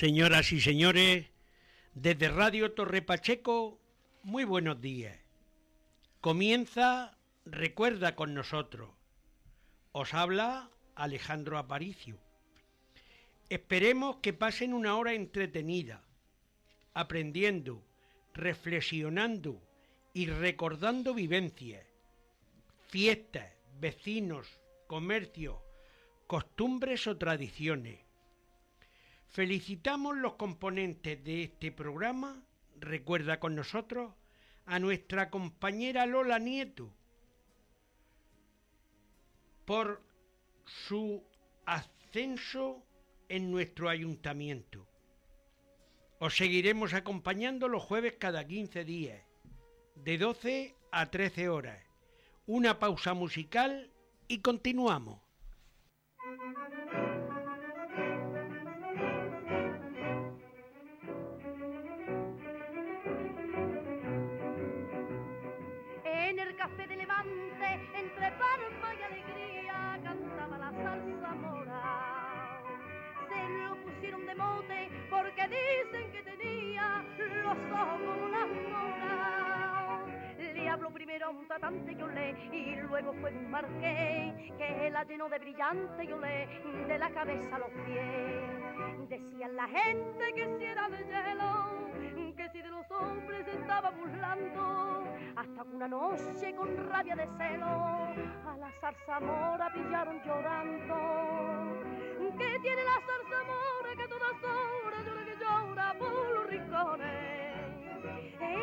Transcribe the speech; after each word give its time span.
Señoras 0.00 0.50
y 0.52 0.62
señores, 0.62 1.26
desde 1.92 2.30
Radio 2.30 2.72
Torre 2.72 3.02
Pacheco, 3.02 3.78
muy 4.22 4.44
buenos 4.44 4.80
días. 4.80 5.18
Comienza 6.22 7.18
Recuerda 7.44 8.16
con 8.16 8.32
nosotros. 8.32 8.88
Os 9.92 10.14
habla 10.14 10.70
Alejandro 10.94 11.58
Aparicio. 11.58 12.16
Esperemos 13.50 14.16
que 14.22 14.32
pasen 14.32 14.72
una 14.72 14.96
hora 14.96 15.12
entretenida, 15.12 16.02
aprendiendo, 16.94 17.84
reflexionando 18.32 19.60
y 20.14 20.28
recordando 20.28 21.12
vivencias, 21.12 21.84
fiestas, 22.88 23.52
vecinos, 23.78 24.48
comercios, 24.86 25.58
costumbres 26.26 27.06
o 27.06 27.18
tradiciones 27.18 27.98
Felicitamos 29.30 30.16
los 30.16 30.34
componentes 30.34 31.22
de 31.22 31.44
este 31.44 31.70
programa, 31.70 32.42
recuerda 32.80 33.38
con 33.38 33.54
nosotros, 33.54 34.12
a 34.66 34.80
nuestra 34.80 35.30
compañera 35.30 36.04
Lola 36.04 36.40
Nieto 36.40 36.92
por 39.64 40.02
su 40.64 41.22
ascenso 41.64 42.82
en 43.28 43.52
nuestro 43.52 43.88
ayuntamiento. 43.88 44.88
Os 46.18 46.36
seguiremos 46.36 46.92
acompañando 46.92 47.68
los 47.68 47.84
jueves 47.84 48.16
cada 48.18 48.44
15 48.44 48.84
días, 48.84 49.22
de 49.94 50.18
12 50.18 50.74
a 50.90 51.06
13 51.08 51.48
horas. 51.48 51.78
Una 52.46 52.80
pausa 52.80 53.14
musical 53.14 53.92
y 54.26 54.40
continuamos. 54.40 55.20
Un 81.68 81.84
tratante 81.84 81.92
y 82.52 82.76
luego 82.76 83.12
fue 83.20 83.30
un 83.30 83.50
marqués 83.50 84.52
que 84.56 84.90
la 84.90 85.04
llenó 85.04 85.28
de 85.28 85.38
brillante 85.38 86.04
y 86.04 86.12
olé 86.12 86.48
de 86.88 86.98
la 86.98 87.10
cabeza 87.10 87.56
a 87.56 87.58
los 87.58 87.70
pies. 87.86 89.08
Decían 89.08 89.56
la 89.56 89.66
gente 89.68 90.32
que 90.34 90.58
si 90.58 90.64
era 90.64 90.88
de 90.88 91.04
hielo 91.04 91.90
que 92.36 92.48
si 92.50 92.62
de 92.62 92.70
los 92.70 92.90
hombres 92.90 93.46
estaba 93.48 93.90
burlando, 93.90 95.04
hasta 95.36 95.62
una 95.64 95.88
noche 95.88 96.54
con 96.54 96.76
rabia 96.88 97.16
de 97.16 97.26
celo 97.26 97.66
a 97.66 98.56
la 98.58 98.70
zarzamora 98.80 99.70
pillaron 99.72 100.22
llorando. 100.22 100.94
¿Qué 102.38 102.58
tiene 102.62 102.84
la 102.84 103.00
zarzamora 103.06 103.96
que 103.96 104.08
todas 104.08 104.32
horas 104.44 105.04
llora 105.04 105.34
llora 105.40 105.98
por? 105.98 106.39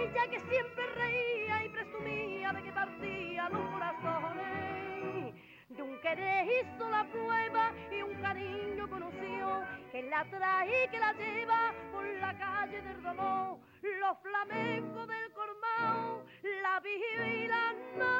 Ella 0.07 0.27
que 0.29 0.39
siempre 0.39 0.85
reía 0.95 1.65
y 1.65 1.69
presumía 1.69 2.53
de 2.53 2.63
que 2.63 2.71
partía 2.71 3.49
los 3.49 3.69
corazones 3.71 5.33
de 5.67 5.83
un 5.83 5.99
querer 5.99 6.47
hizo 6.47 6.89
la 6.89 7.03
prueba 7.11 7.73
y 7.91 8.01
un 8.03 8.15
cariño 8.21 8.89
conoció 8.89 9.65
que 9.91 10.03
la 10.03 10.23
trae 10.29 10.85
y 10.85 10.89
que 10.89 10.99
la 10.99 11.11
lleva 11.11 11.73
por 11.91 12.05
la 12.05 12.37
calle 12.37 12.81
del 12.81 13.03
dolor. 13.03 13.57
Los 13.81 14.17
flamencos 14.19 15.07
del 15.07 15.33
Cormao 15.33 16.23
la 16.61 16.79
vigilan 16.79 17.75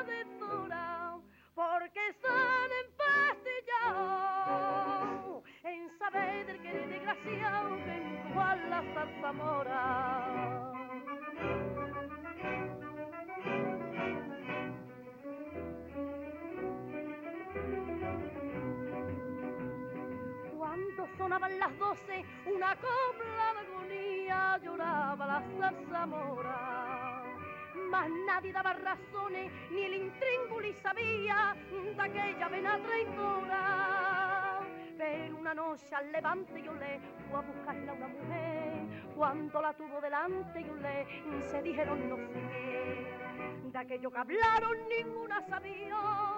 de 0.08 0.25
zona 0.40 1.22
porque 1.56 2.09
están 2.09 2.69
empastillados 2.86 5.42
en 5.64 5.90
saber 5.98 6.48
del 6.48 6.62
querer 6.62 6.90
desgraciado 6.90 7.78
que 7.78 7.96
en 7.96 8.34
la 8.69 8.84
zarzamora. 8.94 10.76
Sonaban 21.18 21.59
las 21.59 21.78
doce, 21.78 22.24
una 22.46 22.75
copla 22.75 23.53
de 23.53 23.59
agonía 23.68 24.59
lloraba 24.64 25.25
la 25.25 25.44
zarzamora. 25.59 27.24
Mas 27.90 28.09
nadie 28.25 28.54
daba 28.54 28.74
razones, 28.74 29.52
ni 29.72 29.84
el 29.84 29.94
intríngulis 29.94 30.78
sabía 30.78 31.56
de 31.72 32.02
aquella 32.02 32.48
vena 32.50 32.80
traidora. 32.81 34.59
Pero 34.98 35.38
una 35.38 35.54
noche 35.54 35.96
al 35.96 36.12
levante 36.12 36.62
yo 36.62 36.74
le 36.74 37.00
fue 37.30 37.40
a 37.40 37.42
buscarla 37.42 37.94
una 37.94 38.08
mujer. 38.08 38.76
Cuando 39.17 39.61
la 39.61 39.73
tuvo 39.73 40.00
delante 40.00 40.61
le 40.61 41.41
se 41.41 41.61
dijeron 41.63 42.07
no 42.07 42.16
sé 42.16 43.72
De 43.72 43.78
aquello 43.78 44.11
que 44.11 44.17
hablaron 44.17 44.78
ninguna 44.88 45.41
sabía 45.47 46.38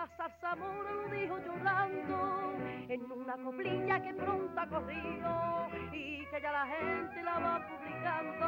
la 0.00 0.06
zarzamora 0.16 0.92
lo 0.92 1.08
dijo 1.08 1.38
llorando 1.38 2.54
en 2.88 3.12
una 3.12 3.36
coplilla 3.36 4.00
que 4.00 4.14
pronto 4.14 4.60
ha 4.60 4.66
corrido 4.66 5.68
y 5.92 6.24
que 6.24 6.40
ya 6.40 6.52
la 6.52 6.66
gente 6.66 7.22
la 7.22 7.38
va 7.38 7.68
publicando. 7.68 8.46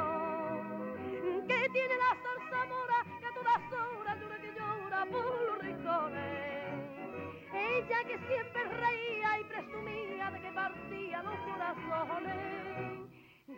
¿Qué 1.46 1.68
tiene 1.72 1.94
la 1.98 2.16
zarzamora 2.24 3.04
que 3.20 3.26
a 3.26 3.34
todas 3.34 3.72
horas 3.98 4.18
llora 4.18 4.38
que 4.38 4.52
llora 4.58 5.04
por 5.06 5.42
los 5.42 5.58
rincones? 5.58 6.62
Ella 7.52 8.04
que 8.06 8.18
siempre 8.18 8.64
reía 8.64 9.40
y 9.40 9.44
presumía 9.44 10.30
de 10.30 10.40
que 10.40 10.52
partía 10.52 11.22
los 11.22 11.36
corazones. 11.36 12.91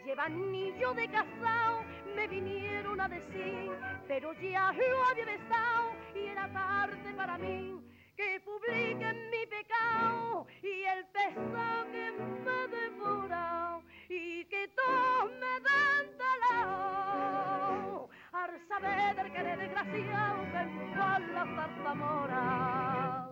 Lleva 0.05 0.25
anillo 0.25 0.93
de 0.93 1.09
casado, 1.09 1.83
me 2.15 2.29
vinieron 2.29 3.01
a 3.01 3.09
decir, 3.09 3.71
pero 4.07 4.35
ya 4.35 4.71
lo 4.73 5.05
había 5.05 5.25
besado 5.25 5.97
y 6.15 6.27
era 6.27 6.53
tarde 6.53 7.15
para 7.17 7.39
mí 7.39 7.81
que 8.15 8.41
publiquen 8.45 9.31
mi 9.31 9.47
pecado 9.47 10.47
y 10.63 10.85
el 10.85 11.07
pesado 11.07 11.91
que 11.91 12.13
me 12.45 12.69
devora 12.77 13.81
y 14.09 14.45
que 14.45 14.69
todos 14.77 15.33
me 15.41 15.61
den 15.67 16.19
talao 16.19 18.11
al 18.33 18.69
saber 18.69 19.33
que 19.33 19.43
de 19.43 19.57
desgraciado 19.57 20.43
que 20.53 20.59
en 20.59 21.35
la 21.35 21.45
zarzamora. 21.57 23.31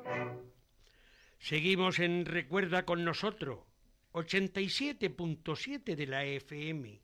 Seguimos 1.38 1.99
en 1.99 2.25
Recuerda 2.25 2.85
con 2.87 3.05
nosotros, 3.05 3.58
87.7 4.12 5.97
de 5.97 6.06
la 6.06 6.25
FM. 6.25 7.00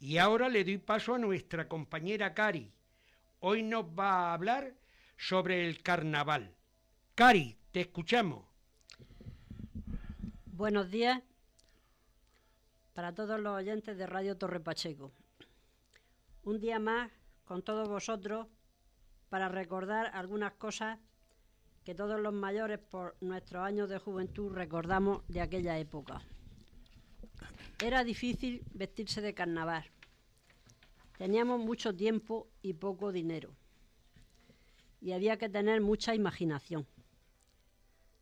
Y 0.00 0.18
ahora 0.18 0.48
le 0.48 0.64
doy 0.64 0.78
paso 0.78 1.14
a 1.14 1.18
nuestra 1.18 1.68
compañera 1.68 2.34
Cari. 2.34 2.72
Hoy 3.40 3.62
nos 3.62 3.84
va 3.84 4.10
a 4.10 4.34
hablar 4.34 4.74
sobre 5.16 5.66
el 5.66 5.82
carnaval. 5.82 6.54
Cari, 7.14 7.56
te 7.72 7.80
escuchamos. 7.80 8.44
Buenos 10.46 10.90
días 10.90 11.22
para 12.94 13.14
todos 13.14 13.40
los 13.40 13.56
oyentes 13.56 13.96
de 13.96 14.06
Radio 14.06 14.36
Torre 14.36 14.60
Pacheco. 14.60 15.12
Un 16.42 16.60
día 16.60 16.78
más 16.78 17.10
con 17.44 17.62
todos 17.62 17.88
vosotros 17.88 18.48
para 19.28 19.48
recordar 19.48 20.10
algunas 20.14 20.52
cosas 20.54 20.98
que 21.88 21.94
todos 21.94 22.20
los 22.20 22.34
mayores 22.34 22.78
por 22.78 23.16
nuestros 23.22 23.64
años 23.64 23.88
de 23.88 23.96
juventud 23.98 24.52
recordamos 24.52 25.26
de 25.26 25.40
aquella 25.40 25.78
época. 25.78 26.20
Era 27.82 28.04
difícil 28.04 28.62
vestirse 28.74 29.22
de 29.22 29.32
carnaval. 29.32 29.86
Teníamos 31.16 31.58
mucho 31.58 31.96
tiempo 31.96 32.46
y 32.60 32.74
poco 32.74 33.10
dinero 33.10 33.54
y 35.00 35.12
había 35.12 35.38
que 35.38 35.48
tener 35.48 35.80
mucha 35.80 36.14
imaginación. 36.14 36.86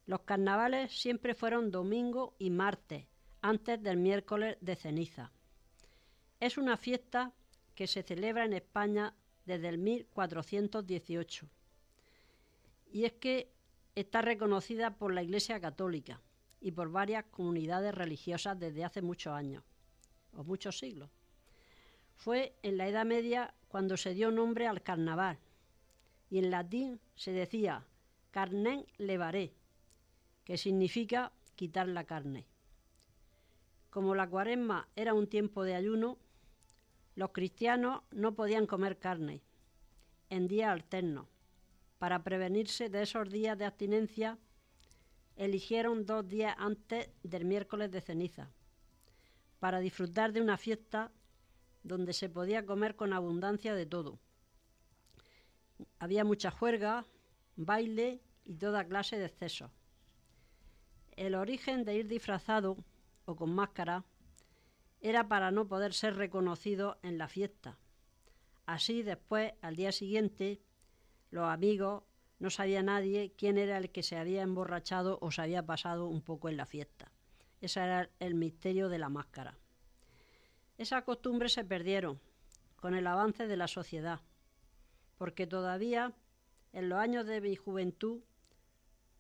Los 0.07 0.21
carnavales 0.21 0.97
siempre 0.97 1.35
fueron 1.35 1.73
domingo 1.73 2.37
y 2.39 2.51
martes, 2.51 3.09
antes 3.43 3.83
del 3.83 3.97
miércoles 3.97 4.59
de 4.61 4.77
ceniza. 4.77 5.33
Es 6.39 6.57
una 6.57 6.77
fiesta 6.77 7.33
que 7.75 7.89
se 7.89 8.05
celebra 8.05 8.45
en 8.45 8.53
España 8.53 9.13
desde 9.45 9.71
el 9.71 9.79
1418 9.79 11.49
y 12.93 13.05
es 13.05 13.13
que 13.15 13.56
está 13.96 14.20
reconocida 14.20 14.96
por 14.96 15.12
la 15.12 15.22
Iglesia 15.22 15.58
Católica 15.58 16.20
y 16.60 16.70
por 16.70 16.90
varias 16.90 17.25
comunidades 17.25 17.94
religiosas 17.94 18.58
desde 18.58 18.84
hace 18.84 19.02
muchos 19.02 19.32
años 19.32 19.64
o 20.34 20.44
muchos 20.44 20.78
siglos. 20.78 21.10
Fue 22.14 22.54
en 22.62 22.76
la 22.76 22.88
Edad 22.88 23.06
Media 23.06 23.54
cuando 23.69 23.96
se 23.96 24.14
dio 24.14 24.31
nombre 24.31 24.66
al 24.66 24.82
carnaval 24.82 25.38
y 26.31 26.38
en 26.38 26.50
latín 26.50 27.00
se 27.14 27.32
decía 27.32 27.84
carnen 28.31 28.84
levaré, 28.98 29.54
que 30.44 30.58
significa 30.58 31.32
quitar 31.54 31.88
la 31.88 32.04
carne. 32.04 32.46
Como 33.88 34.14
la 34.14 34.28
cuaresma 34.28 34.88
era 34.94 35.14
un 35.14 35.26
tiempo 35.26 35.64
de 35.64 35.75
ayuno, 35.75 36.19
los 37.14 37.31
cristianos 37.31 38.02
no 38.10 38.34
podían 38.34 38.66
comer 38.66 38.98
carne 38.98 39.40
en 40.28 40.48
días 40.48 40.70
alternos. 40.70 41.28
Para 42.06 42.23
prevenirse 42.23 42.88
de 42.88 43.03
esos 43.03 43.29
días 43.31 43.58
de 43.58 43.64
abstinencia, 43.64 44.38
eligieron 45.35 46.06
dos 46.06 46.29
días 46.29 46.55
antes 46.56 47.08
del 47.25 47.44
miércoles 47.44 47.91
de 47.91 48.00
ceniza, 48.00 48.53
para 49.58 49.81
disfrutar 49.81 50.32
de 50.32 50.41
una 50.41 50.56
fiesta 50.56 51.11
donde 51.82 52.12
se 52.12 52.29
podía 52.29 52.64
comer 52.64 52.94
con 52.94 53.12
abundancia 53.12 53.75
de 53.75 53.87
todo. 53.87 54.20
Había 55.99 56.25
mucha 56.25 56.53
juerga, 56.53 57.06
baile 57.56 58.23
y 58.44 58.55
toda 58.55 58.87
clase 58.87 59.19
de 59.19 59.26
excesos. 59.26 59.73
El 61.17 61.35
origen 61.35 61.85
de 61.85 61.97
ir 61.97 62.06
disfrazado 62.06 62.76
o 63.25 63.35
con 63.35 63.53
máscara 63.53 64.05
era 65.00 65.26
para 65.26 65.50
no 65.50 65.67
poder 65.67 65.93
ser 65.93 66.14
reconocido 66.14 67.00
en 67.03 67.19
la 67.19 67.26
fiesta. 67.26 67.81
Así 68.64 69.03
después, 69.03 69.55
al 69.61 69.75
día 69.75 69.91
siguiente, 69.91 70.61
los 71.31 71.49
amigos 71.49 72.05
no 72.38 72.50
sabía 72.50 72.82
nadie 72.82 73.32
quién 73.37 73.58
era 73.58 73.78
el 73.78 73.90
que 73.90 74.02
se 74.02 74.17
había 74.17 74.43
emborrachado 74.43 75.19
o 75.20 75.31
se 75.31 75.43
había 75.43 75.64
pasado 75.64 76.06
un 76.06 76.23
poco 76.23 76.49
en 76.49 76.56
la 76.56 76.67
fiesta. 76.67 77.11
Ese 77.61 77.81
era 77.81 78.11
el 78.20 78.34
misterio 78.34 78.88
de 78.88 78.99
la 78.99 79.08
máscara. 79.08 79.56
Esas 80.76 81.05
costumbres 81.05 81.55
se 81.55 81.64
perdieron 81.64 82.20
con 82.76 82.94
el 82.94 83.06
avance 83.06 83.46
de 83.46 83.56
la 83.56 83.67
sociedad, 83.67 84.20
porque 85.17 85.46
todavía 85.46 86.12
en 86.73 86.90
los 86.90 86.99
años 86.99 87.26
de 87.26 87.40
mi 87.40 87.56
juventud 87.56 88.20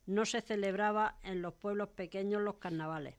no 0.04 0.26
se 0.26 0.42
celebraba 0.42 1.18
en 1.22 1.40
los 1.40 1.54
pueblos 1.54 1.88
pequeños 1.88 2.42
los 2.42 2.56
carnavales. 2.56 3.16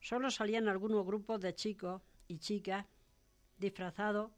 Solo 0.00 0.30
salían 0.30 0.68
algunos 0.68 1.06
grupos 1.06 1.40
de 1.40 1.54
chicos 1.54 2.02
y 2.28 2.38
chicas 2.38 2.86
disfrazados 3.56 4.30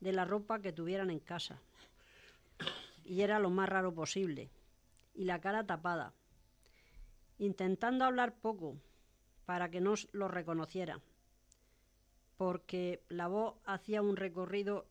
de 0.00 0.12
la 0.12 0.24
ropa 0.24 0.60
que 0.60 0.72
tuvieran 0.72 1.10
en 1.10 1.20
casa. 1.20 1.60
Y 3.04 3.22
era 3.22 3.38
lo 3.38 3.50
más 3.50 3.68
raro 3.68 3.94
posible. 3.94 4.50
Y 5.14 5.24
la 5.24 5.40
cara 5.40 5.66
tapada. 5.66 6.14
Intentando 7.38 8.04
hablar 8.04 8.34
poco 8.34 8.76
para 9.44 9.70
que 9.70 9.80
no 9.80 9.94
lo 10.12 10.28
reconocieran. 10.28 11.00
Porque 12.36 13.02
la 13.08 13.28
voz 13.28 13.54
hacía 13.64 14.02
un 14.02 14.16
recorrido, 14.16 14.86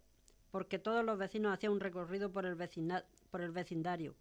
porque 0.51 0.79
todos 0.79 1.03
los 1.03 1.17
vecinos 1.17 1.53
hacían 1.53 1.73
un 1.73 1.79
recorrido 1.79 2.31
por 2.31 2.45
el, 2.45 2.57
por 3.29 3.41
el 3.41 3.51
vecindario. 3.51 4.15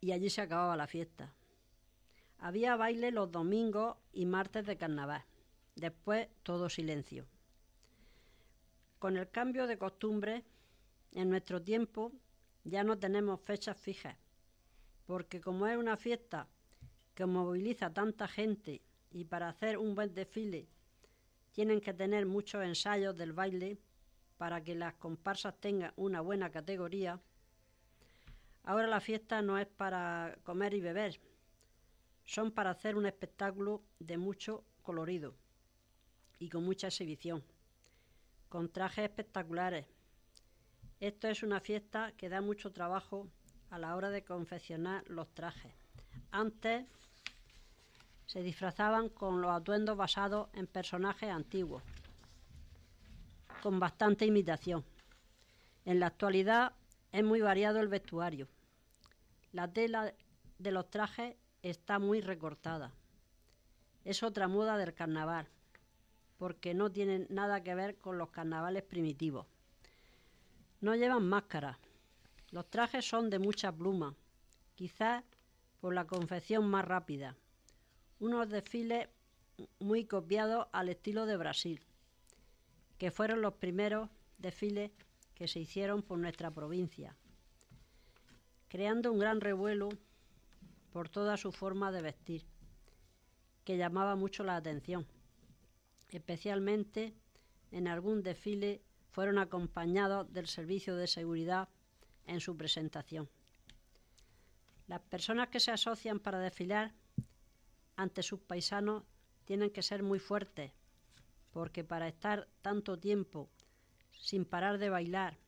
Y 0.00 0.12
allí 0.12 0.30
se 0.30 0.40
acababa 0.40 0.76
la 0.76 0.86
fiesta. 0.86 1.32
Había 2.38 2.76
baile 2.76 3.10
los 3.10 3.30
domingos 3.30 3.96
y 4.12 4.26
martes 4.26 4.66
de 4.66 4.76
carnaval. 4.76 5.24
Después 5.74 6.28
todo 6.42 6.68
silencio. 6.68 7.26
Con 8.98 9.16
el 9.16 9.30
cambio 9.30 9.66
de 9.66 9.78
costumbre, 9.78 10.44
en 11.12 11.30
nuestro 11.30 11.62
tiempo 11.62 12.12
ya 12.66 12.82
no 12.82 12.98
tenemos 12.98 13.40
fechas 13.40 13.76
fijas, 13.76 14.16
porque 15.06 15.40
como 15.40 15.68
es 15.68 15.76
una 15.76 15.96
fiesta 15.96 16.48
que 17.14 17.24
moviliza 17.24 17.92
tanta 17.92 18.26
gente 18.26 18.82
y 19.12 19.24
para 19.24 19.48
hacer 19.48 19.78
un 19.78 19.94
buen 19.94 20.12
desfile 20.12 20.66
tienen 21.52 21.80
que 21.80 21.94
tener 21.94 22.26
muchos 22.26 22.64
ensayos 22.64 23.16
del 23.16 23.32
baile 23.32 23.78
para 24.36 24.62
que 24.62 24.74
las 24.74 24.94
comparsas 24.94 25.54
tengan 25.60 25.92
una 25.96 26.20
buena 26.20 26.50
categoría, 26.50 27.20
ahora 28.64 28.88
la 28.88 29.00
fiesta 29.00 29.40
no 29.42 29.58
es 29.58 29.66
para 29.66 30.36
comer 30.42 30.74
y 30.74 30.80
beber, 30.80 31.20
son 32.24 32.50
para 32.50 32.70
hacer 32.70 32.96
un 32.96 33.06
espectáculo 33.06 33.82
de 34.00 34.18
mucho 34.18 34.64
colorido 34.82 35.36
y 36.38 36.48
con 36.48 36.64
mucha 36.64 36.88
exhibición, 36.88 37.42
con 38.48 38.68
trajes 38.70 39.04
espectaculares. 39.04 39.86
Esto 41.00 41.28
es 41.28 41.42
una 41.42 41.60
fiesta 41.60 42.12
que 42.16 42.30
da 42.30 42.40
mucho 42.40 42.72
trabajo 42.72 43.28
a 43.68 43.78
la 43.78 43.94
hora 43.96 44.08
de 44.08 44.24
confeccionar 44.24 45.04
los 45.08 45.28
trajes. 45.34 45.74
Antes 46.30 46.86
se 48.24 48.42
disfrazaban 48.42 49.10
con 49.10 49.42
los 49.42 49.50
atuendos 49.50 49.98
basados 49.98 50.48
en 50.54 50.66
personajes 50.66 51.28
antiguos, 51.28 51.82
con 53.62 53.78
bastante 53.78 54.24
imitación. 54.24 54.86
En 55.84 56.00
la 56.00 56.06
actualidad 56.06 56.72
es 57.12 57.22
muy 57.22 57.42
variado 57.42 57.80
el 57.80 57.88
vestuario. 57.88 58.48
La 59.52 59.70
tela 59.70 60.14
de 60.58 60.70
los 60.70 60.88
trajes 60.88 61.36
está 61.62 61.98
muy 61.98 62.22
recortada. 62.22 62.90
Es 64.06 64.22
otra 64.22 64.48
moda 64.48 64.78
del 64.78 64.94
carnaval, 64.94 65.46
porque 66.38 66.72
no 66.72 66.90
tiene 66.90 67.26
nada 67.28 67.62
que 67.62 67.74
ver 67.74 67.96
con 67.98 68.16
los 68.16 68.30
carnavales 68.30 68.82
primitivos. 68.82 69.46
No 70.80 70.94
llevan 70.94 71.26
máscara. 71.28 71.78
Los 72.50 72.70
trajes 72.70 73.08
son 73.08 73.30
de 73.30 73.38
mucha 73.38 73.72
pluma, 73.72 74.14
quizás 74.74 75.24
por 75.80 75.94
la 75.94 76.06
confección 76.06 76.68
más 76.68 76.84
rápida. 76.84 77.36
Unos 78.20 78.48
desfiles 78.48 79.08
muy 79.78 80.04
copiados 80.04 80.66
al 80.72 80.90
estilo 80.90 81.26
de 81.26 81.36
Brasil, 81.36 81.80
que 82.98 83.10
fueron 83.10 83.40
los 83.40 83.54
primeros 83.54 84.10
desfiles 84.38 84.90
que 85.34 85.48
se 85.48 85.60
hicieron 85.60 86.02
por 86.02 86.18
nuestra 86.18 86.50
provincia, 86.50 87.16
creando 88.68 89.12
un 89.12 89.18
gran 89.18 89.40
revuelo 89.40 89.88
por 90.92 91.08
toda 91.08 91.36
su 91.36 91.52
forma 91.52 91.90
de 91.92 92.02
vestir, 92.02 92.46
que 93.64 93.76
llamaba 93.76 94.14
mucho 94.14 94.44
la 94.44 94.56
atención. 94.56 95.06
Especialmente 96.08 97.14
en 97.70 97.88
algún 97.88 98.22
desfile 98.22 98.82
fueron 99.16 99.38
acompañados 99.38 100.30
del 100.30 100.46
servicio 100.46 100.94
de 100.94 101.06
seguridad 101.06 101.70
en 102.26 102.38
su 102.38 102.54
presentación. 102.54 103.30
Las 104.88 105.00
personas 105.00 105.48
que 105.48 105.58
se 105.58 105.70
asocian 105.70 106.20
para 106.20 106.38
desfilar 106.38 106.92
ante 107.96 108.22
sus 108.22 108.40
paisanos 108.40 109.04
tienen 109.46 109.70
que 109.70 109.82
ser 109.82 110.02
muy 110.02 110.18
fuertes, 110.18 110.70
porque 111.50 111.82
para 111.82 112.08
estar 112.08 112.46
tanto 112.60 112.98
tiempo 112.98 113.48
sin 114.12 114.44
parar 114.44 114.76
de 114.76 114.90
bailar, 114.90 115.38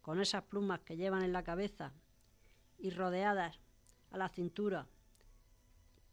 con 0.00 0.20
esas 0.20 0.44
plumas 0.44 0.78
que 0.82 0.96
llevan 0.96 1.24
en 1.24 1.32
la 1.32 1.42
cabeza 1.42 1.92
y 2.78 2.90
rodeadas 2.90 3.58
a 4.12 4.16
la 4.16 4.28
cintura, 4.28 4.86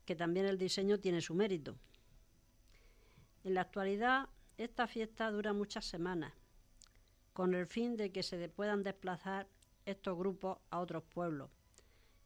que 0.06 0.16
también 0.16 0.48
el 0.48 0.58
diseño 0.58 1.00
tiene 1.00 1.22
su 1.22 1.36
mérito. 1.36 1.78
En 3.44 3.54
la 3.54 3.62
actualidad, 3.62 4.28
esta 4.58 4.88
fiesta 4.88 5.30
dura 5.30 5.54
muchas 5.54 5.86
semanas, 5.86 6.34
con 7.40 7.54
el 7.54 7.68
fin 7.68 7.96
de 7.96 8.12
que 8.12 8.22
se 8.22 8.50
puedan 8.50 8.84
desplazar 8.84 9.48
estos 9.86 10.18
grupos 10.18 10.58
a 10.72 10.82
otros 10.82 11.06
pueblos 11.06 11.50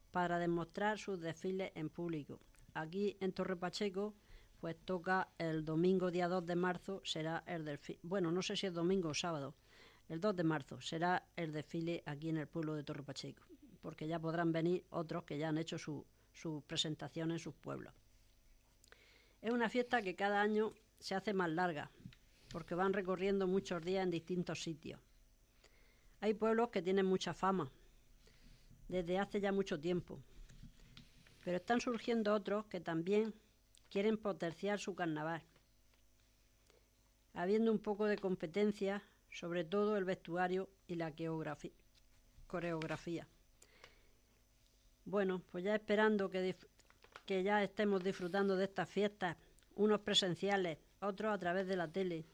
para 0.09 0.39
demostrar 0.39 0.97
sus 0.97 1.21
desfiles 1.21 1.71
en 1.75 1.91
público. 1.91 2.39
Aquí 2.73 3.15
en 3.19 3.31
Torre 3.31 3.55
Pacheco, 3.55 4.15
pues 4.59 4.75
toca 4.75 5.29
el 5.37 5.65
domingo 5.65 6.09
día 6.09 6.27
2 6.27 6.47
de 6.47 6.55
marzo, 6.55 6.99
será 7.05 7.43
el 7.45 7.63
desfile, 7.63 7.99
bueno, 8.01 8.31
no 8.31 8.41
sé 8.41 8.55
si 8.57 8.65
es 8.65 8.73
domingo 8.73 9.09
o 9.09 9.13
sábado, 9.13 9.53
el 10.09 10.19
2 10.19 10.35
de 10.35 10.43
marzo 10.45 10.81
será 10.81 11.27
el 11.35 11.51
desfile 11.51 12.01
aquí 12.07 12.29
en 12.29 12.37
el 12.37 12.47
pueblo 12.47 12.73
de 12.73 12.83
Torre 12.83 13.03
Pacheco 13.03 13.43
porque 13.83 14.07
ya 14.07 14.17
podrán 14.17 14.51
venir 14.51 14.83
otros 14.89 15.25
que 15.25 15.37
ya 15.37 15.49
han 15.49 15.59
hecho 15.59 15.77
su, 15.77 16.07
presentación 16.65 17.29
en 17.29 17.37
sus 17.37 17.53
pueblos. 17.53 17.93
Es 19.43 19.51
una 19.51 19.69
fiesta 19.69 20.01
que 20.01 20.15
cada 20.15 20.41
año 20.41 20.73
se 20.97 21.13
hace 21.13 21.35
más 21.35 21.51
larga, 21.51 21.91
porque 22.53 22.75
van 22.75 22.93
recorriendo 22.93 23.47
muchos 23.47 23.81
días 23.83 24.03
en 24.03 24.11
distintos 24.11 24.61
sitios. 24.61 24.99
Hay 26.21 26.35
pueblos 26.35 26.69
que 26.69 26.83
tienen 26.83 27.07
mucha 27.07 27.33
fama, 27.33 27.71
desde 28.87 29.17
hace 29.17 29.41
ya 29.41 29.51
mucho 29.51 29.79
tiempo, 29.79 30.19
pero 31.43 31.57
están 31.57 31.81
surgiendo 31.81 32.31
otros 32.31 32.65
que 32.67 32.79
también 32.79 33.33
quieren 33.89 34.17
potenciar 34.17 34.79
su 34.79 34.93
carnaval, 34.93 35.41
habiendo 37.33 37.71
un 37.71 37.79
poco 37.79 38.05
de 38.05 38.19
competencia, 38.19 39.01
sobre 39.31 39.63
todo 39.63 39.97
el 39.97 40.05
vestuario 40.05 40.69
y 40.87 40.93
la 40.93 41.11
coreografía. 42.45 43.27
Bueno, 45.05 45.41
pues 45.51 45.63
ya 45.63 45.73
esperando 45.73 46.29
que, 46.29 46.55
ya 47.43 47.63
estemos 47.63 48.03
disfrutando 48.03 48.55
de 48.55 48.65
estas 48.65 48.87
fiestas, 48.87 49.37
unos 49.73 50.01
presenciales, 50.01 50.77
otros 51.01 51.33
a 51.33 51.39
través 51.39 51.67
de 51.67 51.75
la 51.75 51.91
tele, 51.91 52.25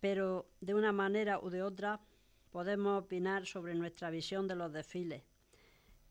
pero 0.00 0.46
de 0.60 0.74
una 0.74 0.92
manera 0.92 1.38
u 1.40 1.50
de 1.50 1.62
otra 1.62 2.00
podemos 2.50 3.02
opinar 3.02 3.46
sobre 3.46 3.74
nuestra 3.74 4.10
visión 4.10 4.46
de 4.48 4.56
los 4.56 4.72
desfiles. 4.72 5.22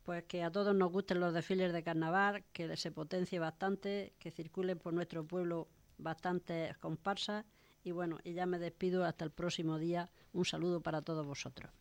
Pues 0.03 0.24
que 0.24 0.44
a 0.44 0.51
todos 0.51 0.75
nos 0.75 0.91
gusten 0.91 1.20
los 1.20 1.34
desfiles 1.34 1.74
de 1.74 1.84
carnaval, 1.84 2.46
que 2.53 2.77
se 2.77 2.91
potencie 2.91 3.39
bastante, 3.39 4.13
que 4.20 4.32
circulen 4.32 4.79
por 4.79 4.94
nuestro 4.94 5.25
pueblo 5.25 5.67
bastantes 5.98 6.77
comparsas. 6.77 7.46
Y 7.84 7.91
bueno, 7.91 8.17
y 8.24 8.34
ya 8.34 8.46
me 8.46 8.60
despido 8.60 9.03
hasta 9.06 9.25
el 9.25 9.32
próximo 9.32 9.77
día. 9.77 10.10
Un 10.34 10.46
saludo 10.46 10.82
para 10.82 11.01
todos 11.01 11.25
vosotros. 11.25 11.72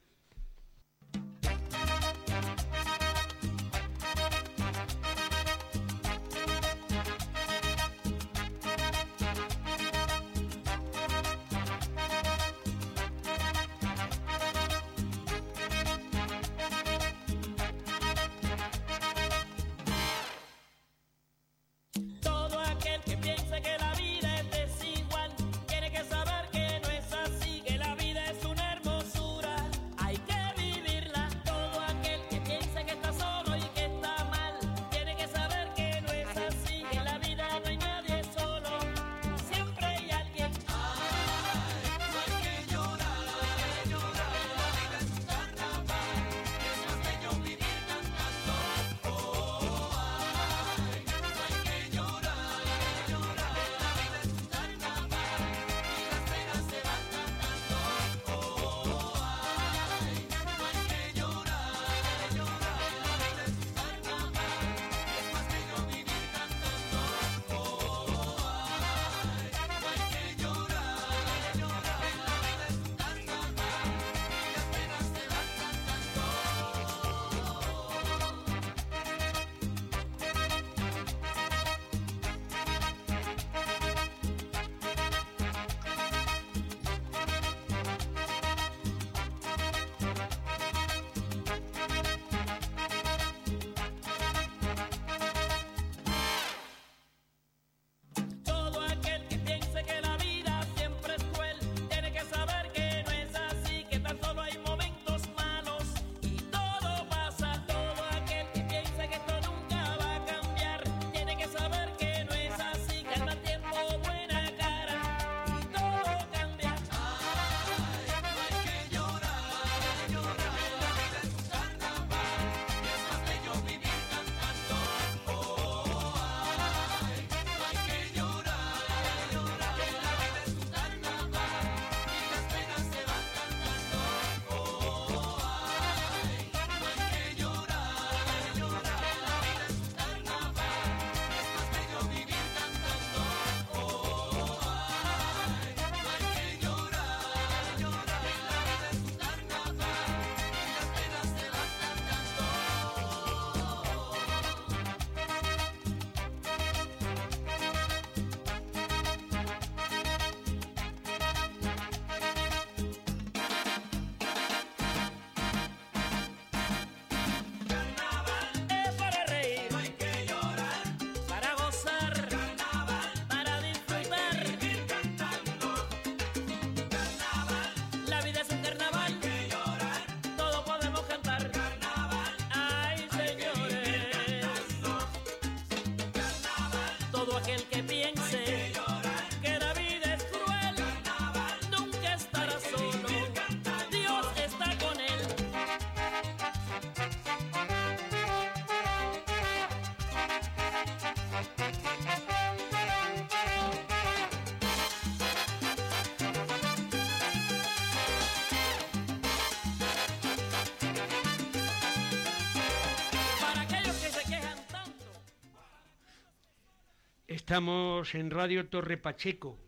Estamos 217.37 218.15
en 218.15 218.31
Radio 218.31 218.67
Torre 218.67 218.97
Pacheco, 218.97 219.59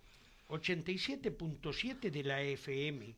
87.7 0.49 2.11
de 2.11 2.23
la 2.25 2.41
FM. 2.41 3.15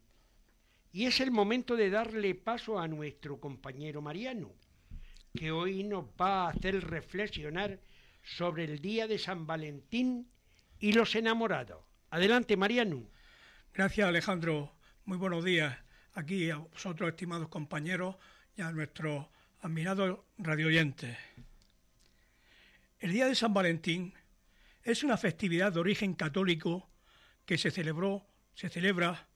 Y 0.92 1.06
es 1.06 1.20
el 1.20 1.30
momento 1.30 1.76
de 1.76 1.88
darle 1.88 2.34
paso 2.34 2.80
a 2.80 2.88
nuestro 2.88 3.38
compañero 3.38 4.02
Mariano, 4.02 4.50
que 5.36 5.52
hoy 5.52 5.84
nos 5.84 6.04
va 6.20 6.46
a 6.46 6.48
hacer 6.48 6.84
reflexionar 6.84 7.78
sobre 8.24 8.64
el 8.64 8.80
día 8.80 9.06
de 9.06 9.20
San 9.20 9.46
Valentín 9.46 10.28
y 10.80 10.94
los 10.94 11.14
enamorados. 11.14 11.84
Adelante, 12.10 12.56
Mariano. 12.56 13.04
Gracias, 13.72 14.08
Alejandro. 14.08 14.72
Muy 15.04 15.16
buenos 15.16 15.44
días 15.44 15.78
aquí 16.14 16.50
a 16.50 16.56
vosotros, 16.56 17.10
estimados 17.10 17.48
compañeros, 17.48 18.16
y 18.56 18.62
a 18.62 18.72
nuestros 18.72 19.26
admirados 19.60 20.18
radioyentes. 20.38 21.16
El 22.98 23.12
día 23.12 23.26
de 23.26 23.36
San 23.36 23.54
Valentín 23.54 24.12
es 24.90 25.04
una 25.04 25.16
festividad 25.16 25.72
de 25.72 25.80
origen 25.80 26.14
católico 26.14 26.90
que 27.44 27.58
se 27.58 27.70
celebró, 27.70 28.26
se 28.54 28.68
celebra 28.68 29.28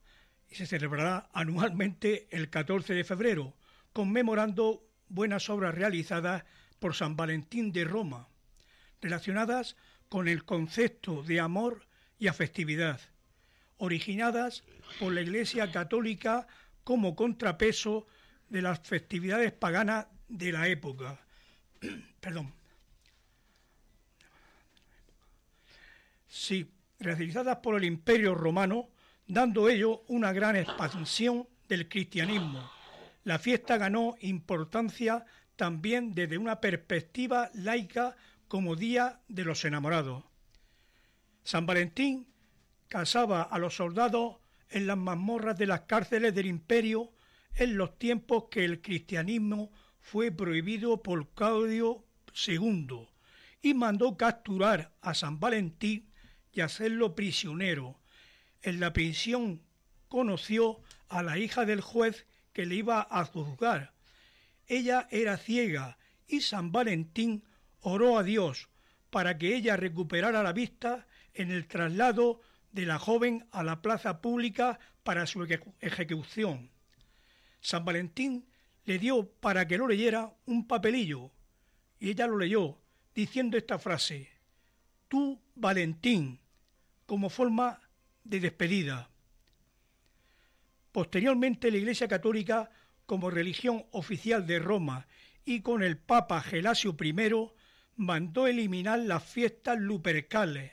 y 0.48 0.56
se 0.56 0.66
celebrará 0.66 1.28
anualmente 1.32 2.26
el 2.30 2.50
14 2.50 2.94
de 2.94 3.04
febrero, 3.04 3.56
conmemorando 3.92 4.86
buenas 5.08 5.48
obras 5.50 5.74
realizadas 5.74 6.44
por 6.78 6.94
San 6.94 7.16
Valentín 7.16 7.72
de 7.72 7.84
Roma, 7.84 8.28
relacionadas 9.00 9.76
con 10.08 10.28
el 10.28 10.44
concepto 10.44 11.22
de 11.22 11.40
amor 11.40 11.86
y 12.18 12.26
afectividad, 12.26 13.00
originadas 13.76 14.64
por 14.98 15.12
la 15.12 15.20
Iglesia 15.20 15.70
Católica 15.70 16.46
como 16.82 17.14
contrapeso 17.14 18.06
de 18.48 18.62
las 18.62 18.80
festividades 18.80 19.52
paganas 19.52 20.06
de 20.28 20.52
la 20.52 20.68
época. 20.68 21.20
Perdón. 22.20 22.63
Sí, 26.36 26.68
realizadas 26.98 27.58
por 27.58 27.76
el 27.76 27.84
Imperio 27.84 28.34
Romano, 28.34 28.88
dando 29.24 29.68
ello 29.68 30.02
una 30.08 30.32
gran 30.32 30.56
expansión 30.56 31.48
del 31.68 31.88
cristianismo. 31.88 32.68
La 33.22 33.38
fiesta 33.38 33.76
ganó 33.76 34.16
importancia 34.18 35.24
también 35.54 36.12
desde 36.12 36.36
una 36.36 36.60
perspectiva 36.60 37.50
laica 37.54 38.16
como 38.48 38.74
Día 38.74 39.20
de 39.28 39.44
los 39.44 39.64
Enamorados. 39.64 40.24
San 41.44 41.66
Valentín 41.66 42.26
casaba 42.88 43.42
a 43.42 43.56
los 43.60 43.76
soldados 43.76 44.38
en 44.70 44.88
las 44.88 44.98
mazmorras 44.98 45.56
de 45.56 45.68
las 45.68 45.82
cárceles 45.82 46.34
del 46.34 46.46
imperio 46.46 47.12
en 47.54 47.76
los 47.76 47.96
tiempos 47.96 48.46
que 48.50 48.64
el 48.64 48.82
cristianismo 48.82 49.70
fue 50.00 50.32
prohibido 50.32 51.00
por 51.00 51.28
Claudio 51.30 52.04
II 52.44 53.06
y 53.62 53.72
mandó 53.72 54.16
capturar 54.16 54.92
a 55.00 55.14
San 55.14 55.38
Valentín 55.38 56.10
y 56.54 56.60
hacerlo 56.60 57.14
prisionero. 57.14 57.98
En 58.62 58.80
la 58.80 58.92
prisión 58.92 59.62
conoció 60.08 60.80
a 61.08 61.22
la 61.22 61.38
hija 61.38 61.64
del 61.64 61.80
juez 61.80 62.26
que 62.52 62.66
le 62.66 62.76
iba 62.76 63.06
a 63.10 63.24
juzgar. 63.24 63.92
Ella 64.66 65.08
era 65.10 65.36
ciega 65.36 65.98
y 66.26 66.40
San 66.40 66.72
Valentín 66.72 67.44
oró 67.80 68.18
a 68.18 68.22
Dios 68.22 68.68
para 69.10 69.36
que 69.36 69.54
ella 69.54 69.76
recuperara 69.76 70.42
la 70.42 70.52
vista 70.52 71.06
en 71.34 71.50
el 71.50 71.66
traslado 71.66 72.40
de 72.72 72.86
la 72.86 72.98
joven 72.98 73.46
a 73.50 73.62
la 73.62 73.82
plaza 73.82 74.20
pública 74.20 74.78
para 75.02 75.26
su 75.26 75.46
ejecución. 75.80 76.70
San 77.60 77.84
Valentín 77.84 78.46
le 78.84 78.98
dio 78.98 79.30
para 79.40 79.66
que 79.66 79.78
lo 79.78 79.86
leyera 79.86 80.34
un 80.46 80.66
papelillo 80.66 81.30
y 81.98 82.10
ella 82.10 82.26
lo 82.26 82.38
leyó 82.38 82.78
diciendo 83.14 83.56
esta 83.56 83.78
frase, 83.78 84.30
Tú, 85.08 85.40
Valentín, 85.54 86.40
como 87.06 87.30
forma 87.30 87.80
de 88.22 88.40
despedida. 88.40 89.10
Posteriormente 90.92 91.70
la 91.70 91.78
Iglesia 91.78 92.08
Católica, 92.08 92.70
como 93.06 93.30
religión 93.30 93.84
oficial 93.90 94.46
de 94.46 94.58
Roma 94.58 95.06
y 95.44 95.60
con 95.60 95.82
el 95.82 95.98
Papa 95.98 96.40
Gelasio 96.40 96.96
I, 97.00 97.14
mandó 97.96 98.46
eliminar 98.46 99.00
las 99.00 99.24
fiestas 99.24 99.78
lupercales, 99.78 100.72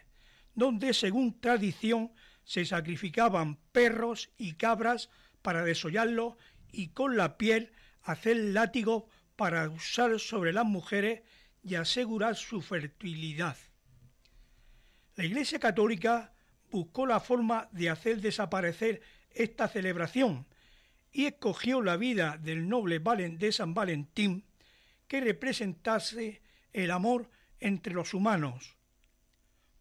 donde 0.55 0.93
según 0.93 1.39
tradición 1.39 2.11
se 2.43 2.65
sacrificaban 2.65 3.57
perros 3.71 4.29
y 4.37 4.53
cabras 4.53 5.09
para 5.41 5.63
desollarlos 5.63 6.35
y 6.71 6.89
con 6.89 7.17
la 7.17 7.37
piel 7.37 7.73
hacer 8.03 8.37
látigos 8.37 9.03
para 9.35 9.69
usar 9.69 10.19
sobre 10.19 10.53
las 10.53 10.65
mujeres 10.65 11.21
y 11.63 11.75
asegurar 11.75 12.35
su 12.35 12.61
fertilidad. 12.61 13.57
La 15.15 15.25
Iglesia 15.25 15.59
Católica 15.59 16.31
buscó 16.71 17.05
la 17.05 17.19
forma 17.19 17.67
de 17.71 17.89
hacer 17.89 18.21
desaparecer 18.21 19.01
esta 19.33 19.67
celebración 19.67 20.45
y 21.11 21.25
escogió 21.25 21.81
la 21.81 21.97
vida 21.97 22.37
del 22.37 22.69
noble 22.69 22.99
de 22.99 23.51
San 23.51 23.73
Valentín 23.73 24.45
que 25.07 25.19
representase 25.19 26.41
el 26.71 26.91
amor 26.91 27.29
entre 27.59 27.93
los 27.93 28.13
humanos. 28.13 28.77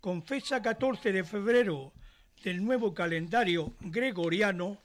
Con 0.01 0.25
fecha 0.25 0.61
14 0.61 1.13
de 1.13 1.23
febrero 1.23 1.93
del 2.43 2.65
nuevo 2.65 2.93
calendario 2.95 3.75
gregoriano, 3.81 4.83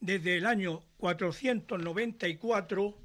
desde 0.00 0.38
el 0.38 0.46
año 0.46 0.82
494, 0.98 2.98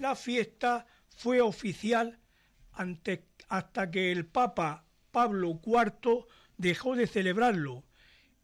la 0.00 0.16
fiesta 0.16 0.86
fue 1.08 1.40
oficial 1.40 2.18
hasta 3.48 3.90
que 3.90 4.12
el 4.12 4.26
Papa 4.26 4.84
Pablo 5.18 5.60
IV 5.66 6.28
dejó 6.58 6.94
de 6.94 7.08
celebrarlo 7.08 7.82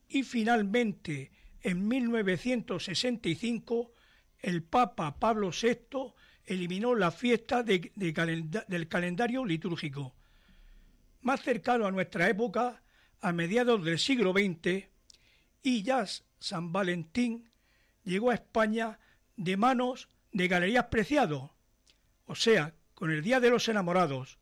y 0.09 0.25
finalmente 0.25 1.31
en 1.63 1.87
1965 1.87 3.93
el 4.41 4.65
Papa 4.65 5.21
Pablo 5.21 5.53
VI 5.53 6.15
eliminó 6.45 6.97
la 6.97 7.13
fiesta 7.13 7.63
del 7.63 8.89
calendario 8.89 9.45
litúrgico 9.45 10.17
más 11.23 11.43
cercano 11.43 11.87
a 11.87 11.93
nuestra 11.93 12.29
época, 12.29 12.83
a 13.21 13.33
mediados 13.33 13.85
del 13.85 14.01
siglo 14.01 14.33
XX, 14.33 14.89
y 15.63 15.85
ya 15.85 16.05
San 16.41 16.73
Valentín 16.73 17.53
llegó 18.03 18.33
a 18.33 18.35
España 18.35 18.99
de 19.37 19.57
manos 19.57 20.09
de 20.33 20.49
Galerías 20.49 20.87
Preciado, 20.87 21.55
o 22.27 22.35
sea, 22.35 22.75
con 22.95 23.13
el 23.13 23.23
Día 23.23 23.39
de 23.39 23.51
los 23.51 23.69
Enamorados. 23.69 24.41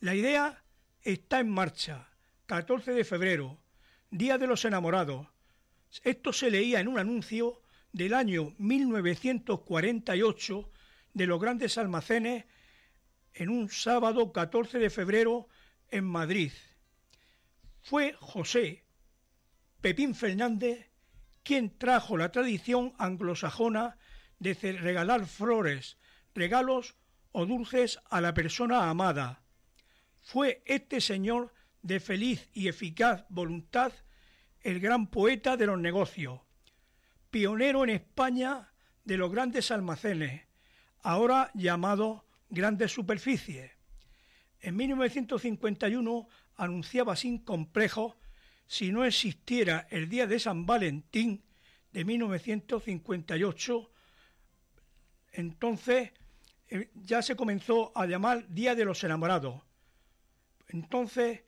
La 0.00 0.14
idea 0.14 0.62
está 1.02 1.40
en 1.40 1.50
marcha, 1.50 2.08
14 2.46 2.92
de 2.92 3.04
febrero, 3.04 3.58
Día 4.10 4.38
de 4.38 4.46
los 4.46 4.64
Enamorados. 4.64 5.26
Esto 6.02 6.32
se 6.32 6.50
leía 6.50 6.80
en 6.80 6.88
un 6.88 6.98
anuncio 6.98 7.60
del 7.92 8.14
año 8.14 8.54
1948 8.58 10.70
de 11.14 11.26
los 11.26 11.40
grandes 11.40 11.78
almacenes 11.78 12.44
en 13.34 13.50
un 13.50 13.68
sábado 13.68 14.32
14 14.32 14.78
de 14.78 14.90
febrero 14.90 15.48
en 15.90 16.04
Madrid. 16.04 16.52
Fue 17.82 18.14
José 18.20 18.84
Pepín 19.80 20.14
Fernández 20.14 20.90
quien 21.42 21.76
trajo 21.78 22.18
la 22.18 22.30
tradición 22.30 22.92
anglosajona 22.98 23.96
de 24.38 24.54
regalar 24.54 25.26
flores, 25.26 25.96
regalos 26.34 26.94
o 27.32 27.46
dulces 27.46 27.98
a 28.10 28.20
la 28.20 28.34
persona 28.34 28.90
amada. 28.90 29.40
Fue 30.30 30.62
este 30.66 31.00
señor 31.00 31.54
de 31.80 32.00
feliz 32.00 32.50
y 32.52 32.68
eficaz 32.68 33.24
voluntad 33.30 33.94
el 34.60 34.78
gran 34.78 35.06
poeta 35.06 35.56
de 35.56 35.64
los 35.64 35.78
negocios, 35.78 36.42
pionero 37.30 37.82
en 37.82 37.88
España 37.88 38.70
de 39.04 39.16
los 39.16 39.32
grandes 39.32 39.70
almacenes, 39.70 40.42
ahora 41.00 41.50
llamados 41.54 42.24
grandes 42.50 42.92
superficies. 42.92 43.72
En 44.60 44.76
1951 44.76 46.28
anunciaba 46.56 47.16
sin 47.16 47.38
complejo 47.38 48.18
si 48.66 48.92
no 48.92 49.06
existiera 49.06 49.86
el 49.88 50.10
día 50.10 50.26
de 50.26 50.38
San 50.38 50.66
Valentín 50.66 51.42
de 51.90 52.04
1958, 52.04 53.90
entonces 55.32 56.12
eh, 56.68 56.90
ya 56.96 57.22
se 57.22 57.34
comenzó 57.34 57.96
a 57.96 58.04
llamar 58.04 58.46
Día 58.50 58.74
de 58.74 58.84
los 58.84 59.02
Enamorados. 59.02 59.67
Entonces 60.68 61.40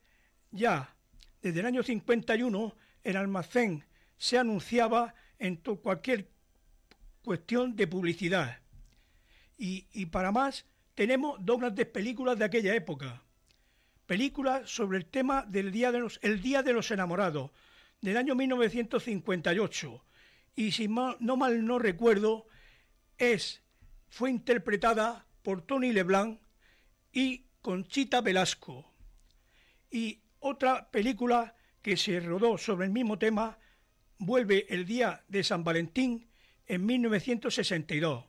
ya 0.51 0.95
desde 1.43 1.61
el 1.61 1.67
año 1.67 1.83
51 1.83 2.77
el 3.03 3.17
almacén 3.17 3.85
se 4.17 4.39
anunciaba 4.39 5.15
en 5.39 5.57
cualquier 5.57 6.29
cuestión 7.23 7.77
de 7.77 7.87
publicidad. 7.87 8.61
Y, 9.57 9.87
y 9.93 10.07
para 10.07 10.33
más, 10.33 10.67
tenemos 10.95 11.39
dos 11.41 11.61
grandes 11.61 11.87
películas 11.87 12.39
de 12.39 12.45
aquella 12.45 12.75
época. 12.75 13.23
Películas 14.07 14.69
sobre 14.71 14.99
el 14.99 15.07
tema 15.07 15.45
del 15.47 15.71
Día 15.73 15.93
de 15.93 16.01
los, 16.01 16.19
el 16.23 16.43
Día 16.43 16.63
de 16.63 16.73
los 16.73 16.91
Enamorados, 16.91 17.51
del 18.01 18.17
año 18.17 18.35
1958. 18.35 20.05
Y 20.57 20.73
si 20.73 20.89
no 20.89 21.37
mal 21.37 21.65
no 21.65 21.79
recuerdo, 21.79 22.47
es, 23.17 23.63
fue 24.09 24.31
interpretada 24.31 25.27
por 25.43 25.63
Tony 25.63 25.93
Leblanc 25.93 26.41
y 27.13 27.47
Conchita 27.63 28.21
Velasco. 28.21 28.90
Y 29.91 30.21
Otra 30.41 30.91
película 30.91 31.55
que 31.83 31.97
se 31.97 32.19
rodó 32.19 32.57
sobre 32.57 32.87
el 32.87 32.93
mismo 32.93 33.19
tema 33.19 33.59
vuelve 34.19 34.67
el 34.71 34.87
día 34.87 35.23
de 35.29 35.45
San 35.45 35.65
Valentín 35.65 36.29
en 36.67 36.87
1962. 36.87 38.25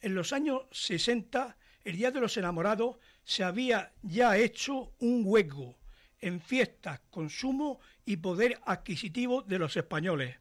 En 0.00 0.14
los 0.14 0.32
años 0.32 0.62
60, 0.70 1.56
el 1.84 1.96
Día 1.96 2.10
de 2.10 2.20
los 2.20 2.36
Enamorados 2.36 2.96
se 3.24 3.44
había 3.44 3.92
ya 4.02 4.38
hecho 4.38 4.94
un 4.98 5.22
hueco 5.24 5.78
en 6.18 6.40
fiestas, 6.40 7.00
consumo 7.10 7.80
y 8.06 8.16
poder 8.16 8.58
adquisitivo 8.64 9.42
de 9.42 9.58
los 9.58 9.76
españoles. 9.76 10.36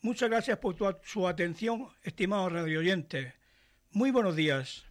Muchas 0.00 0.30
gracias 0.30 0.58
por 0.58 0.76
su 1.02 1.26
atención, 1.26 1.88
estimados 2.02 2.52
radioyentes. 2.52 3.34
Muy 3.90 4.12
buenos 4.12 4.36
días. 4.36 4.87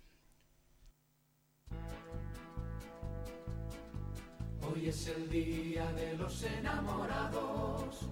Hoy 4.78 4.90
es 4.90 5.08
el 5.08 5.28
día 5.32 5.92
de 5.94 6.16
los 6.18 6.44
enamorados. 6.44 8.08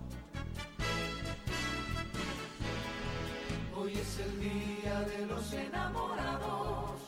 Hoy 3.77 3.93
es 3.93 4.19
el 4.19 4.39
día 4.39 4.99
de 5.01 5.25
los 5.27 5.53
enamorados. 5.53 7.01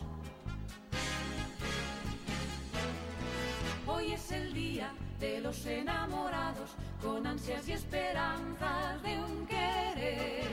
Hoy 3.87 4.11
es 4.11 4.31
el 4.31 4.53
día 4.53 4.93
de 5.19 5.41
los 5.41 5.65
enamorados 5.65 6.75
con 7.01 7.25
ansias 7.25 7.67
y 7.67 7.71
esperanzas 7.71 9.01
de 9.01 9.19
un 9.19 9.47
querer. 9.47 10.45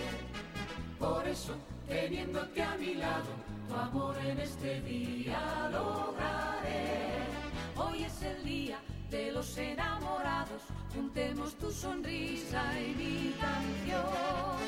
Por 0.99 1.29
eso, 1.29 1.55
teniéndote 1.87 2.63
a 2.63 2.75
mi 2.77 2.95
lado, 2.95 3.29
tu 3.69 3.75
amor 3.75 4.17
en 4.25 4.41
este 4.41 4.81
día 4.81 5.69
lograré. 5.71 7.19
Hoy 7.77 8.05
es 8.05 8.23
el 8.23 8.45
día 8.45 8.79
de 9.15 9.31
los 9.31 9.57
enamorados, 9.57 10.63
juntemos 10.93 11.55
tu 11.55 11.71
sonrisa 11.71 12.63
y 12.81 12.95
mi 13.01 13.35
canción. 13.41 14.59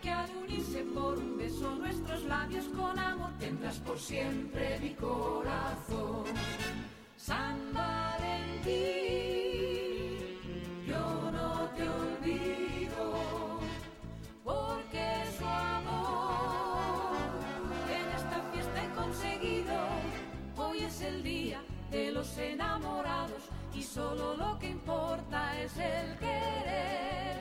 Que 0.00 0.10
al 0.10 0.30
unirse 0.36 0.84
por 0.94 1.18
un 1.18 1.36
beso 1.36 1.74
nuestros 1.74 2.22
labios 2.24 2.66
con 2.76 2.96
amor 2.96 3.30
tendrás 3.40 3.78
por 3.78 3.98
siempre 3.98 4.78
mi 4.78 4.94
corazón. 4.94 6.26
San 7.16 7.56
Valentín, 7.74 8.70
yo 10.86 11.30
no 11.32 11.68
te 11.76 11.88
olvido, 11.88 13.58
porque 14.44 15.06
su 15.36 15.44
amor 15.44 17.16
en 17.98 18.06
esta 18.18 18.38
fiesta 18.52 18.84
he 18.84 18.90
conseguido. 19.00 19.76
Hoy 20.56 20.78
es 20.84 21.00
el 21.00 21.22
día 21.24 21.60
de 21.90 22.12
los 22.12 22.38
enamorados 22.38 23.42
y 23.78 23.82
solo 23.82 24.34
lo 24.34 24.58
que 24.58 24.70
importa 24.70 25.56
es 25.62 25.76
el 25.76 26.16
querer. 26.18 27.38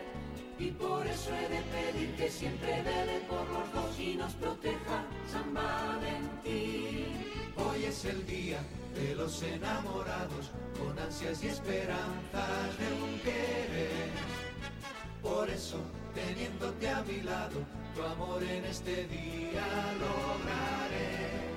Y 0.59 0.69
por 0.71 1.05
eso 1.07 1.31
he 1.33 1.49
de 1.49 1.61
pedir 1.61 2.15
que 2.15 2.29
siempre 2.29 2.83
vele 2.83 3.19
por 3.27 3.47
los 3.49 3.73
dos 3.73 3.99
y 3.99 4.15
nos 4.15 4.33
proteja 4.33 5.03
San 5.31 5.51
Valentín. 5.53 7.25
Hoy 7.55 7.85
es 7.85 8.05
el 8.05 8.25
día 8.27 8.59
de 8.93 9.15
los 9.15 9.41
enamorados, 9.41 10.51
con 10.77 10.97
ansias 10.99 11.43
y 11.43 11.47
esperanzas 11.47 12.77
de 12.77 12.87
un 13.03 13.19
querer. 13.19 14.09
Por 15.23 15.49
eso, 15.49 15.79
teniéndote 16.13 16.89
a 16.89 17.01
mi 17.01 17.21
lado, 17.21 17.59
tu 17.95 18.03
amor 18.03 18.43
en 18.43 18.63
este 18.65 19.07
día 19.07 19.65
lograré. 20.03 21.47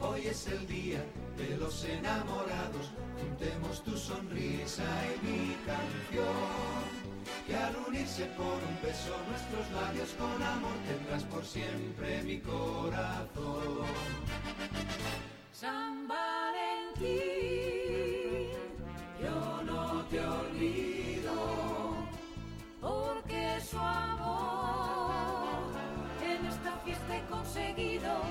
Hoy 0.00 0.28
es 0.28 0.46
el 0.46 0.66
día 0.68 1.02
de 1.38 1.56
los 1.56 1.84
enamorados, 1.84 2.90
juntemos 3.20 3.82
tu 3.84 3.96
sonrisa 3.96 4.84
y 5.06 5.26
mi 5.26 5.54
canción. 5.64 6.98
Y 7.48 7.52
al 7.54 7.76
unirse 7.86 8.24
por 8.36 8.46
un 8.46 8.82
beso 8.82 9.16
nuestros 9.30 9.70
labios 9.70 10.10
con 10.18 10.42
amor 10.42 10.72
tendrás 10.86 11.22
por 11.24 11.44
siempre 11.44 12.22
mi 12.24 12.40
corazón. 12.40 13.86
San 15.52 16.08
Valentín, 16.08 17.08
yo 19.22 19.62
no 19.62 20.04
te 20.06 20.20
olvido, 20.20 21.94
porque 22.80 23.60
su 23.70 23.78
amor 23.78 25.72
en 26.22 26.46
esta 26.46 26.72
fiesta 26.84 27.16
he 27.16 27.22
conseguido. 27.26 28.27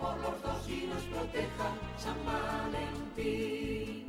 Por 0.00 0.16
los 0.20 0.42
dos 0.42 0.68
y 0.68 0.86
nos 0.86 1.02
proteja 1.02 1.74
San 1.98 2.16
Valentín. 2.24 4.06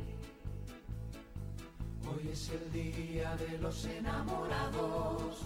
Hoy 2.08 2.28
es 2.32 2.50
el 2.50 2.72
día 2.72 3.36
de 3.36 3.58
los 3.58 3.84
enamorados. 3.84 5.42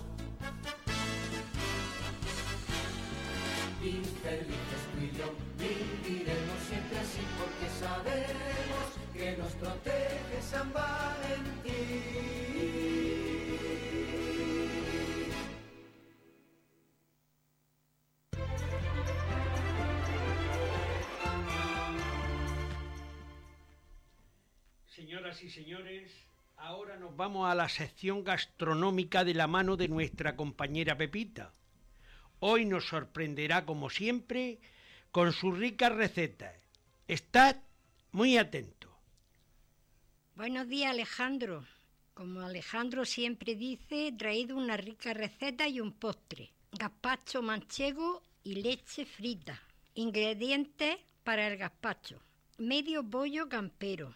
Y 3.83 3.93
felices 4.23 4.83
tú 4.93 4.99
y 5.01 5.11
yo 5.19 5.33
viviremos 5.59 6.59
siempre 6.69 6.99
así 6.99 7.23
porque 7.39 7.69
sabemos 7.81 8.87
que 9.13 9.37
nos 9.39 9.53
protege 9.55 10.43
San 10.43 10.73
Valentín. 10.73 12.50
Señoras 25.21 25.43
y 25.43 25.51
señores, 25.51 26.13
ahora 26.57 26.97
nos 26.97 27.15
vamos 27.15 27.47
a 27.47 27.55
la 27.55 27.69
sección 27.69 28.25
gastronómica 28.25 29.23
de 29.23 29.35
la 29.35 29.47
mano 29.47 29.77
de 29.77 29.87
nuestra 29.87 30.35
compañera 30.35 30.97
Pepita. 30.97 31.53
Hoy 32.39 32.65
nos 32.65 32.87
sorprenderá, 32.87 33.67
como 33.67 33.91
siempre, 33.91 34.61
con 35.11 35.35
sus 35.35 35.59
ricas 35.59 35.93
recetas. 35.93 36.57
Estad 37.07 37.57
muy 38.13 38.39
atentos. 38.39 38.91
Buenos 40.37 40.67
días, 40.69 40.93
Alejandro. 40.93 41.67
Como 42.15 42.41
Alejandro 42.41 43.05
siempre 43.05 43.57
dice, 43.57 44.07
he 44.07 44.13
traído 44.13 44.57
una 44.57 44.79
rica 44.79 45.13
receta 45.13 45.69
y 45.69 45.81
un 45.81 45.93
postre. 45.93 46.51
Gazpacho 46.73 47.43
manchego 47.43 48.23
y 48.43 48.63
leche 48.63 49.05
frita. 49.05 49.61
Ingredientes 49.93 50.97
para 51.25 51.47
el 51.47 51.59
gazpacho. 51.59 52.23
Medio 52.57 53.05
pollo 53.05 53.51
campero, 53.51 54.15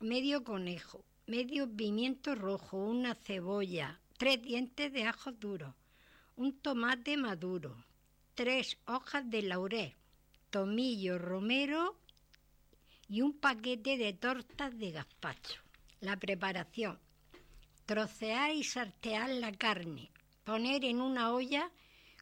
medio 0.00 0.42
conejo, 0.44 1.04
medio 1.26 1.68
pimiento 1.68 2.34
rojo, 2.34 2.78
una 2.78 3.14
cebolla, 3.14 4.00
tres 4.16 4.40
dientes 4.40 4.90
de 4.94 5.04
ajo 5.04 5.30
duro, 5.32 5.76
un 6.36 6.58
tomate 6.58 7.18
maduro, 7.18 7.84
tres 8.34 8.78
hojas 8.86 9.28
de 9.28 9.42
laurel, 9.42 9.94
tomillo 10.48 11.18
romero 11.18 11.98
y 13.08 13.20
un 13.20 13.34
paquete 13.34 13.98
de 13.98 14.14
tortas 14.14 14.78
de 14.78 14.90
gazpacho. 14.92 15.60
La 16.00 16.16
preparación. 16.16 16.98
Trocear 17.84 18.54
y 18.54 18.64
sartear 18.64 19.28
la 19.28 19.52
carne. 19.52 20.10
Poner 20.44 20.82
en 20.86 21.02
una 21.02 21.34
olla 21.34 21.70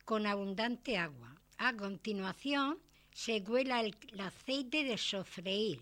con 0.04 0.26
abundante 0.26 0.98
agua. 0.98 1.36
A 1.58 1.72
continuación, 1.74 2.78
se 3.12 3.44
cuela 3.44 3.80
el, 3.80 3.94
el 4.12 4.20
aceite 4.20 4.82
de 4.82 4.98
sofreír 4.98 5.80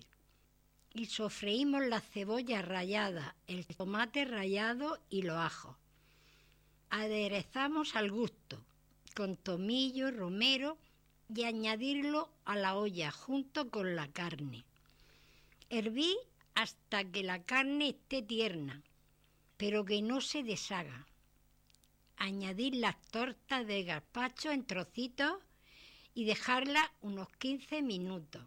y 0.96 1.06
sofreímos 1.06 1.86
la 1.86 2.00
cebolla 2.00 2.62
rallada, 2.62 3.36
el 3.46 3.66
tomate 3.66 4.24
rallado 4.24 4.98
y 5.10 5.22
los 5.22 5.36
ajos. 5.36 5.76
Aderezamos 6.88 7.96
al 7.96 8.10
gusto 8.10 8.64
con 9.14 9.36
tomillo, 9.36 10.10
romero 10.10 10.78
y 11.34 11.44
añadirlo 11.44 12.30
a 12.44 12.56
la 12.56 12.76
olla 12.76 13.10
junto 13.10 13.70
con 13.70 13.94
la 13.94 14.08
carne. 14.08 14.64
Herví 15.68 16.16
hasta 16.54 17.04
que 17.04 17.22
la 17.22 17.42
carne 17.42 17.90
esté 17.90 18.22
tierna, 18.22 18.82
pero 19.56 19.84
que 19.84 20.00
no 20.00 20.20
se 20.20 20.42
deshaga. 20.42 21.06
Añadir 22.16 22.76
las 22.76 23.00
tortas 23.10 23.66
de 23.66 23.84
gazpacho 23.84 24.50
en 24.50 24.64
trocitos 24.64 25.34
y 26.14 26.24
dejarla 26.24 26.90
unos 27.02 27.28
15 27.36 27.82
minutos. 27.82 28.42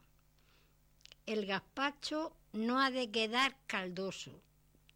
El 1.30 1.46
gazpacho 1.46 2.36
no 2.54 2.82
ha 2.82 2.90
de 2.90 3.12
quedar 3.12 3.56
caldoso, 3.68 4.42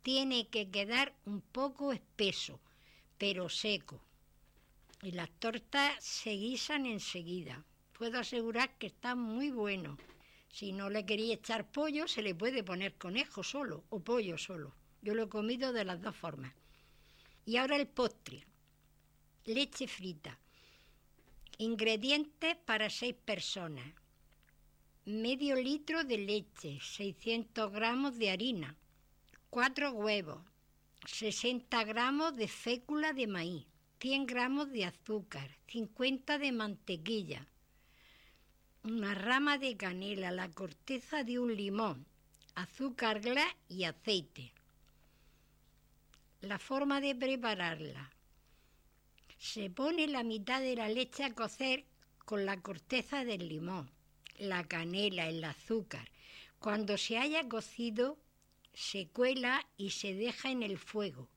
tiene 0.01 0.47
que 0.47 0.71
quedar 0.71 1.13
un 1.25 1.41
poco 1.41 1.93
espeso, 1.93 2.59
pero 3.19 3.49
seco. 3.49 4.01
Y 5.03 5.11
las 5.11 5.29
tortas 5.29 6.03
se 6.03 6.31
guisan 6.31 6.87
enseguida. 6.87 7.63
Puedo 7.95 8.17
asegurar 8.17 8.75
que 8.79 8.87
están 8.87 9.19
muy 9.19 9.51
buenos. 9.51 9.99
Si 10.49 10.73
no 10.73 10.89
le 10.89 11.05
quería 11.05 11.35
echar 11.35 11.69
pollo, 11.69 12.07
se 12.07 12.23
le 12.23 12.33
puede 12.33 12.63
poner 12.63 12.95
conejo 12.95 13.43
solo 13.43 13.83
o 13.91 13.99
pollo 13.99 14.39
solo. 14.39 14.73
Yo 15.03 15.13
lo 15.13 15.25
he 15.25 15.29
comido 15.29 15.71
de 15.71 15.85
las 15.85 16.01
dos 16.01 16.15
formas. 16.15 16.51
Y 17.45 17.57
ahora 17.57 17.75
el 17.75 17.85
postre. 17.85 18.43
leche 19.45 19.87
frita. 19.87 20.39
Ingredientes 21.59 22.55
para 22.65 22.89
seis 22.89 23.13
personas. 23.23 23.85
Medio 25.05 25.57
litro 25.57 26.05
de 26.05 26.17
leche, 26.17 26.79
600 26.79 27.73
gramos 27.73 28.17
de 28.17 28.31
harina, 28.31 28.77
4 29.49 29.91
huevos, 29.91 30.41
60 31.05 31.83
gramos 31.83 32.37
de 32.37 32.47
fécula 32.47 33.11
de 33.11 33.27
maíz, 33.27 33.65
100 33.99 34.25
gramos 34.25 34.71
de 34.71 34.85
azúcar, 34.85 35.57
50 35.67 36.37
de 36.37 36.53
mantequilla, 36.53 37.45
una 38.83 39.13
rama 39.13 39.57
de 39.57 39.75
canela, 39.75 40.31
la 40.31 40.49
corteza 40.49 41.25
de 41.25 41.37
un 41.37 41.53
limón, 41.53 42.05
azúcar 42.55 43.19
glass 43.19 43.53
y 43.67 43.83
aceite. 43.83 44.53
La 46.39 46.59
forma 46.59 47.01
de 47.01 47.13
prepararla. 47.13 48.09
Se 49.37 49.69
pone 49.69 50.07
la 50.07 50.23
mitad 50.23 50.61
de 50.61 50.77
la 50.77 50.87
leche 50.87 51.25
a 51.25 51.33
cocer 51.33 51.83
con 52.23 52.45
la 52.45 52.61
corteza 52.61 53.25
del 53.25 53.49
limón, 53.49 53.91
la 54.37 54.63
canela, 54.67 55.29
el 55.29 55.43
azúcar. 55.43 56.09
Cuando 56.59 56.97
se 56.97 57.17
haya 57.17 57.47
cocido, 57.47 58.17
se 58.73 59.07
cuela 59.07 59.67
y 59.77 59.91
se 59.91 60.13
deja 60.13 60.49
en 60.49 60.63
el 60.63 60.77
fuego. 60.77 61.29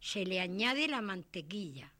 Se 0.00 0.24
le 0.24 0.40
añade 0.40 0.88
la 0.88 1.00
mantequilla. 1.00 1.92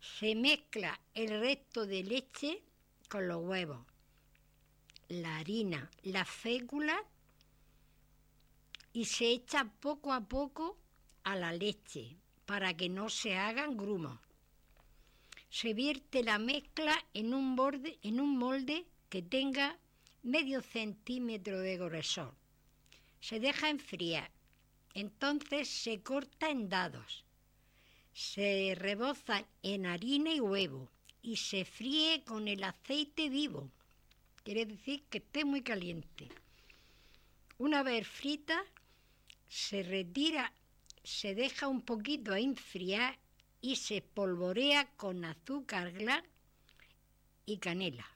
Se 0.00 0.34
mezcla 0.34 1.00
el 1.14 1.40
resto 1.40 1.86
de 1.86 2.04
leche 2.04 2.62
con 3.08 3.26
los 3.26 3.42
huevos, 3.42 3.84
la 5.08 5.38
harina, 5.38 5.90
la 6.02 6.24
fécula 6.24 7.02
y 8.92 9.06
se 9.06 9.30
echa 9.30 9.64
poco 9.80 10.12
a 10.12 10.20
poco 10.20 10.78
a 11.24 11.36
la 11.36 11.52
leche 11.52 12.16
para 12.46 12.76
que 12.76 12.88
no 12.88 13.08
se 13.08 13.36
hagan 13.36 13.76
grumos. 13.76 14.18
Se 15.50 15.74
vierte 15.74 16.22
la 16.22 16.38
mezcla 16.38 16.94
en 17.14 17.34
un, 17.34 17.56
borde, 17.56 17.98
en 18.02 18.20
un 18.20 18.38
molde 18.38 18.86
que 19.08 19.22
tenga 19.22 19.78
medio 20.22 20.60
centímetro 20.62 21.60
de 21.60 21.76
grosor. 21.76 22.34
Se 23.20 23.40
deja 23.40 23.70
enfriar. 23.70 24.30
Entonces 24.94 25.68
se 25.68 26.02
corta 26.02 26.50
en 26.50 26.68
dados. 26.68 27.24
Se 28.12 28.74
rebozan 28.76 29.46
en 29.62 29.86
harina 29.86 30.32
y 30.32 30.40
huevo 30.40 30.90
y 31.22 31.36
se 31.36 31.64
fríe 31.64 32.24
con 32.24 32.48
el 32.48 32.64
aceite 32.64 33.28
vivo. 33.28 33.70
Quiere 34.44 34.66
decir 34.66 35.04
que 35.10 35.18
esté 35.18 35.44
muy 35.44 35.62
caliente. 35.62 36.28
Una 37.58 37.82
vez 37.82 38.06
frita, 38.06 38.64
se 39.48 39.82
retira, 39.82 40.52
se 41.02 41.34
deja 41.34 41.68
un 41.68 41.82
poquito 41.82 42.32
a 42.32 42.40
enfriar 42.40 43.18
y 43.60 43.76
se 43.76 44.00
polvorea 44.02 44.88
con 44.96 45.24
azúcar 45.24 45.92
glass 45.92 46.24
y 47.46 47.58
canela. 47.58 48.06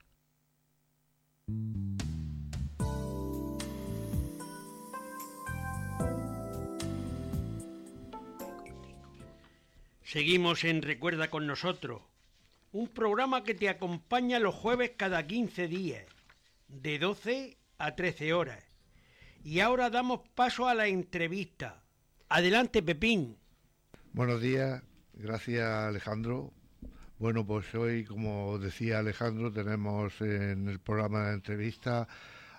Seguimos 10.12 10.62
en 10.64 10.82
Recuerda 10.82 11.30
con 11.30 11.46
nosotros, 11.46 12.02
un 12.70 12.88
programa 12.88 13.44
que 13.44 13.54
te 13.54 13.70
acompaña 13.70 14.38
los 14.40 14.54
jueves 14.54 14.92
cada 14.94 15.26
15 15.26 15.68
días, 15.68 16.04
de 16.68 16.98
12 16.98 17.56
a 17.78 17.96
13 17.96 18.34
horas. 18.34 18.62
Y 19.42 19.60
ahora 19.60 19.88
damos 19.88 20.20
paso 20.34 20.68
a 20.68 20.74
la 20.74 20.86
entrevista. 20.86 21.82
Adelante, 22.28 22.82
Pepín. 22.82 23.38
Buenos 24.12 24.42
días, 24.42 24.82
gracias 25.14 25.66
Alejandro. 25.66 26.52
Bueno, 27.22 27.46
pues 27.46 27.72
hoy, 27.76 28.04
como 28.04 28.58
decía 28.58 28.98
Alejandro, 28.98 29.52
tenemos 29.52 30.20
en 30.20 30.66
el 30.68 30.80
programa 30.80 31.28
de 31.28 31.34
entrevista 31.34 32.08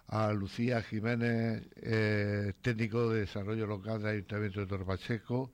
a 0.08 0.32
Lucía 0.32 0.82
Jiménez, 0.82 1.68
eh, 1.76 2.54
técnico 2.62 3.10
de 3.10 3.20
desarrollo 3.20 3.68
local 3.68 4.02
del 4.02 4.12
Ayuntamiento 4.12 4.62
de 4.62 4.68
Torre 4.68 4.86
Pacheco, 4.86 5.52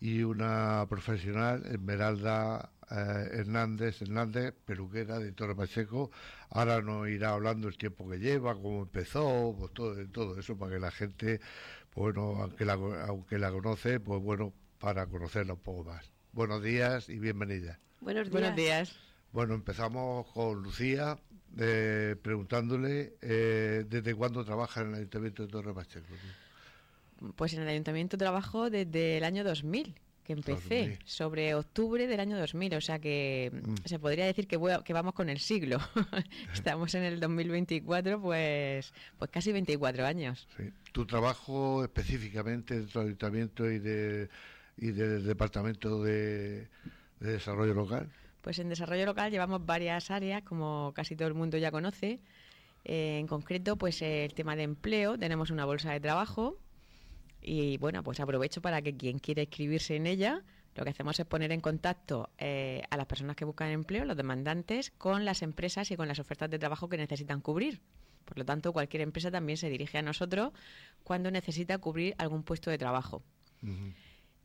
y 0.00 0.22
una 0.22 0.86
profesional, 0.88 1.62
Esmeralda 1.66 2.70
eh, 2.90 3.28
Hernández 3.32 4.00
Hernández, 4.00 4.54
peluquera 4.64 5.18
de 5.18 5.32
Torre 5.32 5.54
Pacheco. 5.54 6.10
Ahora 6.48 6.80
nos 6.80 7.06
irá 7.06 7.32
hablando 7.34 7.68
el 7.68 7.76
tiempo 7.76 8.08
que 8.08 8.18
lleva, 8.18 8.54
cómo 8.54 8.80
empezó, 8.84 9.54
pues 9.58 9.74
todo, 9.74 9.94
todo 10.08 10.40
eso 10.40 10.56
para 10.56 10.72
que 10.72 10.80
la 10.80 10.90
gente, 10.90 11.38
pues 11.90 12.14
bueno, 12.14 12.42
aunque 12.42 12.64
la, 12.64 12.74
aunque 13.08 13.38
la 13.38 13.50
conoce, 13.50 14.00
pues 14.00 14.22
bueno, 14.22 14.54
para 14.78 15.06
conocerla 15.06 15.52
un 15.52 15.60
poco 15.60 15.84
más. 15.84 16.10
Buenos 16.32 16.62
días 16.62 17.10
y 17.10 17.18
bienvenida. 17.18 17.78
Buenos 18.00 18.24
días. 18.24 18.32
Buenos 18.32 18.56
días. 18.56 18.96
Bueno, 19.32 19.54
empezamos 19.54 20.26
con 20.32 20.62
Lucía, 20.62 21.18
eh, 21.58 22.16
preguntándole 22.22 23.14
eh, 23.20 23.84
desde 23.88 24.14
cuándo 24.14 24.44
trabaja 24.44 24.80
en 24.82 24.88
el 24.88 24.94
Ayuntamiento 24.96 25.42
de 25.44 25.48
Torre 25.52 25.74
Pacheco. 25.74 26.06
Pues 27.36 27.52
en 27.54 27.62
el 27.62 27.68
ayuntamiento 27.68 28.16
trabajo 28.16 28.70
desde 28.70 29.18
el 29.18 29.24
año 29.24 29.42
2000, 29.44 29.94
que 30.24 30.32
empecé, 30.34 30.78
2000. 30.80 30.98
sobre 31.04 31.54
octubre 31.56 32.06
del 32.06 32.20
año 32.20 32.38
2000, 32.38 32.74
o 32.76 32.80
sea 32.80 33.00
que 33.00 33.50
Mm. 33.52 33.74
se 33.84 33.98
podría 33.98 34.24
decir 34.24 34.46
que, 34.46 34.56
voy 34.56 34.70
a- 34.72 34.82
que 34.84 34.92
vamos 34.92 35.14
con 35.14 35.28
el 35.28 35.40
siglo. 35.40 35.78
Estamos 36.54 36.94
en 36.94 37.02
el 37.02 37.18
2024, 37.20 38.20
pues, 38.22 38.92
pues 39.18 39.30
casi 39.32 39.52
24 39.52 40.06
años. 40.06 40.46
Sí. 40.56 40.70
Tu 40.92 41.04
trabajo 41.06 41.82
específicamente 41.82 42.78
dentro 42.78 43.00
del 43.00 43.08
ayuntamiento 43.08 43.68
y, 43.70 43.78
de, 43.80 44.28
y 44.76 44.92
del 44.92 45.26
departamento 45.26 46.02
de, 46.04 46.68
de 47.20 47.32
desarrollo 47.32 47.74
local. 47.74 48.10
Pues 48.42 48.58
en 48.58 48.68
desarrollo 48.68 49.06
local 49.06 49.30
llevamos 49.30 49.64
varias 49.64 50.10
áreas, 50.10 50.42
como 50.42 50.92
casi 50.94 51.16
todo 51.16 51.28
el 51.28 51.34
mundo 51.34 51.58
ya 51.58 51.70
conoce. 51.70 52.20
Eh, 52.84 53.18
en 53.18 53.26
concreto, 53.26 53.76
pues 53.76 54.00
el 54.02 54.32
tema 54.34 54.56
de 54.56 54.62
empleo, 54.62 55.18
tenemos 55.18 55.50
una 55.50 55.64
bolsa 55.64 55.92
de 55.92 56.00
trabajo 56.00 56.58
y 57.40 57.76
bueno, 57.78 58.02
pues 58.02 58.20
aprovecho 58.20 58.62
para 58.62 58.82
que 58.82 58.96
quien 58.96 59.18
quiera 59.18 59.42
inscribirse 59.42 59.96
en 59.96 60.06
ella, 60.06 60.42
lo 60.74 60.84
que 60.84 60.90
hacemos 60.90 61.18
es 61.18 61.26
poner 61.26 61.50
en 61.52 61.60
contacto 61.60 62.30
eh, 62.38 62.82
a 62.90 62.96
las 62.96 63.06
personas 63.06 63.36
que 63.36 63.44
buscan 63.44 63.70
empleo, 63.70 64.04
los 64.04 64.16
demandantes, 64.16 64.92
con 64.96 65.24
las 65.24 65.42
empresas 65.42 65.90
y 65.90 65.96
con 65.96 66.08
las 66.08 66.18
ofertas 66.18 66.50
de 66.50 66.58
trabajo 66.58 66.88
que 66.88 66.96
necesitan 66.96 67.40
cubrir. 67.40 67.80
Por 68.24 68.38
lo 68.38 68.44
tanto, 68.44 68.72
cualquier 68.72 69.02
empresa 69.02 69.30
también 69.30 69.56
se 69.56 69.70
dirige 69.70 69.98
a 69.98 70.02
nosotros 70.02 70.52
cuando 71.02 71.30
necesita 71.30 71.78
cubrir 71.78 72.14
algún 72.18 72.42
puesto 72.42 72.70
de 72.70 72.78
trabajo. 72.78 73.22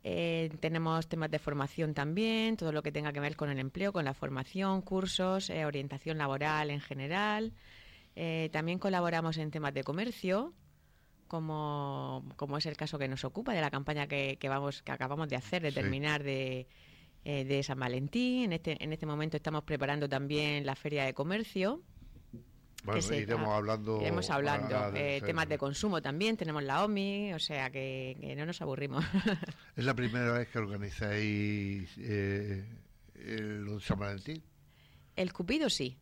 Eh, 0.06 0.50
tenemos 0.60 1.08
temas 1.08 1.32
de 1.32 1.40
formación 1.40 1.94
también, 1.94 2.58
todo 2.58 2.72
lo 2.74 2.84
que 2.84 2.92
tenga 2.92 3.14
que 3.14 3.22
ver 3.22 3.36
con 3.38 3.50
el 3.50 3.60
empleo, 3.60 3.94
con 3.94 4.04
la 4.04 4.14
formación, 4.14 4.82
cursos, 4.82 5.50
eh, 5.50 5.66
orientación 5.66 6.18
laboral 6.18 6.70
en 6.72 6.82
general. 6.82 7.54
Eh, 8.16 8.50
también 8.52 8.80
colaboramos 8.80 9.38
en 9.38 9.50
temas 9.50 9.74
de 9.74 9.84
comercio, 9.84 10.54
como, 11.28 12.24
como 12.36 12.58
es 12.58 12.66
el 12.66 12.76
caso 12.78 13.00
que 13.00 13.08
nos 13.08 13.24
ocupa 13.24 13.54
de 13.54 13.62
la 13.62 13.72
campaña 13.72 14.08
que, 14.08 14.38
que 14.40 14.50
vamos, 14.50 14.84
que 14.84 14.92
acabamos 14.92 15.30
de 15.30 15.38
hacer, 15.38 15.62
de 15.62 15.70
Sí. 15.72 15.76
terminar 15.76 16.22
de, 16.22 16.68
eh, 17.26 17.46
de 17.46 17.64
San 17.64 17.80
Valentín. 17.80 18.44
En 18.44 18.54
este, 18.54 18.84
en 18.84 18.92
este 18.94 19.06
momento 19.06 19.38
estamos 19.38 19.64
preparando 19.64 20.08
también 20.10 20.66
la 20.66 20.76
feria 20.76 21.06
de 21.06 21.14
comercio. 21.14 21.82
Bueno, 22.84 23.16
iremos 23.16 23.50
hablando. 23.50 24.02
Iremos 24.02 24.30
hablando. 24.30 24.96
Eh, 24.96 25.22
temas 25.26 25.48
de 25.48 25.58
consumo 25.58 26.02
también, 26.02 26.36
tenemos 26.38 26.64
la 26.64 26.84
OMI, 26.84 27.34
o 27.34 27.40
sea 27.40 27.70
que, 27.70 28.18
que 28.20 28.36
no 28.36 28.46
nos 28.46 28.62
aburrimos. 28.62 29.04
Es 29.76 29.86
la 29.86 29.94
primera 29.94 30.32
vez 30.32 30.50
que 30.50 30.60
organizáis 30.60 31.90
eh, 31.98 32.64
el 33.16 33.82
San 33.82 34.00
Valentín. 34.00 34.44
El 35.16 35.34
Cupido 35.34 35.70
sí. 35.70 35.98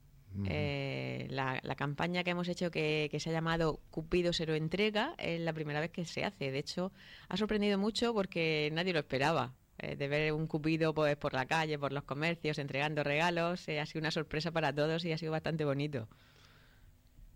Eh, 0.45 1.27
la, 1.29 1.59
la 1.61 1.75
campaña 1.75 2.23
que 2.23 2.31
hemos 2.31 2.47
hecho 2.47 2.71
que, 2.71 3.09
que 3.11 3.19
se 3.19 3.29
ha 3.29 3.33
llamado 3.33 3.81
Cupido 3.89 4.31
se 4.31 4.45
lo 4.45 4.55
entrega 4.55 5.13
es 5.17 5.41
la 5.41 5.51
primera 5.51 5.81
vez 5.81 5.91
que 5.91 6.05
se 6.05 6.23
hace. 6.23 6.51
De 6.51 6.59
hecho, 6.59 6.91
ha 7.27 7.37
sorprendido 7.37 7.77
mucho 7.77 8.13
porque 8.13 8.69
nadie 8.71 8.93
lo 8.93 8.99
esperaba. 8.99 9.53
Eh, 9.81 9.95
de 9.95 10.07
ver 10.07 10.31
un 10.33 10.45
Cupido 10.45 10.93
pues, 10.93 11.15
por 11.17 11.33
la 11.33 11.47
calle, 11.47 11.79
por 11.79 11.91
los 11.91 12.03
comercios, 12.03 12.59
entregando 12.59 13.03
regalos, 13.03 13.67
eh, 13.67 13.79
ha 13.79 13.85
sido 13.87 14.01
una 14.01 14.11
sorpresa 14.11 14.51
para 14.51 14.73
todos 14.73 15.03
y 15.05 15.11
ha 15.11 15.17
sido 15.17 15.31
bastante 15.31 15.65
bonito. 15.65 16.07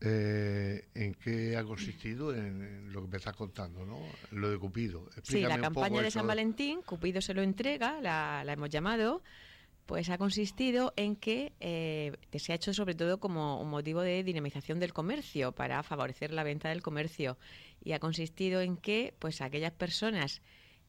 Eh, 0.01 0.87
¿En 0.93 1.13
qué 1.15 1.55
ha 1.57 1.63
consistido? 1.63 2.33
En, 2.33 2.91
lo 2.91 3.01
que 3.01 3.07
me 3.07 3.17
estás 3.17 3.35
contando, 3.35 3.85
¿no? 3.85 3.99
Lo 4.31 4.49
de 4.49 4.57
Cupido. 4.57 5.05
Sí, 5.05 5.11
la 5.13 5.19
Explícame 5.19 5.61
campaña 5.61 6.01
de 6.01 6.11
San 6.11 6.27
Valentín, 6.27 6.81
Cupido 6.81 7.21
se 7.21 7.33
lo 7.33 7.41
entrega, 7.41 8.01
la, 8.01 8.43
la 8.43 8.53
hemos 8.53 8.69
llamado, 8.69 9.23
pues 9.85 10.09
ha 10.09 10.17
consistido 10.17 10.93
en 10.95 11.15
que 11.15 11.53
eh, 11.59 12.13
que 12.31 12.39
se 12.39 12.51
ha 12.51 12.55
hecho 12.55 12.73
sobre 12.73 12.95
todo 12.95 13.19
como 13.19 13.61
un 13.61 13.69
motivo 13.69 14.01
de 14.01 14.23
dinamización 14.23 14.79
del 14.79 14.93
comercio, 14.93 15.53
para 15.53 15.81
favorecer 15.83 16.31
la 16.31 16.43
venta 16.43 16.69
del 16.69 16.81
comercio. 16.81 17.37
Y 17.83 17.93
ha 17.93 17.99
consistido 17.99 18.61
en 18.61 18.77
que 18.77 19.13
pues 19.19 19.41
aquellas 19.41 19.73
personas 19.73 20.41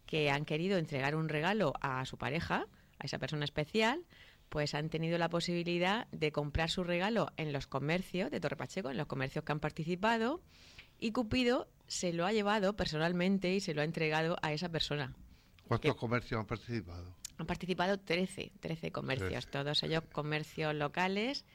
que 0.05 0.31
han 0.31 0.45
querido 0.45 0.77
entregar 0.77 1.15
un 1.15 1.29
regalo 1.29 1.73
a 1.81 2.05
su 2.05 2.17
pareja, 2.17 2.67
a 2.99 3.05
esa 3.05 3.19
persona 3.19 3.45
especial, 3.45 4.03
pues 4.49 4.73
han 4.73 4.89
tenido 4.89 5.17
la 5.17 5.29
posibilidad 5.29 6.07
de 6.11 6.31
comprar 6.31 6.69
su 6.69 6.83
regalo 6.83 7.31
en 7.37 7.51
los 7.53 7.67
comercios 7.67 8.31
de 8.31 8.39
Torre 8.39 8.55
Pacheco, 8.55 8.89
en 8.89 8.97
los 8.97 9.07
comercios 9.07 9.43
que 9.43 9.51
han 9.51 9.59
participado, 9.59 10.41
y 10.99 11.11
Cupido 11.11 11.67
se 11.87 12.13
lo 12.13 12.25
ha 12.25 12.31
llevado 12.33 12.75
personalmente 12.75 13.53
y 13.53 13.59
se 13.59 13.73
lo 13.73 13.81
ha 13.81 13.85
entregado 13.85 14.37
a 14.41 14.53
esa 14.53 14.69
persona. 14.69 15.13
¿Cuántos 15.67 15.93
que- 15.93 15.99
comercios 15.99 16.39
han 16.39 16.45
participado? 16.47 17.15
Han 17.37 17.45
participado 17.45 17.99
13, 17.99 18.51
13 18.59 18.91
comercios, 18.91 19.47
todos 19.47 19.83
ellos 19.83 20.03
comercios 20.11 20.73
locales 20.73 21.45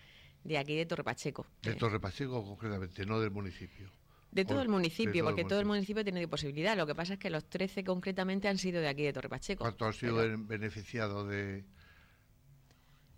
de 0.45 0.59
aquí 0.59 0.77
de 0.77 0.87
Torre 0.87 1.03
Pacheco. 1.03 1.47
De 1.63 1.73
Eh, 1.73 1.75
Torre 1.75 1.99
Pacheco 1.99 2.45
concretamente, 2.45 3.05
no 3.07 3.19
del 3.21 3.31
municipio. 3.31 3.91
de 4.31 4.45
todo 4.47 4.61
o- 4.61 4.63
el 4.63 4.69
municipio, 4.69 5.13
todo 5.13 5.29
el 5.31 5.35
porque 5.35 5.45
todo 5.49 5.61
el 5.61 5.67
municipio 5.67 6.05
tiene 6.05 6.27
posibilidad. 6.29 6.75
Lo 6.77 6.87
que 6.87 6.95
pasa 6.95 7.15
es 7.15 7.19
que 7.19 7.29
los 7.31 7.45
13 7.51 7.85
concretamente 7.85 8.49
han 8.49 8.57
sido 8.59 8.81
de 8.81 8.89
aquí 8.89 9.03
de 9.03 9.13
Torre 9.13 9.29
Pacheco. 9.29 9.63
¿Cuántos 9.65 9.89
han 9.89 9.93
sido 9.95 10.17
Pero 10.17 10.37
beneficiados 10.47 11.29
de 11.29 11.65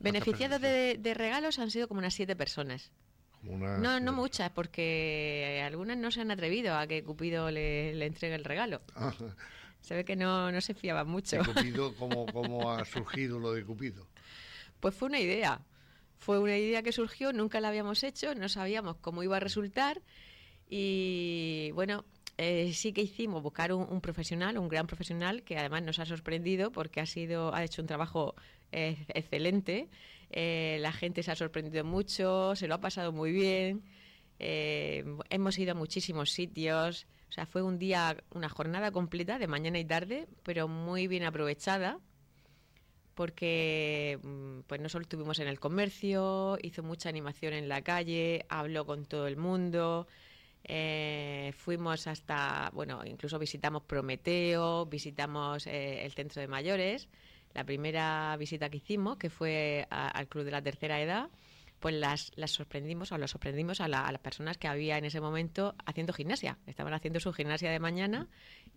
beneficiados 0.05 0.61
personas 0.61 0.63
de, 0.63 0.99
de 0.99 1.15
regalos 1.15 1.59
han 1.59 1.71
sido 1.71 1.89
como 1.89 1.99
unas 1.99 2.15
7 2.15 2.37
personas. 2.37 2.93
una 3.43 3.79
No, 3.79 4.01
no 4.01 4.13
muchas, 4.13 4.51
porque 4.51 5.63
algunas 5.65 5.97
no 5.97 6.11
se 6.11 6.21
han 6.21 6.31
atrevido 6.31 6.77
a 6.77 6.87
que 6.87 7.03
Cupido 7.03 7.51
le, 7.51 7.95
le 7.95 8.07
entregue 8.07 8.35
el 8.35 8.45
regalo. 8.45 8.81
Ah, 8.95 9.13
Se 9.81 9.95
ve 9.95 10.05
que 10.05 10.17
no, 10.17 10.51
no 10.51 10.61
se 10.61 10.75
fiaban 10.75 11.09
mucho. 11.09 11.37
¿y 11.37 11.45
Cupido, 11.45 11.95
¿cómo, 11.97 12.27
¿Cómo 12.27 12.71
ha 12.71 12.85
surgido 12.87 13.39
lo 13.39 13.53
de 13.53 13.65
Cupido? 13.65 14.07
Pues 14.81 14.95
fue 14.95 15.09
una 15.09 15.21
idea. 15.21 15.61
Fue 16.19 16.39
una 16.39 16.57
idea 16.57 16.83
que 16.83 16.93
surgió, 16.93 17.33
nunca 17.35 17.61
la 17.61 17.69
habíamos 17.69 18.03
hecho, 18.03 18.35
no 18.35 18.49
sabíamos 18.49 18.97
cómo 18.97 19.23
iba 19.23 19.37
a 19.37 19.41
resultar 19.41 20.01
y 20.69 21.71
bueno, 21.75 22.05
eh, 22.39 22.73
sí 22.75 22.93
que 22.93 23.03
hicimos 23.03 23.43
buscar 23.43 23.73
un, 23.73 23.87
un 23.89 24.01
profesional, 24.01 24.59
un 24.59 24.69
gran 24.69 24.87
profesional 24.87 25.43
que 25.45 25.57
además 25.59 25.83
nos 25.83 25.99
ha 25.99 26.07
sorprendido 26.07 26.73
porque 26.73 27.01
ha 27.01 27.07
sido, 27.07 27.55
ha 27.55 27.65
hecho 27.65 27.83
un 27.83 27.89
trabajo 27.89 28.35
excelente. 28.73 29.89
Eh, 30.31 30.79
la 30.81 30.93
gente 30.93 31.23
se 31.23 31.31
ha 31.31 31.37
sorprendido 31.37 31.85
mucho, 31.85 32.57
se 32.57 32.67
lo 32.69 32.75
ha 32.75 32.81
pasado 32.81 33.13
muy 33.13 33.33
bien. 33.33 33.85
eh, 34.41 35.05
hemos 35.31 35.59
ido 35.59 35.73
a 35.73 35.75
muchísimos 35.75 36.31
sitios. 36.33 37.07
O 37.31 37.33
sea, 37.33 37.47
fue 37.47 37.63
un 37.63 37.79
día, 37.79 38.17
una 38.31 38.49
jornada 38.49 38.91
completa 38.93 39.39
de 39.39 39.47
mañana 39.49 39.79
y 39.79 39.85
tarde, 39.85 40.27
pero 40.43 40.69
muy 40.69 41.07
bien 41.09 41.25
aprovechada 41.25 42.01
porque 43.15 44.19
mm, 44.23 44.61
pues 44.67 44.81
no 44.81 44.89
solo 44.89 45.03
estuvimos 45.03 45.39
en 45.39 45.49
el 45.49 45.61
comercio, 45.61 46.59
hizo 46.63 46.83
mucha 46.83 47.09
animación 47.09 47.53
en 47.55 47.69
la 47.69 47.83
calle, 47.83 48.45
habló 48.49 48.87
con 48.87 49.07
todo 49.07 49.27
el 49.29 49.37
mundo, 49.37 50.09
eh, 50.65 51.53
fuimos 51.57 52.07
hasta, 52.07 52.71
bueno, 52.75 53.03
incluso 53.05 53.39
visitamos 53.39 53.83
Prometeo, 53.83 54.87
visitamos 54.87 55.67
eh, 55.67 56.05
el 56.05 56.13
centro 56.13 56.41
de 56.41 56.49
mayores. 56.49 57.09
La 57.55 57.65
primera 57.65 58.37
visita 58.39 58.69
que 58.71 58.79
hicimos, 58.79 59.17
que 59.17 59.31
fue 59.31 59.87
a- 59.91 60.09
al 60.09 60.27
Club 60.29 60.45
de 60.45 60.51
la 60.51 60.63
Tercera 60.63 61.01
Edad, 61.01 61.29
pues 61.85 61.95
las, 61.97 62.33
las 62.35 62.51
sorprendimos 62.51 63.13
o 63.13 63.19
los 63.19 63.33
sorprendimos 63.33 63.83
a, 63.83 63.89
la- 63.89 64.07
a 64.07 64.11
las 64.11 64.21
personas 64.23 64.57
que 64.57 64.69
había 64.69 64.97
en 64.97 65.05
ese 65.05 65.21
momento 65.21 65.75
haciendo 65.85 66.15
gimnasia. 66.15 66.57
Estaban 66.67 66.95
haciendo 66.95 67.21
su 67.21 67.31
gimnasia 67.35 67.71
de 67.71 67.79
mañana 67.79 68.27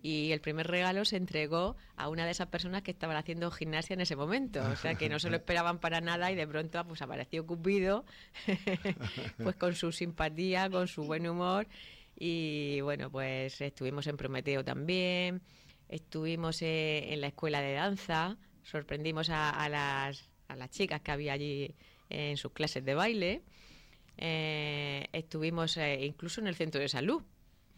y 0.02 0.30
el 0.32 0.42
primer 0.42 0.66
regalo 0.66 1.06
se 1.06 1.16
entregó 1.16 1.74
a 1.96 2.10
una 2.10 2.26
de 2.26 2.32
esas 2.32 2.48
personas 2.48 2.82
que 2.82 2.90
estaban 2.90 3.16
haciendo 3.16 3.50
gimnasia 3.50 3.94
en 3.94 4.02
ese 4.02 4.14
momento. 4.14 4.60
O 4.60 4.76
sea, 4.76 4.94
que 4.96 5.08
no 5.08 5.18
se 5.18 5.30
lo 5.30 5.36
esperaban 5.38 5.78
para 5.78 6.02
nada 6.02 6.30
y 6.30 6.34
de 6.34 6.46
pronto 6.46 6.84
pues 6.86 7.00
apareció 7.00 7.46
Cupido, 7.46 8.04
pues 9.42 9.56
con 9.56 9.74
su 9.74 9.90
simpatía, 9.90 10.68
con 10.68 10.86
su 10.86 11.04
buen 11.04 11.26
humor. 11.26 11.66
Y 12.14 12.82
bueno, 12.82 13.10
pues 13.10 13.58
estuvimos 13.62 14.06
en 14.06 14.18
Prometeo 14.18 14.62
también, 14.64 15.40
estuvimos 15.88 16.60
eh, 16.60 17.14
en 17.14 17.22
la 17.22 17.28
escuela 17.28 17.62
de 17.62 17.72
danza, 17.72 18.36
sorprendimos 18.64 19.30
a 19.30 19.66
las, 19.70 20.28
a 20.48 20.56
las 20.56 20.68
chicas 20.68 21.00
que 21.00 21.10
había 21.10 21.32
allí 21.32 21.74
en 22.10 22.36
sus 22.36 22.52
clases 22.52 22.84
de 22.84 22.94
baile. 22.94 23.42
Eh, 24.16 25.06
estuvimos 25.12 25.76
eh, 25.76 26.04
incluso 26.04 26.40
en 26.40 26.46
el 26.48 26.54
centro 26.56 26.80
de 26.80 26.88
salud. 26.88 27.22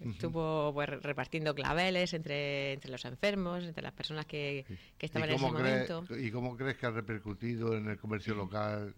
Estuvo 0.02 0.72
pues, 0.72 0.88
repartiendo 0.88 1.54
claveles 1.54 2.14
entre, 2.14 2.72
entre 2.72 2.90
los 2.90 3.04
enfermos, 3.04 3.62
entre 3.64 3.82
las 3.82 3.92
personas 3.92 4.24
que, 4.24 4.64
que 4.96 5.04
estaban 5.06 5.28
¿Y 5.28 5.32
en 5.34 5.36
ese 5.38 5.52
crees, 5.52 5.90
momento. 5.90 6.16
¿Y 6.18 6.30
cómo 6.30 6.56
crees 6.56 6.78
que 6.78 6.86
ha 6.86 6.90
repercutido 6.90 7.76
en 7.76 7.86
el 7.90 7.98
comercio 7.98 8.34
local 8.34 8.94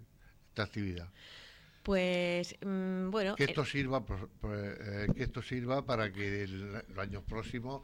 esta 0.51 0.63
actividad? 0.63 1.09
Pues 1.83 2.55
mm, 2.65 3.11
bueno, 3.11 3.35
Que 3.35 3.43
eh, 3.43 3.47
esto 3.49 3.65
sirva, 3.65 4.07
por- 4.07 4.29
por, 4.29 4.55
eh, 4.57 5.09
que 5.17 5.25
esto 5.25 5.43
sirva 5.43 5.85
para 5.85 6.13
que 6.13 6.45
el- 6.45 6.71
los 6.71 6.99
años 6.99 7.25
próximos 7.25 7.83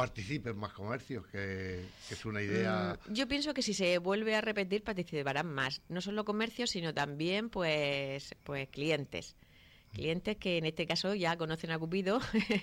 participen 0.00 0.56
más 0.56 0.72
comercios, 0.72 1.26
que, 1.26 1.84
es 2.10 2.24
una 2.24 2.40
idea. 2.40 2.98
Mm, 3.06 3.12
Yo 3.12 3.28
pienso 3.28 3.52
que 3.52 3.60
si 3.60 3.74
se 3.74 3.98
vuelve 3.98 4.34
a 4.34 4.40
repetir 4.40 4.82
participarán 4.82 5.46
más, 5.46 5.82
no 5.88 6.00
solo 6.00 6.24
comercios, 6.24 6.70
sino 6.70 6.94
también 6.94 7.50
pues 7.50 8.34
pues 8.44 8.68
clientes. 8.68 9.36
Clientes 9.92 10.36
que 10.38 10.56
en 10.56 10.64
este 10.64 10.86
caso 10.86 11.14
ya 11.14 11.36
conocen 11.36 11.70
a 11.70 11.78
Cupido 11.78 12.20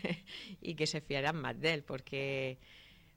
y 0.62 0.76
que 0.76 0.88
se 0.88 1.02
fiarán 1.02 1.36
más 1.36 1.60
de 1.60 1.74
él, 1.76 1.84
porque 1.84 2.58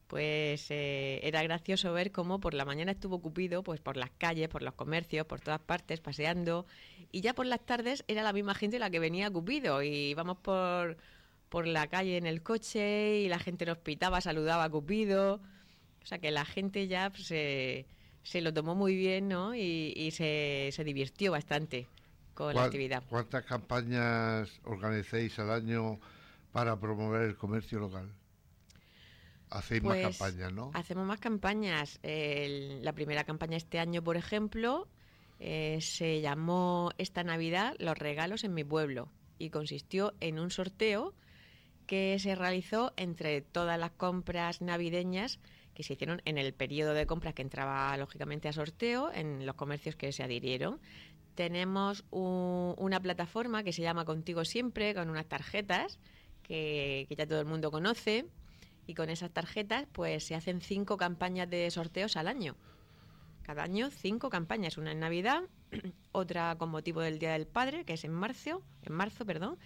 pues 0.07 0.67
eh, 0.71 1.21
era 1.23 1.43
gracioso 1.43 1.93
ver 1.93 2.11
cómo 2.11 2.41
por 2.41 2.53
la 2.53 2.65
mañana 2.65 2.93
estuvo 2.93 3.23
Cupido 3.23 3.63
pues 3.63 3.81
por 3.81 3.97
las 3.97 4.11
calles, 4.19 4.49
por 4.49 4.63
los 4.63 4.75
comercios, 4.75 5.27
por 5.27 5.41
todas 5.41 5.61
partes, 5.61 6.01
paseando, 6.01 6.67
y 7.11 7.23
ya 7.23 7.33
por 7.33 7.47
las 7.47 7.65
tardes 7.65 8.05
era 8.07 8.23
la 8.23 8.35
misma 8.35 8.55
gente 8.55 8.79
la 8.79 8.91
que 8.91 8.99
venía 8.99 9.31
Cupido, 9.31 9.83
y 9.83 10.11
íbamos 10.11 10.37
por, 10.39 10.99
por 11.51 11.67
la 11.67 11.89
calle 11.89 12.17
en 12.17 12.27
el 12.27 12.43
coche 12.43 13.19
y 13.19 13.29
la 13.29 13.39
gente 13.39 13.67
nos 13.67 13.77
pitaba, 13.77 14.21
saludaba 14.23 14.65
a 14.65 14.71
Cupido. 14.71 15.41
O 16.03 16.07
sea 16.07 16.19
que 16.19 16.31
la 16.31 16.47
gente 16.47 16.87
ya 16.89 17.11
pues, 17.11 17.27
se, 17.27 17.85
se 18.23 18.41
lo 18.41 18.55
tomó 18.55 18.75
muy 18.75 18.97
bien, 18.97 19.29
¿no? 19.29 19.55
Y, 19.55 19.93
y 19.95 20.13
se, 20.13 20.71
se 20.73 20.85
divirtió 20.85 21.33
bastante 21.33 21.87
con 22.35 22.49
la 22.49 22.53
¿Cuál- 22.55 22.67
actividad. 22.67 23.03
¿Cuántas 23.11 23.45
campañas 23.45 24.49
organizáis 24.65 25.39
al 25.39 25.51
año 25.51 26.01
para 26.53 26.79
promover 26.81 27.23
el 27.23 27.37
comercio 27.37 27.81
local? 27.81 28.09
Hacéis 29.51 29.83
más 29.83 29.99
Pues, 29.99 30.17
campañas, 30.19 30.53
¿no? 30.53 30.71
Hacemos 30.75 31.05
más 31.07 31.19
campañas. 31.19 31.99
El- 32.03 32.85
la 32.85 32.93
primera 32.93 33.25
campaña 33.25 33.57
este 33.57 33.81
año, 33.81 34.03
por 34.03 34.17
ejemplo, 34.17 34.87
eh, 35.41 35.79
se 35.81 36.21
llamó 36.21 36.91
esta 36.99 37.25
Navidad 37.25 37.75
Los 37.81 37.99
regalos 37.99 38.45
en 38.45 38.55
mi 38.55 38.63
pueblo 38.63 39.09
y 39.39 39.51
consistió 39.51 40.15
en 40.21 40.39
un 40.39 40.51
sorteo 40.51 41.15
que 41.91 42.17
se 42.21 42.37
realizó 42.37 42.93
entre 42.97 43.41
todas 43.41 43.77
las 43.77 43.91
compras 43.91 44.61
navideñas 44.61 45.41
que 45.75 45.83
se 45.83 45.95
hicieron 45.95 46.23
en 46.25 46.39
el 46.39 46.55
periodo 46.55 46.95
de 46.95 47.05
compras 47.05 47.35
que 47.35 47.43
entraba 47.43 47.97
lógicamente 47.97 48.47
a 48.47 48.53
sorteo 48.53 49.11
en 49.13 49.45
los 49.45 49.57
comercios 49.57 49.97
que 49.97 50.13
se 50.13 50.23
adhirieron. 50.23 50.79
Tenemos 51.35 52.05
un- 52.13 52.77
una 52.79 53.01
plataforma 53.01 53.65
que 53.65 53.73
se 53.73 53.83
llama 53.83 54.05
Contigo 54.05 54.45
Siempre 54.45 54.95
con 54.95 55.11
unas 55.11 55.27
tarjetas 55.27 55.99
que, 56.45 57.07
que 57.09 57.17
ya 57.17 57.27
todo 57.27 57.41
el 57.41 57.47
mundo 57.47 57.73
conoce 57.73 58.25
y 58.87 58.95
con 58.95 59.11
esas 59.11 59.33
tarjetas 59.33 59.89
pues 59.91 60.23
se 60.25 60.37
hacen 60.37 60.61
cinco 60.61 60.97
campañas 60.97 61.51
de 61.51 61.69
sorteos 61.73 62.17
al 62.17 62.29
año. 62.29 62.55
Cada 63.43 63.65
año 63.65 63.91
cinco 63.91 64.31
campañas, 64.31 64.79
una 64.79 64.93
en 64.93 65.01
Navidad, 65.01 65.43
otra 66.13 66.55
con 66.57 66.71
motivo 66.71 67.01
del 67.01 67.19
Día 67.19 67.33
del 67.33 67.49
Padre, 67.49 67.85
que 67.85 67.95
es 67.95 68.05
en 68.05 68.13
marzo, 68.13 68.63
en 68.85 68.93
marzo, 68.93 69.27
perdón, 69.27 69.59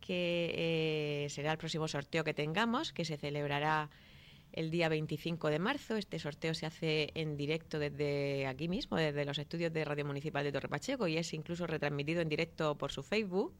que 0.00 1.24
eh, 1.24 1.30
será 1.30 1.52
el 1.52 1.58
próximo 1.58 1.88
sorteo 1.88 2.24
que 2.24 2.34
tengamos, 2.34 2.92
que 2.92 3.04
se 3.04 3.16
celebrará 3.16 3.90
el 4.52 4.70
día 4.70 4.88
25 4.88 5.48
de 5.48 5.58
marzo. 5.58 5.96
Este 5.96 6.18
sorteo 6.18 6.54
se 6.54 6.66
hace 6.66 7.10
en 7.14 7.36
directo 7.36 7.78
desde 7.78 8.46
aquí 8.46 8.68
mismo, 8.68 8.96
desde 8.96 9.24
los 9.24 9.38
estudios 9.38 9.72
de 9.72 9.84
Radio 9.84 10.04
Municipal 10.04 10.44
de 10.44 10.52
Torre 10.52 10.68
Pacheco 10.68 11.06
y 11.06 11.16
es 11.16 11.32
incluso 11.34 11.66
retransmitido 11.66 12.20
en 12.20 12.28
directo 12.28 12.76
por 12.76 12.92
su 12.92 13.02
Facebook, 13.02 13.54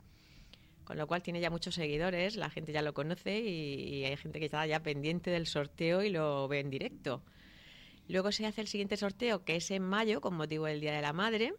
con 0.84 0.96
lo 0.96 1.06
cual 1.06 1.22
tiene 1.22 1.40
ya 1.40 1.50
muchos 1.50 1.74
seguidores, 1.74 2.36
la 2.36 2.50
gente 2.50 2.72
ya 2.72 2.82
lo 2.82 2.94
conoce 2.94 3.38
y, 3.40 4.04
hay 4.04 4.16
gente 4.16 4.38
que 4.38 4.46
está 4.46 4.66
ya 4.66 4.82
pendiente 4.82 5.30
del 5.30 5.46
sorteo 5.46 6.02
y 6.02 6.10
lo 6.10 6.48
ve 6.48 6.60
en 6.60 6.70
directo. 6.70 7.22
Luego 8.08 8.32
se 8.32 8.46
hace 8.46 8.62
el 8.62 8.68
siguiente 8.68 8.96
sorteo, 8.96 9.44
que 9.44 9.56
es 9.56 9.70
en 9.70 9.82
mayo, 9.82 10.22
con 10.22 10.34
motivo 10.34 10.64
del 10.64 10.80
Día 10.80 10.94
de 10.94 11.02
la 11.02 11.12
Madre. 11.12 11.52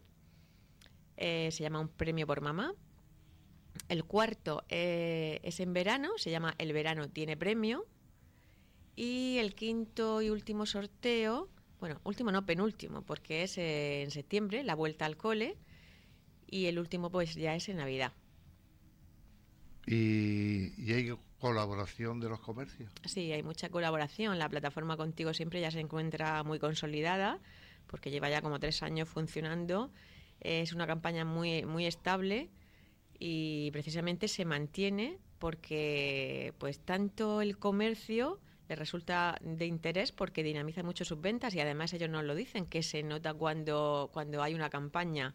Eh, 1.15 1.49
se 1.51 1.61
llama 1.61 1.79
un 1.79 1.89
premio 1.89 2.25
por 2.25 2.41
mamá. 2.41 2.73
El 3.87 4.03
cuarto 4.03 4.63
eh, 4.69 5.39
es 5.43 5.59
en 5.59 5.73
verano, 5.73 6.09
se 6.17 6.29
llama 6.29 6.53
El 6.57 6.73
verano 6.73 7.09
tiene 7.09 7.37
premio. 7.37 7.85
Y 8.95 9.37
el 9.37 9.55
quinto 9.55 10.21
y 10.21 10.29
último 10.29 10.65
sorteo, 10.65 11.49
bueno, 11.79 12.01
último 12.03 12.31
no, 12.31 12.45
penúltimo, 12.45 13.01
porque 13.01 13.43
es 13.43 13.57
eh, 13.57 14.03
en 14.03 14.11
septiembre, 14.11 14.63
la 14.63 14.75
vuelta 14.75 15.05
al 15.05 15.17
cole. 15.17 15.57
Y 16.47 16.65
el 16.65 16.79
último 16.79 17.09
pues 17.09 17.35
ya 17.35 17.55
es 17.55 17.69
en 17.69 17.77
Navidad. 17.77 18.11
Y, 19.87 20.73
y 20.77 20.93
hay 20.93 21.15
colaboración 21.39 22.19
de 22.19 22.29
los 22.29 22.39
comercios. 22.39 22.91
Sí, 23.05 23.31
hay 23.31 23.43
mucha 23.43 23.69
colaboración. 23.69 24.37
La 24.37 24.49
plataforma 24.49 24.97
Contigo 24.97 25.33
Siempre 25.33 25.61
ya 25.61 25.71
se 25.71 25.79
encuentra 25.79 26.43
muy 26.43 26.59
consolidada 26.59 27.39
porque 27.87 28.11
lleva 28.11 28.29
ya 28.29 28.41
como 28.41 28.59
tres 28.59 28.83
años 28.83 29.09
funcionando. 29.09 29.91
Es 30.39 30.73
una 30.73 30.85
campaña 30.87 31.25
muy, 31.25 31.65
muy 31.65 31.85
estable 31.85 32.49
y 33.19 33.69
precisamente 33.71 34.27
se 34.27 34.45
mantiene 34.45 35.19
porque 35.39 36.53
pues 36.57 36.79
tanto 36.79 37.41
el 37.41 37.57
comercio 37.57 38.39
le 38.67 38.75
resulta 38.75 39.37
de 39.41 39.65
interés 39.65 40.11
porque 40.11 40.43
dinamiza 40.43 40.83
mucho 40.83 41.03
sus 41.03 41.19
ventas 41.19 41.53
y 41.55 41.59
además 41.59 41.93
ellos 41.93 42.09
nos 42.09 42.23
lo 42.23 42.35
dicen 42.35 42.65
que 42.65 42.83
se 42.83 43.03
nota 43.03 43.33
cuando, 43.33 44.09
cuando 44.13 44.41
hay 44.43 44.53
una 44.53 44.69
campaña 44.69 45.33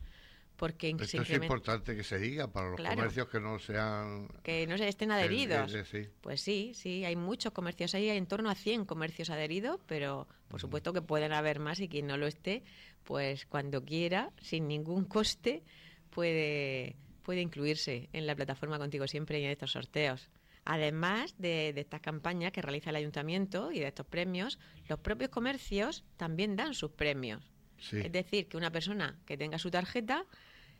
porque 0.57 0.94
se 1.05 1.18
es 1.18 1.31
importante 1.31 1.97
que 1.97 2.05
se 2.05 2.18
diga 2.18 2.47
para 2.53 2.70
los 2.70 2.77
Claro. 2.77 2.94
comercios 2.94 3.29
que 3.29 3.40
no 3.40 3.59
sean... 3.59 4.29
que 4.42 4.66
no 4.68 4.79
se 4.79 4.87
estén 4.87 5.11
adheridos. 5.11 5.73
sí. 5.90 6.09
Pues 6.20 6.40
sí, 6.40 6.73
sí, 6.75 7.05
hay 7.05 7.16
muchos 7.16 7.53
comercios 7.53 7.94
ahí, 7.94 8.09
hay 8.09 8.18
en 8.18 8.27
torno 8.27 8.51
a 8.51 8.55
100 8.55 8.85
comercios 8.85 9.31
adheridos, 9.31 9.81
pero 9.87 10.29
por 10.49 10.61
supuesto 10.61 10.92
que 10.92 11.03
pueden 11.03 11.32
haber 11.32 11.59
más 11.59 11.80
y 11.80 11.89
quien 11.89 12.07
no 12.07 12.16
lo 12.16 12.28
esté, 12.28 12.62
pues 13.03 13.47
cuando 13.47 13.85
quiera, 13.85 14.30
sin 14.41 14.68
ningún 14.68 15.05
coste, 15.07 15.64
puede, 16.11 16.95
puede 17.25 17.41
incluirse 17.41 18.09
en 18.12 18.27
la 18.29 18.37
plataforma 18.37 18.79
Contigo 18.79 19.09
Siempre 19.09 19.41
y 19.41 19.45
en 19.45 19.51
estos 19.51 19.72
sorteos. 19.72 20.31
Además 20.64 21.35
de, 21.39 21.72
de 21.75 21.81
estas 21.81 22.01
campañas 22.01 22.53
que 22.53 22.62
realiza 22.62 22.91
el 22.91 22.97
ayuntamiento 22.97 23.72
y 23.72 23.81
de 23.81 23.89
estos 23.89 24.07
premios, 24.07 24.59
los 24.89 25.01
propios 25.01 25.31
comercios 25.31 26.05
también 26.16 26.55
dan 26.55 26.75
sus 26.75 26.93
premios. 26.93 27.43
Sí. 27.79 27.99
Es 27.99 28.12
decir, 28.12 28.49
que 28.49 28.57
una 28.57 28.70
persona 28.70 29.18
que 29.27 29.37
tenga 29.37 29.59
su 29.59 29.70
tarjeta, 29.70 30.25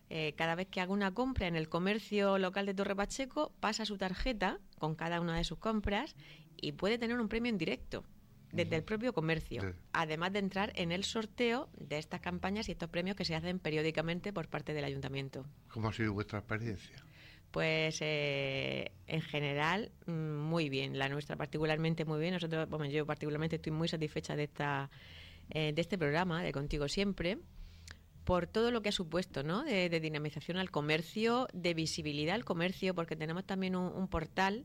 eh, 0.09 0.35
cada 0.37 0.55
vez 0.55 0.69
que 0.69 0.81
haga 0.81 0.93
una 0.93 1.13
compra 1.13 1.49
en 1.49 1.57
el 1.57 1.69
comercio 1.69 2.39
local 2.39 2.67
de 2.67 2.75
Torre 2.75 2.95
Pacheco, 2.95 3.53
pasa 3.61 3.85
su 3.85 3.99
tarjeta 3.99 4.61
con 4.79 4.95
cada 4.95 5.21
una 5.21 5.37
de 5.37 5.45
sus 5.45 5.59
compras 5.59 6.15
y 6.57 6.73
puede 6.73 6.99
tener 6.99 7.19
un 7.19 7.29
premio 7.29 7.51
en 7.51 7.59
directo 7.59 8.05
desde 8.55 8.77
el 8.77 8.85
propio 8.85 9.13
comercio, 9.13 9.61
Sí. 9.63 9.69
además 9.93 10.33
de 10.33 10.39
entrar 10.39 10.73
en 10.77 10.93
el 10.93 11.05
sorteo 11.05 11.69
de 11.77 11.99
estas 11.99 12.21
campañas 12.21 12.69
y 12.69 12.73
estos 12.73 12.89
premios 12.89 13.17
que 13.17 13.25
se 13.25 13.35
hacen 13.35 13.59
periódicamente 13.59 14.33
por 14.33 14.49
parte 14.49 14.75
del 14.75 14.85
ayuntamiento. 14.85 15.45
¿Cómo 15.69 15.89
ha 15.89 15.93
sido 15.93 16.13
vuestra 16.13 16.39
experiencia? 16.39 16.97
Pues 17.51 17.99
eh, 18.01 18.91
en 19.07 19.21
general 19.23 19.93
mm, 20.07 20.13
muy 20.13 20.69
bien, 20.69 20.99
la 20.99 21.09
nuestra 21.09 21.37
particularmente 21.37 22.05
muy 22.05 22.19
bien. 22.21 22.35
Nosotros, 22.35 22.69
bueno, 22.69 22.87
yo 22.87 23.07
particularmente 23.07 23.57
estoy 23.57 23.73
muy 23.73 23.87
satisfecha 23.89 24.35
de 24.35 24.45
esta 24.45 24.91
eh, 25.51 25.73
de 25.75 25.81
este 25.81 25.99
programa 25.99 26.43
de 26.43 26.53
Contigo 26.53 26.89
Siempre 26.89 27.39
por 28.25 28.47
todo 28.47 28.71
lo 28.71 28.81
que 28.81 28.89
ha 28.89 28.93
supuesto, 28.93 29.43
¿no? 29.43 29.63
De, 29.65 29.91
de 29.91 30.01
dinamización 30.01 30.57
al 30.57 30.71
comercio, 30.71 31.47
de 31.53 31.75
visibilidad 31.75 32.35
al 32.35 32.45
comercio, 32.47 32.95
porque 32.95 33.17
tenemos 33.17 33.45
también 33.45 33.77
un, 33.77 33.93
un 33.93 34.09
portal 34.09 34.65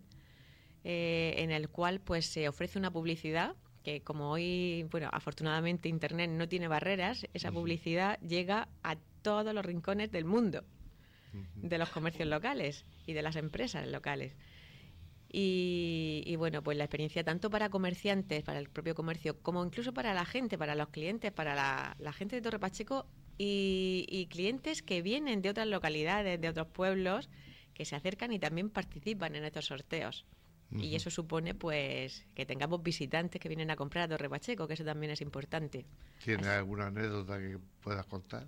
eh, 0.86 1.34
en 1.40 1.52
el 1.52 1.68
cual 1.70 2.00
pues 2.00 2.26
se 2.26 2.48
ofrece 2.48 2.80
una 2.80 2.90
publicidad 2.92 3.56
que 3.84 4.02
como 4.02 4.32
hoy, 4.32 4.86
bueno, 4.92 5.10
afortunadamente 5.12 5.90
Internet 5.90 6.30
no 6.32 6.48
tiene 6.48 6.68
barreras, 6.68 7.26
esa 7.34 7.52
publicidad 7.52 8.20
llega 8.20 8.68
a 8.84 8.96
todos 9.22 9.54
los 9.54 9.66
rincones 9.66 10.12
del 10.12 10.26
mundo 10.26 10.64
de 11.56 11.78
los 11.78 11.90
comercios 11.90 12.28
locales 12.28 12.86
y 13.06 13.14
de 13.14 13.22
las 13.22 13.36
empresas 13.36 13.88
locales. 13.88 14.36
Y, 15.32 16.24
y, 16.26 16.36
bueno, 16.38 16.64
pues 16.64 16.76
la 16.76 16.86
experiencia 16.86 17.24
tanto 17.24 17.52
para 17.52 17.70
comerciantes, 17.70 18.44
para 18.44 18.58
el 18.58 18.68
propio 18.68 18.96
comercio, 18.96 19.40
como 19.44 19.64
incluso 19.64 19.94
para 19.94 20.16
la 20.16 20.26
gente, 20.26 20.58
para 20.58 20.74
los 20.74 20.90
clientes, 20.90 21.32
para 21.32 21.54
la, 21.54 21.96
la 22.00 22.14
gente 22.14 22.36
de 22.36 22.42
Torre 22.42 22.58
Pacheco 22.58 23.06
y, 23.38 24.08
y 24.10 24.26
clientes 24.26 24.82
que 24.82 25.04
vienen 25.04 25.44
de 25.44 25.52
otras 25.52 25.68
localidades, 25.68 26.42
de 26.42 26.50
otros 26.50 26.68
pueblos, 26.68 27.30
que 27.76 27.86
se 27.86 27.96
acercan 27.96 28.34
y 28.34 28.40
también 28.40 28.72
participan 28.72 29.36
en 29.36 29.46
estos 29.46 29.68
sorteos. 29.68 30.26
Y 30.72 30.96
eso 30.96 31.10
supone 31.10 31.56
pues 31.56 32.26
que 32.36 32.46
tengamos 32.46 32.84
visitantes 32.84 33.42
que 33.42 33.50
vienen 33.50 33.72
a 33.72 33.76
comprar 33.76 34.04
a 34.04 34.08
Torre 34.10 34.30
Pacheco, 34.30 34.68
que 34.68 34.76
eso 34.76 34.84
también 34.86 35.12
es 35.12 35.22
importante. 35.22 35.86
¿Tienes 36.24 36.46
alguna 36.48 36.88
anécdota 36.88 37.40
que 37.40 37.58
puedas 37.82 38.06
contar? 38.06 38.48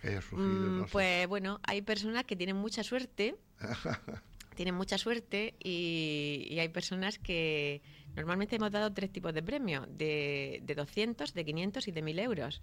Que 0.00 0.08
haya 0.08 0.22
surgido, 0.22 0.70
Mm, 0.70 0.78
no 0.78 0.86
sé. 0.86 0.92
pues 0.92 1.28
bueno, 1.28 1.60
hay 1.64 1.82
personas 1.82 2.24
que 2.24 2.34
tienen 2.34 2.56
mucha 2.56 2.82
suerte, 2.82 3.36
tienen 4.56 4.74
mucha 4.74 4.96
suerte 4.96 5.54
y, 5.62 6.46
y 6.48 6.58
hay 6.60 6.68
personas 6.70 7.18
que 7.18 7.82
normalmente 8.16 8.56
hemos 8.56 8.70
dado 8.72 8.92
tres 8.92 9.12
tipos 9.12 9.34
de 9.34 9.42
premios, 9.42 9.86
de, 9.90 10.60
de 10.64 10.74
200, 10.74 11.34
de 11.34 11.44
500 11.44 11.88
y 11.88 11.92
de 11.92 12.02
1000 12.02 12.18
euros. 12.20 12.62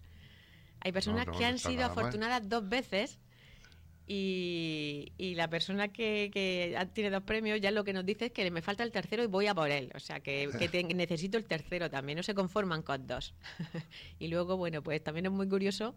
Hay 0.81 0.91
personas 0.91 1.27
no, 1.27 1.37
que 1.37 1.45
han 1.45 1.59
sido 1.59 1.85
afortunadas 1.85 2.47
dos 2.49 2.67
veces 2.67 3.19
y, 4.12 5.12
y 5.20 5.36
la 5.36 5.47
persona 5.51 5.89
que, 5.89 6.32
que 6.34 6.76
tiene 6.93 7.12
dos 7.12 7.22
premios 7.22 7.62
ya 7.62 7.70
lo 7.70 7.84
que 7.84 7.93
nos 7.93 8.03
dice 8.03 8.26
es 8.26 8.32
que 8.32 8.49
me 8.49 8.64
falta 8.64 8.84
el 8.84 8.91
tercero 8.91 9.24
y 9.24 9.28
voy 9.28 9.45
a 9.45 9.53
por 9.53 9.70
él. 9.70 9.91
O 9.93 9.99
sea, 9.99 10.20
que, 10.20 10.49
que 10.57 10.68
te- 10.68 10.84
necesito 10.95 11.38
el 11.38 11.45
tercero 11.45 11.91
también, 11.91 12.18
no 12.18 12.24
se 12.24 12.34
conforman 12.34 12.82
con 12.82 13.05
dos. 13.05 13.36
y 14.20 14.28
luego, 14.30 14.57
bueno, 14.57 14.82
pues 14.82 15.03
también 15.03 15.28
es 15.28 15.32
muy 15.32 15.47
curioso 15.47 15.93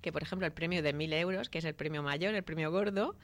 que, 0.00 0.12
por 0.12 0.22
ejemplo, 0.22 0.46
el 0.46 0.52
premio 0.54 0.82
de 0.82 0.94
1.000 0.94 1.12
euros, 1.12 1.50
que 1.50 1.58
es 1.58 1.64
el 1.66 1.74
premio 1.74 2.02
mayor, 2.02 2.34
el 2.34 2.42
premio 2.42 2.70
gordo, 2.70 3.16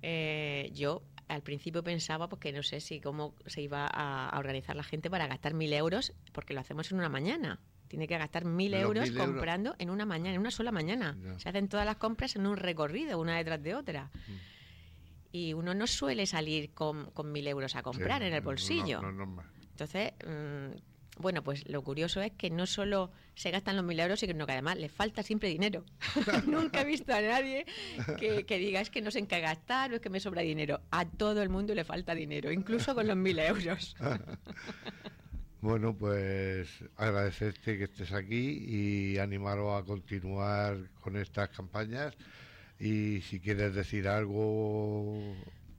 eh, 0.00 0.70
yo 0.72 1.02
al 1.28 1.42
principio 1.42 1.84
pensaba 1.84 2.28
pues, 2.30 2.40
que 2.40 2.52
no 2.52 2.62
sé 2.62 2.80
si 2.80 3.00
cómo 3.00 3.34
se 3.44 3.60
iba 3.60 3.86
a, 3.86 4.30
a 4.30 4.38
organizar 4.38 4.76
la 4.76 4.82
gente 4.82 5.10
para 5.10 5.26
gastar 5.26 5.52
1.000 5.52 5.74
euros, 5.74 6.14
porque 6.32 6.54
lo 6.54 6.60
hacemos 6.60 6.90
en 6.90 6.98
una 6.98 7.10
mañana. 7.10 7.60
Tiene 7.88 8.06
que 8.06 8.16
gastar 8.18 8.44
1.000 8.44 8.70
Los 8.70 8.80
euros 8.82 9.04
1.000 9.08 9.12
euros. 9.12 9.26
comprando 9.26 9.74
en 9.78 9.90
una 9.90 10.04
mañana, 10.06 10.34
en 10.34 10.40
una 10.40 10.50
sola 10.50 10.70
mañana. 10.70 11.16
Se 11.38 11.48
hacen 11.48 11.68
todas 11.68 11.86
las 11.86 11.96
compras 11.96 12.36
en 12.36 12.46
un 12.46 12.56
recorrido, 12.56 13.18
una 13.18 13.36
detrás 13.36 13.62
de 13.62 13.74
otra. 13.74 14.10
Y 15.32 15.52
uno 15.52 15.74
no 15.74 15.86
suele 15.86 16.26
salir 16.26 16.72
con, 16.74 17.10
con 17.10 17.32
1.000 17.34 17.48
euros 17.48 17.76
a 17.76 17.82
comprar 17.82 18.20
Sí, 18.22 18.28
en 18.28 18.34
el 18.34 18.40
bolsillo. 18.40 19.02
No, 19.02 19.12
no. 19.12 19.42
Entonces, 19.70 20.12
mm, 20.26 21.20
bueno, 21.20 21.42
pues 21.42 21.68
lo 21.68 21.82
curioso 21.82 22.20
es 22.22 22.32
que 22.32 22.48
no 22.50 22.66
solo 22.66 23.10
se 23.34 23.50
gastan 23.50 23.76
los 23.76 23.84
mil 23.84 23.98
euros, 24.00 24.18
sino 24.20 24.46
que 24.46 24.52
además 24.52 24.76
les 24.78 24.90
falta 24.90 25.22
siempre 25.22 25.48
dinero. 25.48 25.84
Nunca 26.46 26.80
he 26.80 26.84
visto 26.84 27.12
a 27.14 27.20
nadie 27.20 27.66
que, 28.18 28.44
que 28.46 28.58
diga 28.58 28.80
es 28.80 28.90
que 28.90 29.00
no 29.00 29.10
sé 29.12 29.20
en 29.20 29.26
qué 29.28 29.40
gastar 29.40 29.92
o 29.92 29.96
es 29.96 30.00
que 30.00 30.10
me 30.10 30.18
sobra 30.20 30.42
dinero. 30.42 30.80
A 30.90 31.04
todo 31.08 31.42
el 31.42 31.48
mundo 31.48 31.74
le 31.74 31.84
falta 31.84 32.14
dinero, 32.14 32.50
incluso 32.52 32.94
con 32.94 33.06
los 33.06 33.16
mil 33.16 33.38
euros. 33.38 33.94
Bueno, 35.60 35.92
pues 35.96 36.68
agradecerte 36.96 37.76
que 37.78 37.84
estés 37.84 38.12
aquí 38.12 38.64
y 38.68 39.18
animaros 39.18 39.82
a 39.82 39.84
continuar 39.84 40.76
con 41.00 41.16
estas 41.16 41.48
campañas. 41.48 42.14
Y 42.78 43.20
si 43.22 43.40
quieres 43.40 43.74
decir 43.74 44.06
algo, 44.06 45.34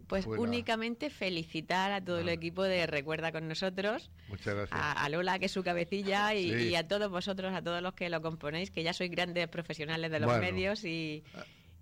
Pues 0.08 0.26
únicamente 0.26 1.10
felicitar 1.12 1.92
a 1.94 2.04
todo 2.04 2.20
el 2.20 2.28
Ah. 2.30 2.34
equipo 2.34 2.64
de 2.64 2.88
Recuerda 2.88 3.32
con 3.32 3.48
nosotros, 3.48 4.10
muchas 4.28 4.56
gracias. 4.56 4.72
a, 4.82 4.92
a 5.06 5.08
Lola 5.10 5.38
que 5.40 5.46
es 5.46 5.52
su 5.52 5.64
cabecilla 5.64 6.34
y, 6.34 6.50
Sí. 6.52 6.68
y 6.70 6.76
a 6.76 6.88
todos 6.88 7.10
vosotros, 7.12 7.54
a 7.54 7.62
todos 7.62 7.82
los 7.82 7.94
que 7.94 8.10
lo 8.10 8.20
componéis, 8.22 8.72
que 8.72 8.82
ya 8.84 8.92
sois 8.92 9.12
grandes 9.12 9.48
profesionales 9.48 10.10
de 10.12 10.20
los 10.20 10.28
Bueno. 10.28 10.42
medios 10.42 10.84
y, 10.84 11.24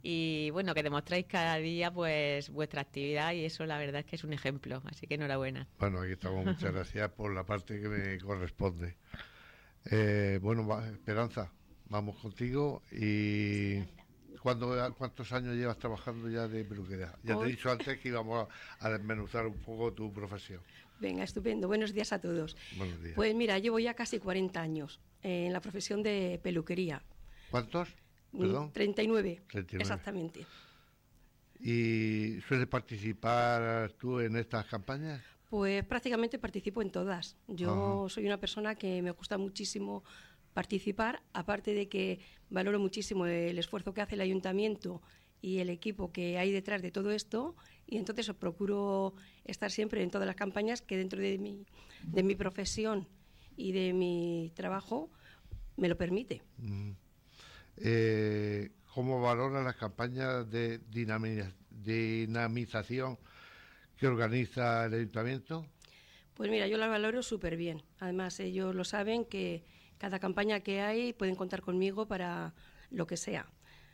y 0.04 0.50
bueno, 0.52 0.74
que 0.74 0.84
demostráis 0.84 1.26
cada 1.26 1.58
día 1.58 1.92
pues 1.92 2.50
vuestra 2.50 2.82
actividad 2.82 3.34
y 3.34 3.46
eso 3.46 3.66
la 3.66 3.78
verdad 3.78 4.00
es 4.02 4.06
que 4.06 4.16
es 4.16 4.24
un 4.24 4.34
ejemplo, 4.34 4.82
así 4.86 5.08
que 5.08 5.16
enhorabuena. 5.16 5.68
Bueno, 5.80 6.02
aquí 6.02 6.14
estamos. 6.14 6.46
Muchas 6.46 6.72
gracias 6.74 7.10
por 7.12 7.34
la 7.34 7.44
parte 7.46 7.80
que 7.82 7.88
me 7.90 8.18
corresponde. 8.20 8.96
Eh, 9.92 10.40
bueno, 10.42 10.68
va, 10.68 10.88
Esperanza, 10.88 11.52
vamos 11.90 12.18
contigo. 12.18 12.82
¿Y 12.92 13.80
¿cuándo- 14.42 14.94
cuántos 14.98 15.32
años 15.32 15.56
llevas 15.56 15.78
trabajando 15.78 16.30
ya 16.30 16.48
de 16.48 16.64
peluquería? 16.66 17.14
Ya 17.24 17.38
te 17.38 17.44
he 17.46 17.48
dicho 17.48 17.72
antes 17.72 17.98
que 18.00 18.10
íbamos 18.10 18.48
a, 18.80 18.86
a 18.86 18.90
desmenuzar 18.92 19.46
un 19.48 19.58
poco 19.58 19.94
tu 19.94 20.12
profesión. 20.14 20.62
Venga, 21.00 21.24
estupendo. 21.24 21.68
Buenos 21.68 21.94
días 21.94 22.12
a 22.12 22.20
todos. 22.20 22.58
Buenos 22.76 23.02
días. 23.04 23.16
Pues 23.16 23.34
mira, 23.36 23.60
llevo 23.60 23.78
ya 23.80 23.94
casi 23.94 24.20
40 24.20 24.60
años 24.60 25.00
en 25.22 25.54
la 25.54 25.62
profesión 25.62 26.02
de 26.02 26.40
peluquería. 26.42 27.04
¿Cuántos? 27.52 27.90
Mm, 28.38 28.42
Perdón. 28.42 28.72
39, 28.72 29.42
39. 29.50 29.82
exactamente. 29.82 30.46
¿Y 31.60 32.40
sueles 32.48 32.68
participar 32.68 33.92
tú 33.94 34.20
en 34.20 34.36
estas 34.38 34.66
campañas? 34.68 35.24
Pues 35.50 35.84
prácticamente 35.86 36.38
participo 36.38 36.82
en 36.82 36.92
todas. 36.92 37.36
Yo 37.48 38.04
Ajá. 38.04 38.10
soy 38.10 38.28
una 38.28 38.40
persona 38.40 38.76
que 38.76 39.02
me 39.02 39.12
gusta 39.12 39.38
muchísimo 39.38 40.04
participar, 40.54 41.24
aparte 41.34 41.74
de 41.74 41.88
que 41.88 42.20
valoro 42.50 42.80
muchísimo 42.80 43.26
el 43.26 43.58
esfuerzo 43.58 43.94
que 43.94 44.02
hace 44.02 44.16
el 44.16 44.22
ayuntamiento 44.22 45.02
y 45.42 45.60
el 45.60 45.70
equipo 45.70 46.12
que 46.12 46.38
hay 46.38 46.52
detrás 46.52 46.82
de 46.82 46.92
todo 46.92 47.12
esto, 47.12 47.56
y 47.86 47.98
entonces 47.98 48.32
procuro 48.34 49.14
estar 49.46 49.72
siempre 49.72 50.04
en 50.04 50.10
todas 50.10 50.28
las 50.28 50.36
campañas 50.36 50.82
que 50.82 50.98
dentro 50.98 51.20
de 51.22 51.38
mi, 51.38 51.66
de 52.04 52.24
mi 52.24 52.36
profesión 52.36 53.08
y 53.56 53.72
de 53.72 53.94
mi 53.94 54.52
trabajo 54.56 55.10
me 55.76 55.90
lo 55.90 55.98
permite. 55.98 56.42
Mm. 56.58 56.92
Eh, 57.78 58.72
¿Cómo 58.94 59.22
valoras 59.22 59.64
las 59.64 59.76
campañas 59.76 60.50
de 60.50 60.82
dinami- 60.90 61.54
dinamización 61.70 63.18
que 63.98 64.08
organiza 64.08 64.86
el 64.86 64.94
ayuntamiento? 64.96 65.68
Pues 66.34 66.50
mira, 66.50 66.68
yo 66.68 66.78
la 66.78 66.88
valoro 66.88 67.22
súper 67.24 67.58
bien. 67.58 67.84
Además, 68.00 68.40
ellos 68.40 68.74
lo 68.76 68.84
saben 68.84 69.26
que 69.26 69.64
cada 69.98 70.20
campaña 70.20 70.60
que 70.62 70.82
hay 70.82 71.14
pueden 71.14 71.36
contar 71.36 71.62
conmigo 71.62 72.08
para 72.08 72.54
lo 72.92 73.08
que 73.08 73.18
sea. 73.18 73.48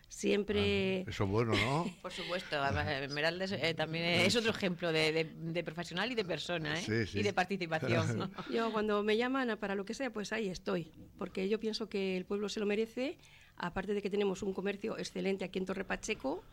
Siempre... 0.10 1.02
Eso 1.02 1.24
es 1.24 1.30
bueno, 1.30 1.54
¿no? 1.54 1.86
Por 2.02 2.12
supuesto, 2.12 2.62
además, 2.62 2.88
Esmeralda 2.88 3.46
es, 3.46 3.52
eh, 3.54 3.74
también 3.74 4.04
es 4.06 4.36
otro 4.36 4.52
ejemplo 4.52 4.92
de, 4.92 5.12
de- 5.12 5.24
de 5.34 5.64
profesional 5.64 6.12
y 6.12 6.16
de 6.16 6.24
persona, 6.24 6.80
¿eh? 6.80 6.84
Sí, 6.84 7.08
sí. 7.08 7.20
Y 7.20 7.24
de 7.24 7.34
participación. 7.34 8.32
Yo 8.52 8.72
cuando 8.72 9.02
me 9.04 9.18
llaman 9.18 9.58
para 9.58 9.74
lo 9.76 9.86
que 9.86 9.94
sea, 9.96 10.12
pues 10.12 10.32
ahí 10.32 10.50
estoy, 10.50 10.92
porque 11.18 11.50
yo 11.50 11.60
pienso 11.60 11.90
que 11.90 12.16
el 12.16 12.26
pueblo 12.26 12.48
se 12.50 12.60
lo 12.60 12.66
merece, 12.68 13.18
aparte 13.58 13.94
de 13.94 14.02
que 14.02 14.10
tenemos 14.10 14.44
un 14.44 14.54
comercio 14.54 14.98
excelente 14.98 15.46
aquí 15.46 15.60
en 15.60 15.66
Torre 15.66 15.86
Pacheco 15.86 16.44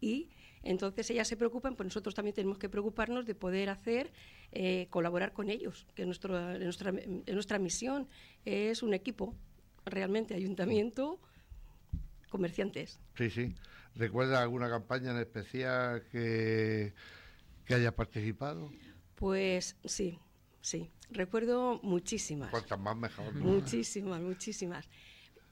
y 0.00 0.28
entonces 0.62 1.08
ellas 1.10 1.28
se 1.28 1.36
preocupan, 1.36 1.76
pues 1.76 1.86
nosotros 1.86 2.14
también 2.14 2.34
tenemos 2.34 2.58
que 2.58 2.68
preocuparnos 2.68 3.24
de 3.24 3.34
poder 3.34 3.68
hacer, 3.70 4.12
eh, 4.52 4.88
colaborar 4.90 5.32
con 5.32 5.48
ellos, 5.48 5.86
que 5.94 6.04
nuestro, 6.04 6.58
nuestra, 6.58 6.92
nuestra 6.92 7.58
misión 7.58 8.08
es 8.44 8.82
un 8.82 8.92
equipo, 8.94 9.34
realmente, 9.84 10.34
ayuntamiento, 10.34 11.20
comerciantes. 12.30 12.98
Sí, 13.16 13.30
sí. 13.30 13.54
¿Recuerdas 13.94 14.40
alguna 14.40 14.68
campaña 14.68 15.12
en 15.12 15.18
especial 15.18 16.02
que, 16.10 16.92
que 17.64 17.74
hayas 17.74 17.92
participado? 17.92 18.70
Pues 19.14 19.76
sí, 19.84 20.18
sí. 20.60 20.90
Recuerdo 21.10 21.80
muchísimas. 21.82 22.50
Cuantas 22.50 22.78
más 22.78 22.96
mejor. 22.96 23.34
¿no? 23.34 23.44
Muchísimas, 23.44 24.20
muchísimas. 24.20 24.88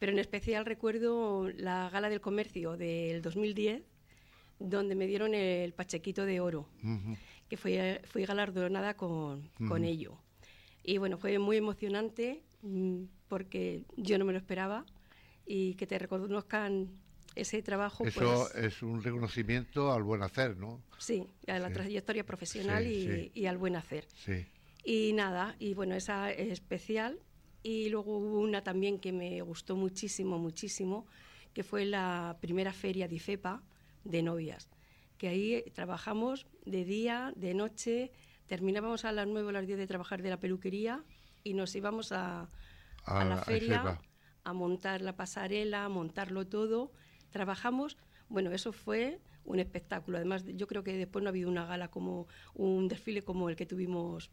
Pero 0.05 0.13
en 0.13 0.19
especial 0.19 0.67
recuerdo 0.67 1.49
la 1.49 1.89
gala 1.89 2.11
del 2.11 2.21
comercio 2.21 2.77
del 2.77 3.23
2010, 3.23 3.83
donde 4.59 4.95
me 4.95 5.07
dieron 5.07 5.33
el 5.33 5.73
Pachequito 5.73 6.27
de 6.27 6.41
Oro, 6.41 6.69
Ujú. 6.83 7.17
que 7.49 7.57
fui, 7.57 7.79
fui 8.05 8.27
galardonada 8.27 8.99
con, 8.99 9.49
con 9.67 9.83
Ujú. 9.83 9.85
ello. 9.85 10.19
Y 10.83 10.99
bueno, 10.99 11.17
fue 11.17 11.39
muy 11.39 11.57
emocionante 11.57 12.43
mm, 12.61 13.05
porque 13.29 13.85
yo 13.97 14.19
no 14.19 14.27
me 14.27 14.33
lo 14.35 14.39
esperaba 14.39 14.85
y 15.47 15.73
que 15.77 15.87
te 15.87 15.99
reconozcan 15.99 16.91
ese 17.35 17.63
trabajo, 17.63 18.05
Eso 18.05 18.47
pues 18.53 18.55
es 18.63 18.83
un 18.83 19.03
reconocimiento 19.03 19.91
al 19.91 20.03
buen 20.03 20.23
hacer, 20.23 20.59
¿no? 20.59 20.83
sí, 20.99 21.27
a 21.49 21.59
la 21.59 21.69
sí. 21.69 21.73
trayectoria 21.73 22.27
profesional 22.27 22.85
Sí, 22.85 22.91
y, 22.91 23.05
sí. 23.05 23.31
y 23.41 23.47
al 23.47 23.57
buen 23.57 23.75
hacer. 23.75 24.07
Sí. 24.13 24.45
Y 24.85 25.15
nada, 25.15 25.57
y 25.59 25.73
bueno, 25.73 25.95
esa 25.95 26.31
es 26.31 26.51
especial. 26.53 27.19
Y 27.65 27.89
luego 27.91 28.19
hubo 28.19 28.41
una 28.41 28.63
también 28.63 29.01
que 29.01 29.13
me 29.13 29.41
gustó 29.43 29.77
muchísimo, 29.77 30.39
muchísimo, 30.39 31.07
que 31.55 31.65
fue 31.65 31.87
la 31.87 32.39
primera 32.41 32.73
feria 32.75 33.09
de 33.09 33.17
IFEPA 33.17 33.65
de 34.05 34.23
novias. 34.23 34.71
Que 35.19 35.29
ahí 35.29 35.65
trabajamos 35.75 36.47
de 36.67 36.85
día, 36.85 37.33
de 37.37 37.55
noche, 37.55 38.13
terminábamos 38.47 39.05
a 39.07 39.13
las 39.13 39.27
9 39.29 39.49
o 39.49 39.53
las 39.53 39.67
10 39.67 39.79
de 39.79 39.87
trabajar 39.89 40.23
de 40.23 40.31
la 40.31 40.41
peluquería 40.41 41.05
y 41.43 41.55
nos 41.55 41.75
íbamos 41.75 42.13
a, 42.13 42.51
a 43.15 43.25
A- 43.25 43.25
la 43.25 43.39
feria 43.39 43.77
IFEPA. 43.81 44.03
a 44.45 44.53
montar 44.53 45.01
la 45.03 45.17
pasarela, 45.17 45.85
a 45.87 45.89
montarlo 45.89 46.47
todo. 46.47 46.93
Trabajamos, 47.31 47.97
bueno, 48.29 48.53
eso 48.53 48.73
fue 48.73 49.23
un 49.45 49.59
espectáculo. 49.59 50.19
Además, 50.19 50.45
yo 50.47 50.67
creo 50.67 50.85
que 50.85 50.97
después 50.97 51.23
no 51.23 51.29
ha 51.29 51.33
habido 51.33 51.51
una 51.51 51.67
gala 51.67 51.91
como 51.91 52.29
un 52.55 52.89
desfile 52.89 53.23
como 53.23 53.49
el 53.49 53.57
que 53.57 53.67
tuvimos 53.67 54.31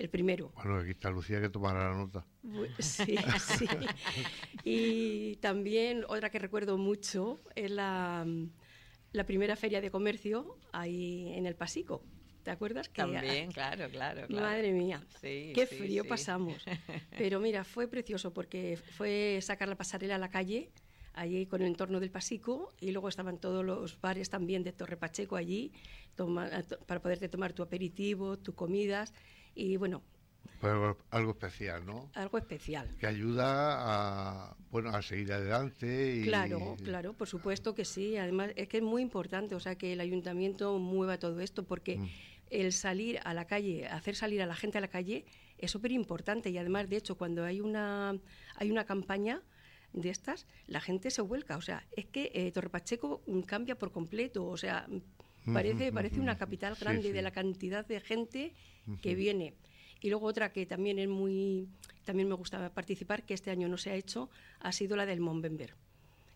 el 0.00 0.08
primero. 0.10 0.50
Bueno, 0.56 0.76
aquí 0.78 0.90
está 0.90 1.10
Lucía 1.10 1.40
que 1.40 1.50
tomará 1.50 1.90
la 1.90 1.96
nota. 1.96 2.26
Sí, 2.78 3.16
sí. 3.58 3.66
Y 4.64 5.36
también 5.36 6.04
otra 6.08 6.30
que 6.30 6.38
recuerdo 6.38 6.78
mucho 6.78 7.40
es 7.54 7.70
la, 7.70 8.26
la 9.12 9.24
primera 9.26 9.56
feria 9.56 9.80
de 9.80 9.90
comercio 9.90 10.58
ahí 10.72 11.32
en 11.34 11.46
el 11.46 11.54
Pasico. 11.54 12.02
¿Te 12.42 12.50
acuerdas? 12.50 12.88
Que 12.88 13.02
También, 13.02 13.52
claro, 13.52 13.90
claro, 13.90 14.26
claro. 14.26 14.46
Madre 14.46 14.72
mía, 14.72 15.04
Sí, 15.20 15.52
qué 15.54 15.66
sí, 15.66 15.76
frío 15.76 16.02
sí. 16.04 16.08
pasamos. 16.08 16.64
Pero 17.18 17.38
mira, 17.38 17.64
fue 17.64 17.86
precioso 17.86 18.32
porque 18.32 18.78
fue 18.96 19.38
sacar 19.42 19.68
la 19.68 19.76
pasarela 19.76 20.14
a 20.14 20.18
la 20.18 20.30
calle, 20.30 20.70
allí 21.12 21.44
con 21.44 21.60
el 21.60 21.66
entorno 21.68 22.00
del 22.00 22.10
Pasico, 22.10 22.72
y 22.80 22.92
luego 22.92 23.10
estaban 23.10 23.38
todos 23.38 23.62
los 23.62 24.00
bares 24.00 24.30
también 24.30 24.62
de 24.64 24.72
Torre 24.72 24.96
Pacheco 24.96 25.36
allí, 25.36 25.72
toma- 26.14 26.62
to- 26.62 26.78
para 26.86 27.02
poderte 27.02 27.28
tomar 27.28 27.52
tu 27.52 27.62
aperitivo, 27.62 28.38
tus 28.38 28.54
comidas, 28.54 29.12
y 29.54 29.76
bueno, 29.76 30.02
Pero 30.60 30.98
algo 31.10 31.30
especial, 31.32 31.84
¿no? 31.86 32.10
algo 32.14 32.38
especial. 32.38 32.88
Que 32.98 33.06
ayuda 33.06 33.46
a, 34.50 34.56
bueno, 34.70 34.90
a 34.90 35.00
seguir 35.02 35.32
adelante. 35.32 36.16
Y, 36.16 36.22
Claro, 36.24 36.76
claro, 36.84 37.12
por 37.14 37.28
supuesto 37.28 37.74
que 37.74 37.84
sí. 37.84 38.16
Además, 38.16 38.50
es 38.56 38.68
que 38.68 38.78
es 38.78 38.82
muy 38.82 39.00
importante, 39.02 39.54
o 39.54 39.60
sea, 39.60 39.76
que 39.76 39.92
el 39.94 40.00
ayuntamiento 40.00 40.78
mueva 40.78 41.18
todo 41.18 41.40
esto, 41.40 41.64
porque 41.64 41.96
Mm. 41.98 42.08
el 42.50 42.72
salir 42.72 43.20
a 43.24 43.32
la 43.32 43.46
calle, 43.46 43.86
hacer 43.86 44.14
salir 44.16 44.42
a 44.42 44.46
la 44.46 44.54
gente 44.54 44.78
a 44.78 44.80
la 44.80 44.88
calle, 44.88 45.24
es 45.58 45.70
súper 45.70 45.92
importante. 45.92 46.50
Y 46.50 46.58
además, 46.58 46.88
de 46.88 46.96
hecho, 46.96 47.16
cuando 47.16 47.44
hay 47.44 47.60
una, 47.60 48.18
hay 48.56 48.70
una 48.70 48.84
campaña 48.84 49.42
de 49.92 50.10
estas, 50.10 50.46
la 50.66 50.80
gente 50.80 51.10
se 51.10 51.22
vuelca. 51.22 51.56
O 51.56 51.62
sea, 51.62 51.86
es 51.96 52.06
que 52.06 52.30
eh, 52.34 52.52
Torre 52.52 52.68
Pacheco 52.70 53.22
mm, 53.26 53.40
cambia 53.42 53.76
por 53.78 53.92
completo. 53.92 54.46
O 54.46 54.56
sea, 54.56 54.86
parece, 55.52 55.92
parece 55.92 56.20
una 56.20 56.36
capital 56.36 56.76
Sí, 56.76 56.84
grande 56.84 57.02
sí. 57.08 57.12
de 57.12 57.22
la 57.22 57.30
cantidad 57.30 57.86
de 57.86 58.00
gente 58.00 58.54
que 59.02 59.14
viene. 59.14 59.54
Y 60.00 60.08
luego 60.08 60.26
otra 60.26 60.52
que 60.52 60.64
también 60.66 60.98
es 60.98 61.08
muy, 61.08 61.68
también 62.04 62.28
me 62.28 62.34
gusta 62.34 62.72
participar, 62.72 63.24
que 63.24 63.34
este 63.34 63.50
año 63.50 63.68
no 63.68 63.76
se 63.76 63.90
ha 63.90 63.94
hecho, 63.94 64.30
ha 64.60 64.72
sido 64.72 64.96
la 64.96 65.04
del 65.06 65.20
Monbember, 65.20 65.74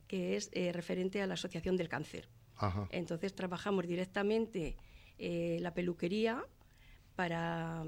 que 0.07 0.37
es 0.37 0.51
eh, 0.53 0.73
referente 0.73 1.23
a 1.23 1.27
la 1.27 1.35
Asociación 1.35 1.77
del 1.77 1.89
Cáncer. 1.89 2.29
Ajá. 2.57 2.87
Entonces 2.91 3.35
trabajamos 3.35 3.87
directamente 3.87 4.77
eh, 5.19 5.59
la 5.61 5.73
peluquería 5.73 6.45
para 7.17 7.85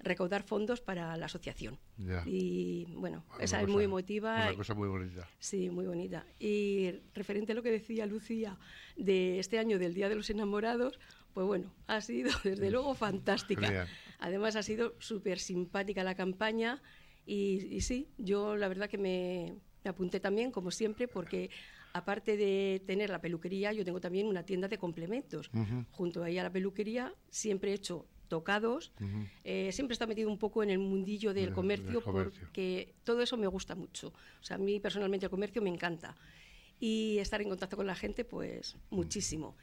recaudar 0.00 0.42
fondos 0.42 0.80
para 0.80 1.16
la 1.16 1.26
asociación. 1.26 1.78
Ya. 1.98 2.22
Y 2.26 2.86
bueno, 2.96 3.24
esa 3.40 3.58
es 3.60 3.62
cosa- 3.64 3.72
muy 3.72 3.84
emotiva. 3.84 4.34
Una 4.48 4.54
cosa 4.56 4.74
muy 4.74 4.88
bonita. 4.88 5.28
Sí, 5.38 5.70
muy 5.70 5.86
bonita. 5.86 6.24
Y 6.38 6.90
referente 7.14 7.52
a 7.52 7.54
lo 7.54 7.62
que 7.62 7.70
decía 7.70 8.06
Lucía 8.06 8.58
de 8.96 9.38
este 9.38 9.58
año 9.58 9.78
del 9.78 9.94
Día 9.94 10.08
de 10.08 10.14
los 10.14 10.30
Enamorados, 10.30 10.98
pues 11.34 11.46
bueno, 11.46 11.72
ha 11.86 12.00
sido 12.00 12.30
desde 12.44 12.70
luego 12.70 12.94
fantástica. 12.94 13.66
Genial. 13.66 13.88
Además 14.20 14.56
ha 14.56 14.62
sido 14.62 14.94
súper 14.98 15.38
simpática 15.38 16.02
la 16.04 16.14
campaña 16.14 16.82
y, 17.26 17.66
y 17.74 17.80
sí, 17.82 18.08
yo 18.18 18.56
la 18.56 18.68
verdad 18.68 18.88
que 18.88 18.98
me, 18.98 19.54
me 19.84 19.90
apunté 19.90 20.18
también, 20.20 20.50
como 20.50 20.70
siempre, 20.70 21.06
porque 21.08 21.50
aparte 21.92 22.36
de 22.36 22.82
tener 22.86 23.10
la 23.10 23.20
peluquería, 23.20 23.72
yo 23.72 23.84
tengo 23.84 24.00
también 24.00 24.26
una 24.26 24.42
tienda 24.44 24.68
de 24.68 24.78
complementos. 24.78 25.50
Junto 25.90 26.22
ahí 26.22 26.38
a 26.38 26.42
la 26.42 26.50
peluquería 26.52 27.12
siempre 27.30 27.70
he 27.72 27.74
hecho 27.74 28.06
tocados, 28.28 28.92
Ujú. 29.00 29.26
eh, 29.44 29.70
siempre 29.72 29.92
está 29.94 30.06
metido 30.06 30.30
un 30.30 30.38
poco 30.38 30.62
en 30.62 30.70
el 30.70 30.78
mundillo 30.78 31.34
del 31.34 31.46
Del- 31.46 31.54
comercio, 31.54 31.90
del 31.92 32.02
comercio. 32.02 32.40
porque 32.40 32.94
todo 33.04 33.22
eso 33.22 33.36
me 33.36 33.46
gusta 33.46 33.74
mucho. 33.74 34.08
O 34.40 34.44
sea, 34.44 34.56
a 34.56 34.58
mí 34.58 34.78
personalmente 34.80 35.26
el 35.26 35.30
comercio 35.30 35.60
me 35.62 35.70
encanta. 35.70 36.14
Y 36.80 37.18
estar 37.18 37.40
en 37.42 37.48
contacto 37.48 37.76
con 37.76 37.86
la 37.86 37.94
gente, 37.96 38.24
pues 38.24 38.76
muchísimo. 38.90 39.56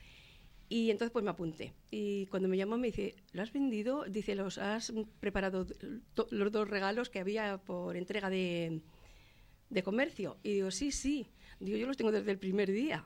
Y 0.68 0.90
entonces 0.90 1.12
pues 1.12 1.24
me 1.24 1.32
apunté. 1.32 1.74
Y 1.92 2.26
cuando 2.26 2.50
me 2.50 2.58
llamó 2.58 2.78
me 2.78 2.88
dice, 2.88 3.16
¿lo 3.34 3.42
has 3.44 3.54
vendido? 3.54 4.04
Dice, 4.06 4.36
¿los 4.36 4.58
has 4.58 4.92
preparado 5.20 5.66
los 6.32 6.52
dos 6.52 6.68
regalos 6.70 7.10
que 7.10 7.20
había 7.20 7.58
por 7.60 7.96
entrega 7.96 8.30
de, 8.30 8.82
de 9.70 9.84
comercio? 9.84 10.38
Y 10.44 10.54
digo, 10.54 10.72
sí, 10.72 10.92
sí. 10.92 11.28
Digo, 11.60 11.78
yo 11.78 11.86
los 11.88 11.96
tengo 11.98 12.12
desde 12.12 12.32
el 12.32 12.40
primer 12.40 12.72
día. 12.72 13.06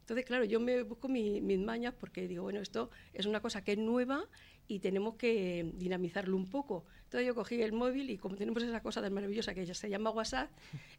Entonces, 0.00 0.24
claro, 0.24 0.44
yo 0.44 0.58
me 0.60 0.82
busco 0.84 1.08
mi- 1.08 1.40
mis 1.40 1.58
mañas 1.58 1.94
porque 1.98 2.26
digo, 2.26 2.44
bueno, 2.44 2.60
esto 2.60 2.90
es 3.12 3.26
una 3.26 3.40
cosa 3.40 3.62
que 3.62 3.72
es 3.72 3.78
nueva 3.78 4.24
y 4.70 4.78
tenemos 4.78 5.16
que 5.16 5.68
dinamizarlo 5.74 6.36
un 6.36 6.48
poco. 6.48 6.84
Entonces 7.02 7.26
yo 7.26 7.34
cogí 7.34 7.60
el 7.60 7.72
móvil 7.72 8.08
y 8.08 8.18
como 8.18 8.36
tenemos 8.36 8.62
esa 8.62 8.80
cosa 8.80 9.02
tan 9.02 9.12
maravillosa 9.12 9.52
que 9.52 9.66
se 9.66 9.90
llama 9.90 10.10
WhatsApp, 10.10 10.48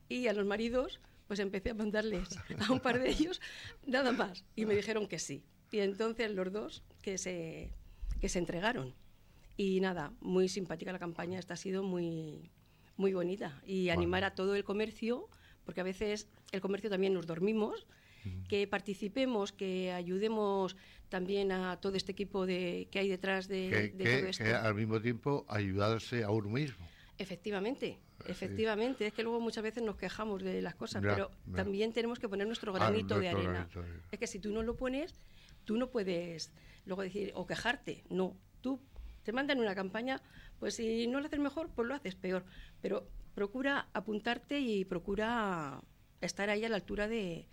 y 0.10 0.28
a 0.28 0.34
los 0.34 0.46
maridos 0.46 1.00
pues 1.26 1.40
empecé 1.40 1.70
a 1.70 1.74
mandarles 1.74 2.38
a 2.68 2.74
un 2.74 2.82
par 2.82 3.00
de 3.00 3.10
ellos 3.10 3.40
nada 3.86 4.12
más 4.12 4.44
y 4.58 4.66
me 4.66 4.76
dijeron 4.76 5.08
que 5.08 5.20
sí. 5.20 5.46
Y 5.72 5.80
entonces 5.80 6.30
los 6.32 6.52
dos 6.52 6.84
que 7.02 7.18
se, 7.18 7.72
que 8.20 8.28
se 8.28 8.40
entregaron. 8.40 8.94
Y 9.56 9.80
nada, 9.80 10.12
muy 10.20 10.50
simpática 10.50 10.92
la 10.92 11.00
campaña, 11.00 11.40
esta 11.40 11.54
ha 11.54 11.58
sido 11.58 11.82
muy, 11.82 12.52
muy 12.98 13.14
bonita. 13.14 13.62
Y 13.66 13.88
animar 13.88 14.26
a 14.26 14.36
todo 14.36 14.56
el 14.56 14.66
comercio, 14.66 15.30
porque 15.64 15.80
a 15.80 15.86
veces 15.86 16.28
el 16.52 16.60
comercio 16.60 16.90
también 16.90 17.14
nos 17.14 17.26
dormimos, 17.26 17.88
que 18.48 18.68
participemos, 18.68 19.52
que 19.52 19.92
ayudemos 19.92 20.76
también 21.10 21.52
a 21.52 21.78
todo 21.82 21.96
este 21.98 22.12
equipo 22.12 22.46
de, 22.46 22.88
que 22.92 23.00
hay 23.00 23.10
detrás 23.10 23.48
de, 23.48 23.70
Que, 23.70 23.76
de 23.98 24.04
que- 24.04 24.18
todo 24.20 24.30
esto. 24.30 24.44
que 24.44 24.54
al 24.54 24.76
mismo 24.76 25.02
tiempo 25.02 25.46
ayudarse 25.50 26.24
a 26.24 26.30
uno 26.30 26.50
mismo. 26.50 26.88
Efectivamente, 27.18 28.00
efectivamente. 28.28 29.06
Es 29.08 29.14
que 29.14 29.22
luego 29.24 29.40
muchas 29.40 29.64
veces 29.64 29.84
nos 29.84 29.96
quejamos 29.96 30.42
de 30.44 30.62
las 30.62 30.76
cosas, 30.76 31.04
Ya, 31.04 31.10
pero 31.14 31.32
ya. 31.48 31.56
también 31.58 31.94
tenemos 31.94 32.18
que 32.20 32.28
poner 32.30 32.48
nuestro 32.48 32.74
Ah, 32.76 32.80
granito 32.80 33.16
de 33.16 33.22
nuestro 33.32 33.40
arena. 33.40 33.54
granito 33.54 33.82
de 33.82 33.88
arena. 33.90 34.04
Es 34.12 34.20
que 34.20 34.28
si 34.28 34.40
tú 34.40 34.52
no 34.52 34.64
lo 34.64 34.76
pones, 34.76 35.14
tú 35.66 35.78
no 35.78 35.90
puedes 35.90 36.52
luego 36.86 37.02
decir 37.04 37.32
o 37.36 37.46
quejarte. 37.46 38.04
No, 38.10 38.36
tú 38.62 38.80
te 39.24 39.34
mandan 39.34 39.60
una 39.60 39.76
campaña, 39.76 40.22
pues 40.60 40.76
si 40.76 41.06
no 41.08 41.20
lo 41.20 41.28
haces 41.28 41.40
mejor, 41.40 41.70
pues 41.76 41.88
lo 41.88 41.94
haces 41.94 42.16
peor. 42.16 42.44
Pero 42.82 43.08
procura 43.36 43.88
apuntarte 43.94 44.60
y 44.60 44.84
procura 44.86 45.82
estar 46.22 46.50
ahí 46.50 46.66
a 46.66 46.70
la 46.70 46.76
altura 46.78 47.08
de, 47.08 47.46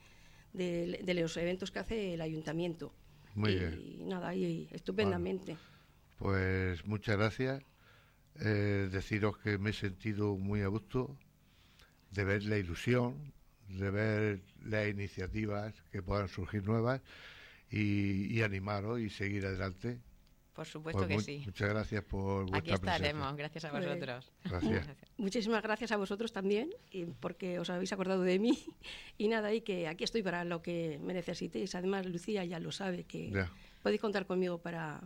de- 0.52 1.00
de 1.04 1.14
los 1.14 1.36
eventos 1.36 1.70
que 1.70 1.78
hace 1.80 2.14
el 2.14 2.20
ayuntamiento. 2.20 2.92
Muy 3.34 3.52
y, 3.52 3.58
bien. 3.58 4.08
nada, 4.08 4.34
y 4.34 4.68
estupendamente. 4.72 5.56
Pues 6.18 6.84
muchas 6.86 7.16
gracias. 7.16 7.62
Eh, 8.40 8.88
deciros 8.92 9.38
que 9.38 9.58
me 9.58 9.70
he 9.70 9.72
sentido 9.72 10.36
muy 10.36 10.62
a 10.62 10.68
gusto 10.68 11.16
de 12.10 12.24
ver 12.24 12.44
la 12.44 12.58
ilusión, 12.58 13.32
de 13.68 13.90
ver 13.90 14.40
las 14.64 14.88
iniciativas 14.88 15.74
que 15.92 16.02
puedan 16.02 16.28
surgir 16.28 16.64
nuevas 16.66 17.02
y, 17.70 18.34
y 18.34 18.42
animaros 18.42 19.00
y 19.00 19.10
seguir 19.10 19.46
adelante. 19.46 20.00
Por 20.58 20.66
supuesto 20.66 21.06
Pues 21.06 21.24
que 21.24 21.38
sí. 21.38 21.42
Muchas 21.46 21.68
gracias 21.68 22.02
por 22.02 22.40
vuestra 22.50 22.58
Aquí 22.58 22.72
estaremos, 22.72 23.32
presencia. 23.32 23.36
gracias 23.36 23.64
a 23.64 23.70
Pues, 23.70 23.86
vosotros. 23.86 24.32
Gracias. 24.44 24.88
Muchísimas 25.16 25.62
gracias 25.62 25.92
a 25.92 25.96
vosotros 25.96 26.32
también, 26.32 26.70
y 26.90 27.04
porque 27.04 27.60
os 27.60 27.70
habéis 27.70 27.92
acordado 27.92 28.22
de 28.22 28.40
mí. 28.40 28.58
Y 29.18 29.28
nada, 29.28 29.54
y 29.54 29.60
que 29.60 29.86
aquí 29.86 30.02
estoy 30.02 30.24
para 30.24 30.44
lo 30.44 30.60
que 30.60 30.98
me 31.00 31.14
necesitéis. 31.14 31.76
Además, 31.76 32.06
Lucía 32.06 32.44
ya 32.44 32.58
lo 32.58 32.72
sabe, 32.72 33.04
que 33.04 33.30
Ya. 33.30 33.48
podéis 33.84 34.00
contar 34.00 34.26
conmigo 34.26 34.58
para, 34.58 35.00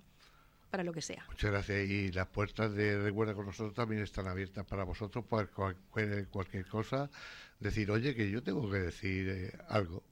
para 0.71 0.85
lo 0.85 0.95
que 0.95 1.03
sea. 1.03 1.23
Muchas 1.29 1.51
gracias. 1.51 1.87
Y 1.87 2.11
las 2.13 2.29
puertas 2.29 2.73
de 2.73 2.99
Recuerda 3.03 3.35
con 3.35 3.45
nosotros 3.45 3.75
también 3.75 4.01
están 4.03 4.29
abiertas 4.29 4.65
para 4.65 4.85
vosotros, 4.85 5.23
por 5.27 5.51
cualquier, 5.51 6.29
cualquier 6.29 6.65
cosa. 6.67 7.11
Decir, 7.61 7.91
oye, 7.91 8.15
que 8.15 8.31
yo 8.31 8.43
tengo 8.43 8.71
que 8.71 8.79
decir 8.79 9.29
eh, 9.29 9.53
algo. 9.69 10.03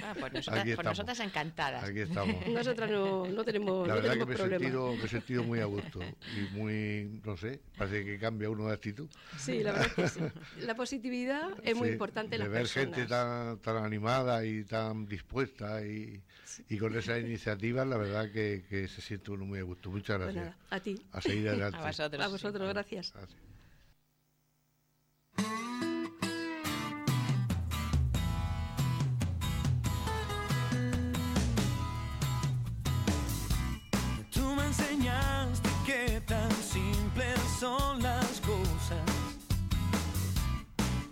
Ah, 0.00 0.14
pues 0.18 0.32
nosotras, 0.32 0.68
Aquí 0.70 0.74
pues 0.74 0.86
nosotras 0.86 1.20
encantadas. 1.20 1.82
Aquí 1.82 2.00
estamos. 2.00 2.46
Nosotras 2.46 2.90
no, 2.90 3.30
no 3.30 3.44
tenemos, 3.44 3.88
La 3.88 3.94
no 3.94 4.00
verdad 4.00 4.18
que 4.18 4.24
tenemos 4.24 4.26
me 4.26 4.34
he, 4.34 4.36
problema. 4.36 4.68
sentido, 4.68 4.96
me 4.96 5.04
he 5.06 5.08
sentido 5.08 5.44
muy 5.44 5.60
a 5.60 5.64
gusto 5.66 6.16
y 6.26 6.46
muy, 6.46 7.20
no 7.24 7.36
sé, 7.36 7.62
parece 7.76 8.04
que 8.04 8.18
cambia 8.18 8.50
uno 8.50 8.66
de 8.68 8.74
actitud. 8.74 9.08
Sí, 9.34 9.62
la 9.62 9.72
verdad 9.72 9.88
es 9.88 9.94
que 9.94 10.06
sí. 10.08 10.32
La 10.56 10.74
positividad 10.74 11.48
es 11.62 11.74
muy 11.76 11.88
Sí, 11.88 11.88
importante 11.88 12.34
en 12.34 12.40
de 12.40 12.48
las 12.48 12.48
ver 12.48 12.68
personas. 12.68 12.70
gente 12.70 13.06
tan, 13.06 13.58
tan 13.60 13.76
animada 13.76 14.44
y 14.44 14.64
tan 14.64 15.06
dispuesta 15.06 15.84
y, 15.86 16.22
y 16.68 16.78
con 16.78 16.96
esa 16.96 17.18
iniciativa, 17.18 17.84
la 17.84 17.96
verdad 17.98 18.30
que, 18.32 18.64
que 18.68 18.88
se 18.88 19.00
siente 19.02 19.30
uno 19.30 19.44
muy 19.46 19.58
a 19.60 19.62
gusto. 19.62 19.90
Muchas 19.90 20.18
Pues 20.20 20.34
gracias. 20.34 20.34
nada, 20.34 20.58
a 20.68 20.80
ti. 20.80 21.06
A 21.12 21.20
seguir 21.20 21.48
adelante. 21.48 21.78
A 21.78 21.82
vosotros. 21.82 22.22
A 22.24 22.28
vosotros, 22.28 22.68
gracias. 22.68 23.14
Gracias. 23.14 23.40
Que 35.86 36.20
tan 36.26 36.50
simples 36.50 37.38
son 37.60 38.02
las 38.02 38.40
cosas. 38.40 39.06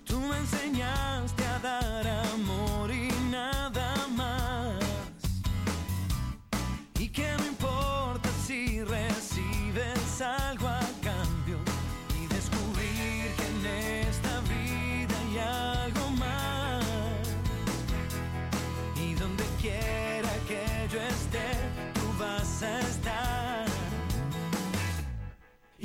Tú 0.05 0.19
me 0.19 0.37
enseñaste 0.37 1.45
a 1.47 1.59
dar 1.61 1.84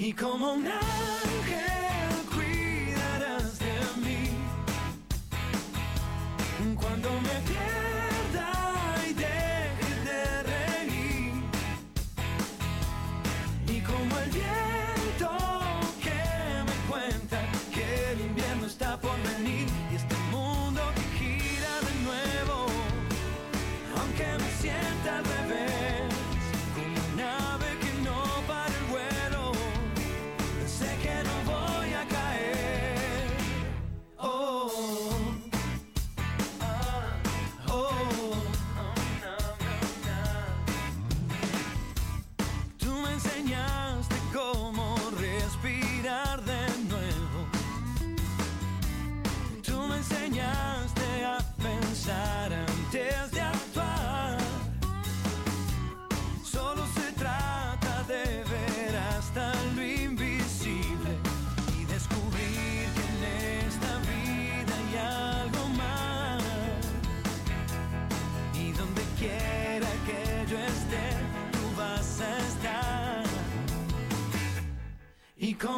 Y 0.10 0.14
como 0.14 0.54
un 0.54 0.66
ángel 0.66 0.99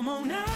Y 0.02 0.04
como 0.04 0.18
un 0.18 0.51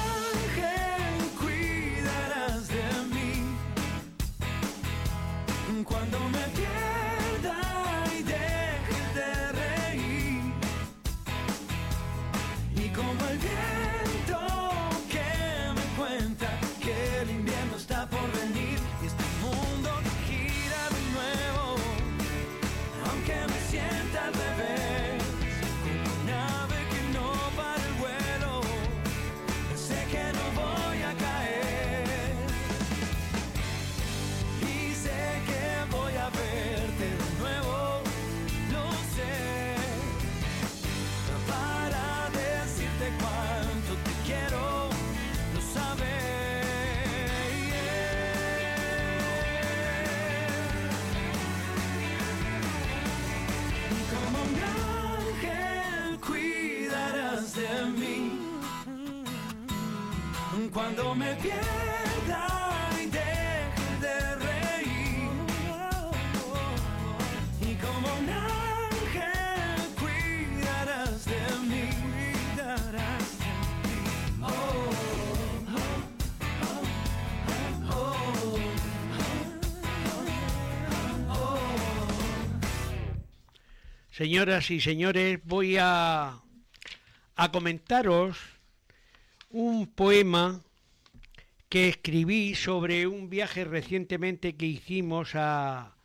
cuando 60.75 61.15
me 61.15 61.33
pierda 61.35 62.89
y 63.01 63.05
deje 63.05 63.97
de 64.01 64.35
reír. 64.35 65.29
Y 67.61 67.75
como 67.75 68.07
un 68.19 68.29
ángel 68.29 69.79
cuidarás 69.97 71.23
de 71.23 71.39
mí. 71.69 71.89
Cuidarás 72.03 73.39
de 73.39 73.53
mí. 73.87 73.99
Oh, 74.43 74.49
oh, 75.71 75.93
oh, 77.93 78.11
oh. 81.29 81.69
Señoras 84.11 84.69
y 84.71 84.81
señores, 84.81 85.39
voy 85.45 85.77
a, 85.79 86.37
a 87.37 87.51
comentaros 87.53 88.37
un 89.51 89.87
poema 89.87 90.64
que 91.75 91.89
escribí 91.89 92.55
sobre 92.55 93.05
un 93.05 93.29
viaje 93.29 93.65
recientemente 93.65 94.55
que 94.55 94.65
hicimos 94.65 95.35
a, 95.35 95.97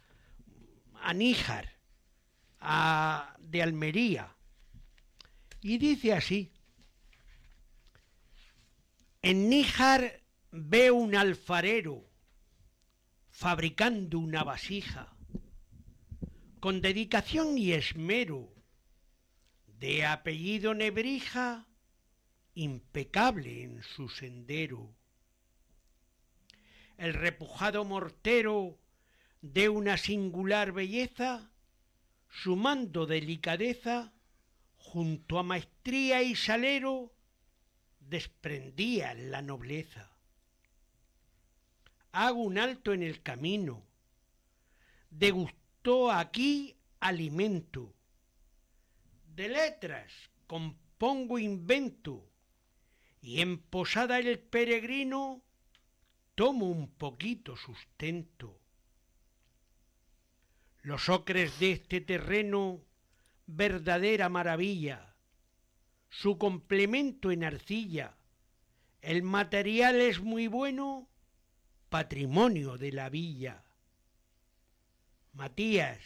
a 1.00 1.14
Níjar, 1.14 1.76
a- 2.58 3.36
de 3.38 3.62
Almería. 3.62 4.34
Y 5.60 5.78
dice 5.78 6.12
así, 6.12 6.50
en 9.22 9.48
Níjar 9.48 10.20
veo 10.50 10.96
un 10.96 11.14
alfarero 11.14 12.04
fabricando 13.30 14.18
una 14.18 14.42
vasija 14.42 15.14
con 16.58 16.80
dedicación 16.80 17.56
y 17.56 17.74
esmero, 17.74 18.52
de 19.78 20.04
apellido 20.04 20.74
Nebrija, 20.74 21.68
impecable 22.54 23.62
en 23.62 23.84
su 23.84 24.08
sendero. 24.08 24.96
El 27.00 27.14
repujado 27.14 27.86
mortero 27.86 28.78
de 29.40 29.70
una 29.70 29.96
singular 29.96 30.72
belleza, 30.72 31.50
sumando 32.28 33.06
delicadeza, 33.06 34.12
junto 34.76 35.38
a 35.38 35.42
maestría 35.42 36.22
y 36.22 36.36
salero, 36.36 37.10
desprendía 38.00 39.14
la 39.14 39.40
nobleza. 39.40 40.10
Hago 42.12 42.42
un 42.42 42.58
alto 42.58 42.92
en 42.92 43.02
el 43.02 43.22
camino, 43.22 43.82
degustó 45.08 46.12
aquí 46.12 46.76
alimento. 47.00 47.94
De 49.34 49.48
letras 49.48 50.12
compongo 50.46 51.38
invento, 51.38 52.30
y 53.22 53.40
en 53.40 53.56
posada 53.56 54.18
el 54.18 54.38
peregrino 54.38 55.42
tomo 56.40 56.70
un 56.70 56.88
poquito 56.88 57.54
sustento. 57.54 58.58
Los 60.80 61.10
ocres 61.10 61.58
de 61.60 61.72
este 61.72 62.00
terreno, 62.00 62.80
verdadera 63.44 64.30
maravilla. 64.30 65.16
Su 66.08 66.38
complemento 66.38 67.30
en 67.30 67.44
arcilla. 67.44 68.16
El 69.02 69.22
material 69.22 70.00
es 70.00 70.22
muy 70.22 70.46
bueno, 70.46 71.10
patrimonio 71.90 72.78
de 72.78 72.92
la 72.92 73.10
villa. 73.10 73.62
Matías, 75.34 76.00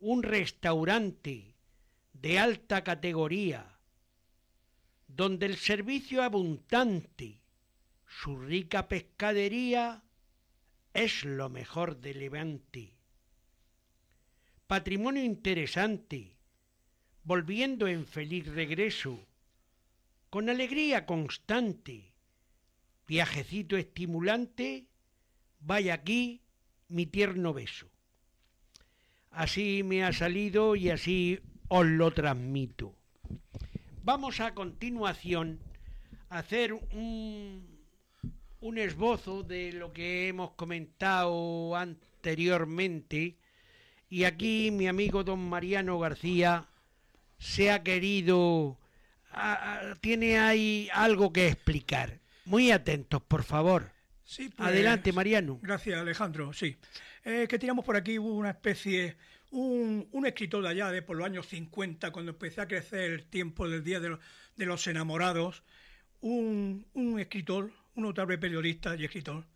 un 0.00 0.24
restaurante 0.24 1.54
de 2.14 2.40
alta 2.40 2.82
categoría, 2.82 3.78
donde 5.06 5.46
el 5.46 5.56
servicio 5.56 6.20
abundante, 6.20 7.41
su 8.20 8.36
rica 8.36 8.88
pescadería, 8.88 10.02
es 10.92 11.24
lo 11.24 11.48
mejor 11.48 11.96
de 11.96 12.14
Levante. 12.14 12.92
Patrimonio 14.66 15.24
interesante, 15.24 16.36
volviendo 17.24 17.88
en 17.88 18.06
feliz 18.06 18.46
regreso, 18.46 19.26
con 20.28 20.50
alegría 20.50 21.06
constante, 21.06 22.12
viajecito 23.08 23.76
estimulante, 23.76 24.86
vaya 25.60 25.94
aquí 25.94 26.42
mi 26.88 27.06
tierno 27.06 27.54
beso. 27.54 27.90
Así 29.30 29.82
me 29.82 30.04
ha 30.04 30.12
salido 30.12 30.76
y 30.76 30.90
así 30.90 31.40
os 31.68 31.86
lo 31.86 32.12
transmito. 32.12 32.94
Vamos 34.02 34.40
a 34.40 34.54
continuación 34.54 35.60
a 36.28 36.38
hacer 36.38 36.74
un, 36.74 37.71
un 38.62 38.78
esbozo 38.78 39.42
de 39.42 39.72
lo 39.72 39.92
que 39.92 40.28
hemos 40.28 40.52
comentado 40.52 41.76
anteriormente 41.76 43.36
y 44.08 44.24
aquí 44.24 44.70
mi 44.70 44.86
amigo 44.88 45.24
don 45.24 45.40
Mariano 45.48 45.98
García 45.98 46.66
se 47.38 47.70
ha 47.70 47.82
querido 47.82 48.78
a- 49.30 49.74
a- 49.90 49.94
tiene 49.96 50.38
ahí 50.38 50.88
algo 50.92 51.32
que 51.32 51.48
explicar. 51.48 52.20
Muy 52.44 52.70
atentos, 52.70 53.22
por 53.22 53.42
favor. 53.44 53.90
Sí, 54.24 54.48
pues, 54.54 54.68
Adelante, 54.68 55.12
Mariano. 55.12 55.58
Gracias, 55.62 55.98
Alejandro. 56.00 56.52
Sí. 56.52 56.76
Eh, 57.24 57.46
que 57.48 57.58
tiramos 57.58 57.84
por 57.84 57.96
aquí 57.96 58.18
una 58.18 58.50
especie, 58.50 59.16
un, 59.50 60.06
un 60.12 60.26
escritor 60.26 60.62
de 60.62 60.68
allá, 60.70 60.90
de 60.90 61.02
por 61.02 61.16
los 61.16 61.26
años 61.26 61.46
50, 61.48 62.10
cuando 62.12 62.32
empecé 62.32 62.60
a 62.60 62.68
crecer 62.68 63.10
el 63.10 63.24
tiempo 63.24 63.68
del 63.68 63.82
Día 63.82 64.00
de, 64.00 64.10
los- 64.10 64.20
de 64.56 64.66
los 64.66 64.86
Enamorados, 64.86 65.62
un, 66.20 66.86
un 66.94 67.18
escritor, 67.18 67.72
un 67.94 68.04
notable 68.04 68.38
periodista 68.38 68.96
y 68.96 69.04
escritor, 69.04 69.46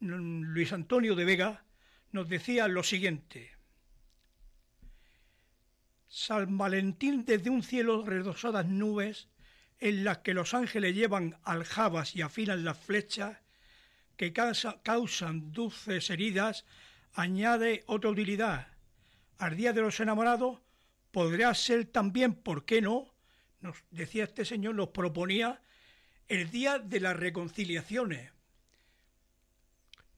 Luis 0.00 0.72
Antonio 0.72 1.14
de 1.14 1.24
Vega, 1.24 1.64
nos 2.12 2.28
decía 2.28 2.68
lo 2.68 2.82
siguiente. 2.82 3.52
San 6.08 6.56
Valentín 6.58 7.24
desde 7.24 7.50
un 7.50 7.62
cielo 7.62 8.04
redosadas 8.04 8.66
nubes, 8.66 9.28
en 9.80 10.04
las 10.04 10.18
que 10.18 10.34
los 10.34 10.54
ángeles 10.54 10.94
llevan 10.94 11.36
aljabas 11.42 12.14
y 12.14 12.22
afilan 12.22 12.64
las 12.64 12.78
flechas, 12.78 13.38
que 14.16 14.32
causa- 14.32 14.80
causan 14.82 15.52
dulces 15.52 16.10
heridas, 16.10 16.64
añade 17.14 17.82
otra 17.86 18.10
utilidad. 18.10 18.68
Al 19.38 19.56
día 19.56 19.72
de 19.72 19.80
los 19.80 19.98
enamorados 19.98 20.60
podría 21.10 21.52
ser 21.54 21.86
también, 21.86 22.34
¿por 22.34 22.64
qué 22.64 22.80
no? 22.80 23.12
Nos 23.60 23.76
decía 23.90 24.24
este 24.24 24.44
señor, 24.44 24.76
nos 24.76 24.90
proponía 24.90 25.60
el 26.28 26.50
día 26.50 26.78
de 26.78 27.00
las 27.00 27.16
reconciliaciones. 27.16 28.30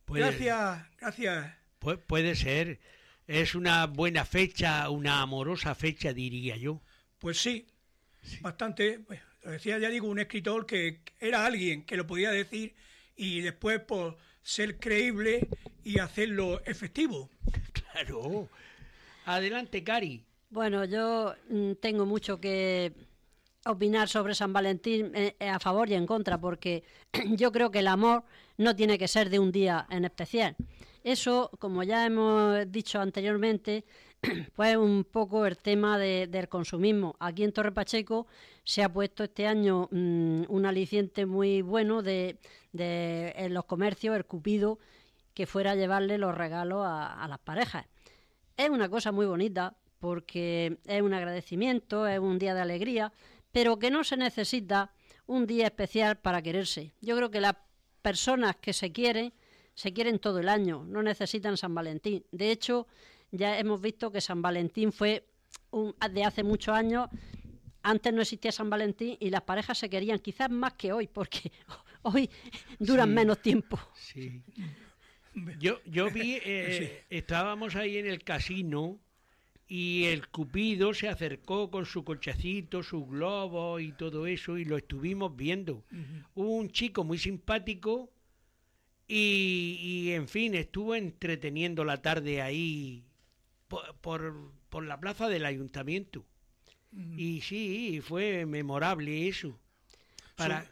Puede- 0.05 0.23
Gracias, 0.23 0.87
gracias. 1.01 1.55
pu- 1.81 1.99
puede 2.07 2.35
ser. 2.37 2.79
Es 3.27 3.55
una 3.57 3.87
buena 3.87 4.25
fecha, 4.25 4.89
una 4.91 5.21
amorosa 5.21 5.75
fecha, 5.75 6.13
diría 6.13 6.57
yo. 6.57 6.81
Pues 7.19 7.39
sí, 7.39 7.67
bastante. 8.41 9.01
pues, 9.01 9.21
lo 9.43 9.51
decía, 9.51 9.79
ya 9.79 9.89
digo, 9.91 10.07
un 10.09 10.21
escritor 10.21 10.65
que 10.67 11.01
era 11.19 11.45
alguien 11.47 11.85
que 11.85 11.97
lo 11.97 12.07
podía 12.07 12.31
decir 12.31 12.75
y 13.17 13.41
después 13.41 13.81
por 13.81 14.17
ser 14.43 14.79
creíble 14.79 15.49
y 15.85 15.99
hacerlo 15.99 16.63
efectivo. 16.65 17.31
Claro. 17.97 18.51
Adelante, 19.25 19.83
Cari. 19.83 20.23
Bueno, 20.51 20.85
yo 20.85 21.35
mm, 21.49 21.73
tengo 21.81 22.05
mucho 22.05 22.39
que 22.39 22.93
opinar 23.71 24.09
sobre 24.09 24.35
San 24.35 24.53
Valentín 24.53 25.13
eh, 25.15 25.37
eh, 25.39 25.49
a 25.49 25.59
favor 25.59 25.89
y 25.91 25.95
en 25.95 26.07
contra, 26.07 26.39
porque 26.39 26.85
yo 27.37 27.53
creo 27.53 27.71
que 27.71 27.81
el 27.81 27.89
amor 27.89 28.25
no 28.59 28.75
tiene 28.77 28.99
que 28.99 29.09
ser 29.09 29.31
de 29.31 29.39
un 29.39 29.53
día 29.53 29.87
en 29.91 30.05
especial. 30.05 30.57
Eso, 31.05 31.51
como 31.59 31.83
ya 31.85 32.05
hemos 32.07 32.71
dicho 32.71 33.01
anteriormente, 33.01 33.85
pues 34.57 34.77
un 34.77 35.05
poco 35.05 35.47
el 35.47 35.57
tema 35.59 35.99
de- 35.99 36.27
del 36.27 36.49
consumismo. 36.49 37.15
Aquí 37.21 37.45
en 37.45 37.53
Torre 37.53 37.73
Pacheco 37.73 38.27
se 38.65 38.83
ha 38.83 38.93
puesto 38.93 39.23
este 39.25 39.47
año 39.47 39.89
mm, 39.93 40.45
un 40.49 40.67
aliciente 40.67 41.27
muy 41.27 41.63
bueno 41.63 42.03
de, 42.03 42.39
de- 42.73 43.33
en 43.37 43.55
los 43.55 43.65
comercios, 43.67 44.17
el 44.17 44.25
cupido, 44.25 44.79
que 45.35 45.47
fuera 45.47 45.73
a 45.73 45.75
llevarle 45.75 46.19
los 46.19 46.35
regalos 46.35 46.85
a- 46.87 47.23
a 47.23 47.29
las 47.29 47.39
parejas. 47.39 47.87
Es 48.57 48.71
una 48.71 48.89
cosa 48.89 49.13
muy 49.13 49.27
bonita 49.27 49.75
porque 50.01 50.79
es 50.87 51.03
un 51.03 51.13
agradecimiento, 51.15 52.07
es 52.07 52.19
un 52.19 52.39
día 52.39 52.55
de 52.55 52.61
alegría, 52.63 53.13
pero 53.57 53.79
que 53.79 53.91
no 53.91 54.05
se 54.05 54.19
necesita 54.19 54.93
un 55.27 55.47
día 55.47 55.65
especial 55.65 56.19
para 56.19 56.43
quererse. 56.43 56.93
Yo 57.01 57.17
creo 57.17 57.31
que 57.31 57.41
las 57.41 57.57
personas 58.03 58.57
que 58.57 58.75
se 58.75 58.93
quieren, 58.93 59.33
se 59.73 59.95
quieren 59.95 60.19
todo 60.19 60.41
el 60.41 60.51
año, 60.51 60.85
no 60.85 61.03
necesitan 61.03 61.57
San 61.57 61.75
Valentín. 61.75 62.23
De 62.33 62.51
hecho, 62.51 62.87
ya 63.31 63.59
hemos 63.59 63.81
visto 63.81 64.13
que 64.13 64.21
San 64.21 64.43
Valentín 64.43 64.93
fue 64.93 65.25
un- 65.71 65.95
de 66.13 66.23
hace 66.23 66.43
muchos 66.43 66.75
años. 66.77 67.09
Antes 67.83 68.13
no 68.13 68.21
existía 68.21 68.53
San 68.53 68.69
Valentín 68.69 69.17
y 69.21 69.31
las 69.31 69.41
parejas 69.41 69.79
se 69.79 69.89
querían 69.89 70.19
quizás 70.19 70.51
más 70.51 70.75
que 70.75 70.93
hoy, 70.93 71.07
porque 71.07 71.51
hoy 72.03 72.29
duran 72.79 73.09
Sí. 73.09 73.15
menos 73.15 73.41
tiempo. 73.41 73.79
Sí. 73.95 74.43
Yo, 75.59 75.81
yo 75.87 76.11
vi, 76.11 76.39
eh, 76.45 77.07
estábamos 77.09 77.75
ahí 77.75 77.97
en 77.97 78.07
el 78.07 78.23
casino 78.23 78.99
y 79.69 80.05
el 80.05 80.29
Cupido 80.29 80.95
se 80.95 81.09
acercó 81.09 81.71
con 81.71 81.87
su 81.87 82.05
cochecito, 82.05 82.83
su 82.83 83.05
globo 83.07 83.81
y 83.81 83.93
todo 83.93 84.27
eso 84.27 84.59
y 84.59 84.65
lo 84.65 84.77
estuvimos 84.77 85.35
viendo. 85.37 85.85
Un 86.35 86.71
chico 86.71 87.03
muy 87.03 87.19
simpático 87.19 88.11
y, 89.09 89.79
y, 89.81 90.13
en 90.13 90.29
fin, 90.29 90.55
estuvo 90.55 90.95
entreteniendo 90.95 91.85
la 91.85 92.01
tarde 92.03 92.43
ahí 92.43 93.05
por, 93.69 93.95
por, 93.97 94.53
por 94.69 94.85
la 94.85 95.01
plaza 95.01 95.29
del 95.29 95.45
ayuntamiento. 95.45 96.25
Y 97.17 97.41
sí, 97.43 98.01
fue 98.03 98.47
memorable 98.47 99.29
eso. 99.29 99.59
Para, 100.35 100.67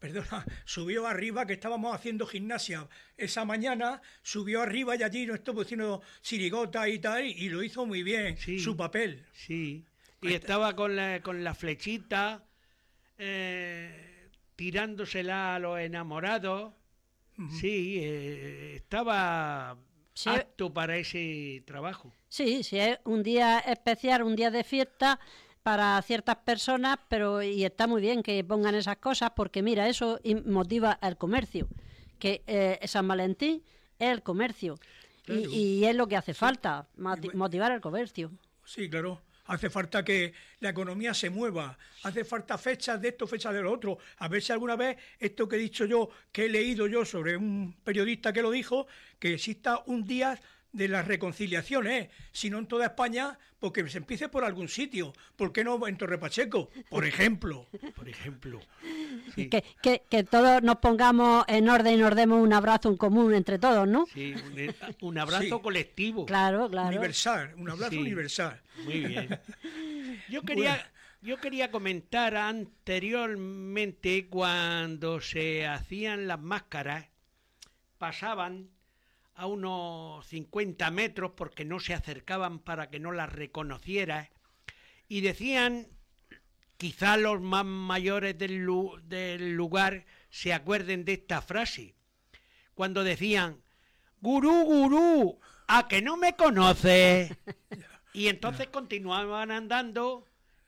perdona, 0.00 0.44
subió 0.64 1.06
arriba 1.06 1.46
que 1.46 1.52
estábamos 1.52 1.94
haciendo 1.94 2.26
gimnasia 2.26 2.88
esa 3.16 3.44
mañana, 3.44 4.00
subió 4.22 4.62
arriba 4.62 4.96
y 4.96 5.02
allí 5.04 5.26
nos 5.26 5.36
estuvo 5.36 5.60
haciendo 5.60 6.02
sirigota 6.22 6.88
y 6.88 6.98
tal, 6.98 7.24
y 7.26 7.48
lo 7.50 7.62
hizo 7.62 7.86
muy 7.86 8.02
bien, 8.02 8.36
su 8.38 8.76
papel. 8.76 9.24
Sí. 9.32 9.84
Y 10.22 10.32
estaba 10.34 10.74
con 10.74 10.96
la, 10.96 11.20
con 11.22 11.44
la 11.44 11.54
flechita, 11.54 12.44
eh, 13.18 14.28
tirándosela 14.56 15.54
a 15.54 15.58
los 15.58 15.78
enamorados. 15.78 16.72
Sí, 17.58 17.98
eh, 18.02 18.74
estaba 18.76 19.78
Sí. 20.12 20.28
apto 20.28 20.74
para 20.74 20.98
ese 20.98 21.62
trabajo. 21.66 22.12
Sí, 22.28 22.62
sí, 22.62 22.78
es 22.78 22.98
un 23.04 23.22
día 23.22 23.60
especial, 23.60 24.22
un 24.22 24.36
día 24.36 24.50
de 24.50 24.62
fiesta 24.64 25.18
para 25.62 26.00
ciertas 26.02 26.36
personas, 26.36 26.98
pero 27.08 27.42
y 27.42 27.64
está 27.64 27.86
muy 27.86 28.00
bien 28.00 28.22
que 28.22 28.42
pongan 28.44 28.74
esas 28.74 28.96
cosas 28.96 29.30
porque 29.36 29.62
mira, 29.62 29.88
eso 29.88 30.18
motiva 30.46 30.98
el 31.02 31.16
comercio, 31.16 31.68
que 32.18 32.42
eh, 32.46 32.78
San 32.86 33.06
Valentín 33.06 33.62
es 33.98 34.08
el 34.10 34.22
comercio 34.22 34.74
y- 34.74 35.26
Claro. 35.26 35.40
y, 35.50 35.84
es 35.84 35.94
lo 35.96 36.08
que 36.08 36.16
hace 36.16 36.34
falta, 36.34 36.88
moti- 36.96 37.32
motivar 37.34 37.70
el 37.72 37.80
comercio. 37.80 38.32
Sí, 38.64 38.88
claro. 38.88 39.20
Hace 39.46 39.68
falta 39.68 40.04
que 40.04 40.32
la 40.60 40.68
economía 40.70 41.12
se 41.12 41.28
mueva, 41.28 41.76
hace 42.04 42.24
falta 42.24 42.56
fechas 42.56 43.00
de 43.00 43.08
esto, 43.08 43.26
fechas 43.26 43.52
de 43.52 43.60
lo 43.62 43.72
otro. 43.72 43.98
A 44.18 44.28
ver 44.28 44.40
si 44.42 44.52
alguna 44.52 44.76
vez 44.76 44.96
esto 45.18 45.48
que 45.48 45.56
he 45.56 45.58
dicho 45.58 45.86
yo, 45.86 46.08
que 46.30 46.44
he 46.46 46.48
leído 46.48 46.86
yo 46.86 47.04
sobre 47.04 47.36
un 47.36 47.74
periodista 47.82 48.32
que 48.32 48.42
lo 48.42 48.50
dijo, 48.52 48.86
que 49.18 49.34
exista 49.34 49.82
un 49.86 50.04
día 50.04 50.38
de 50.72 50.88
las 50.88 51.06
reconciliaciones, 51.06 52.08
si 52.32 52.48
no 52.50 52.58
en 52.58 52.66
toda 52.66 52.86
España, 52.86 53.38
porque 53.58 53.88
se 53.88 53.98
empiece 53.98 54.28
por 54.28 54.44
algún 54.44 54.68
sitio. 54.68 55.12
¿Por 55.36 55.52
qué 55.52 55.64
no 55.64 55.86
en 55.86 55.96
Torre 55.96 56.16
Pacheco, 56.18 56.70
por 56.88 57.04
ejemplo? 57.04 57.66
Por 57.94 58.08
ejemplo. 58.08 58.60
Que, 59.34 59.64
que, 59.82 60.02
que 60.08 60.24
todos 60.24 60.62
nos 60.62 60.76
pongamos 60.76 61.44
en 61.48 61.68
orden 61.68 61.94
y 61.94 61.96
nos 61.98 62.14
demos 62.14 62.40
un 62.42 62.52
abrazo 62.52 62.88
en 62.88 62.96
común 62.96 63.34
entre 63.34 63.58
todos, 63.58 63.86
¿no? 63.88 64.06
Sí, 64.12 64.32
un, 64.34 64.74
un 65.08 65.18
abrazo 65.18 65.42
Sí. 65.44 65.62
colectivo. 65.62 66.26
Claro, 66.26 66.68
claro. 66.70 66.88
Universal, 66.88 67.52
un 67.56 67.70
abrazo 67.70 67.90
Sí. 67.92 67.98
universal. 67.98 68.60
Muy 68.84 69.00
bien. 69.00 69.40
Yo 70.30 70.42
quería, 70.42 70.90
yo 71.20 71.38
quería 71.38 71.70
comentar 71.70 72.36
anteriormente 72.36 74.28
cuando 74.28 75.20
se 75.20 75.66
hacían 75.66 76.26
las 76.28 76.40
máscaras, 76.40 77.06
pasaban 77.98 78.70
a 79.40 79.46
unos 79.46 80.26
50 80.26 80.90
metros 80.90 81.32
porque 81.34 81.64
no 81.64 81.80
se 81.80 81.94
acercaban 81.94 82.58
para 82.58 82.90
que 82.90 83.00
no 83.00 83.10
las 83.10 83.32
reconocieras 83.32 84.28
y 85.08 85.22
decían, 85.22 85.88
quizá 86.76 87.16
los 87.16 87.40
más 87.40 87.64
mayores 87.64 88.36
del, 88.36 88.58
lu- 88.58 89.00
del 89.02 89.54
lugar 89.54 90.04
se 90.28 90.52
acuerden 90.52 91.06
de 91.06 91.14
esta 91.14 91.40
frase, 91.40 91.94
cuando 92.74 93.02
decían, 93.02 93.62
gurú, 94.20 94.64
gurú, 94.64 95.38
a 95.66 95.88
que 95.88 96.02
no 96.02 96.16
me 96.16 96.36
conoces. 96.36 97.32
Y 98.12 98.26
entonces 98.26 98.66
continuaban 98.66 99.52
andando 99.52 100.24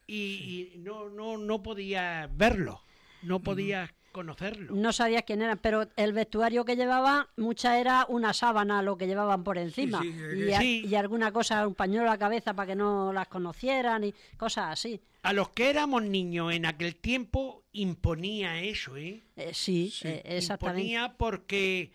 y, 0.07 0.71
y 0.77 0.79
no, 0.79 1.11
no, 1.11 1.37
no 1.37 1.61
podías 1.61 2.29
verlo, 2.37 2.81
no 3.23 3.41
podías 3.41 3.91
conocerlo. 4.13 4.75
No 4.75 4.93
sabías 4.93 5.25
quién 5.27 5.43
eran, 5.43 5.59
pero 5.59 5.89
el 5.97 6.13
vestuario 6.13 6.65
que 6.65 6.77
llevaban, 6.77 7.27
mucha 7.37 7.79
era 7.81 8.07
una 8.09 8.33
sábana 8.33 8.83
lo 8.83 8.97
que 8.97 9.07
llevaban 9.07 9.43
por 9.43 9.59
encima. 9.59 10.01
sí, 10.03 10.15
y, 10.49 10.53
a- 10.53 10.61
sí. 10.61 10.85
y 10.87 10.95
alguna 10.95 11.33
cosa, 11.33 11.67
un 11.67 11.75
pañuelo 11.75 12.07
a 12.09 12.13
la 12.13 12.19
cabeza 12.19 12.55
para 12.55 12.69
que 12.69 12.77
no 12.77 13.13
las 13.13 13.29
conocieran 13.29 14.05
y 14.05 14.15
cosas 14.37 14.73
así. 14.73 15.01
A 15.23 15.33
los 15.33 15.51
que 15.51 15.71
éramos 15.71 16.03
niños 16.03 16.53
en 16.53 16.67
aquel 16.67 16.97
tiempo 16.97 17.65
imponía 17.73 18.61
eso, 18.61 18.97
¿eh? 18.97 19.23
Eh, 19.37 19.51
sí, 19.55 19.93
eh, 20.05 20.23
exactamente. 20.25 20.81
Imponía 20.83 21.15
porque 21.17 21.93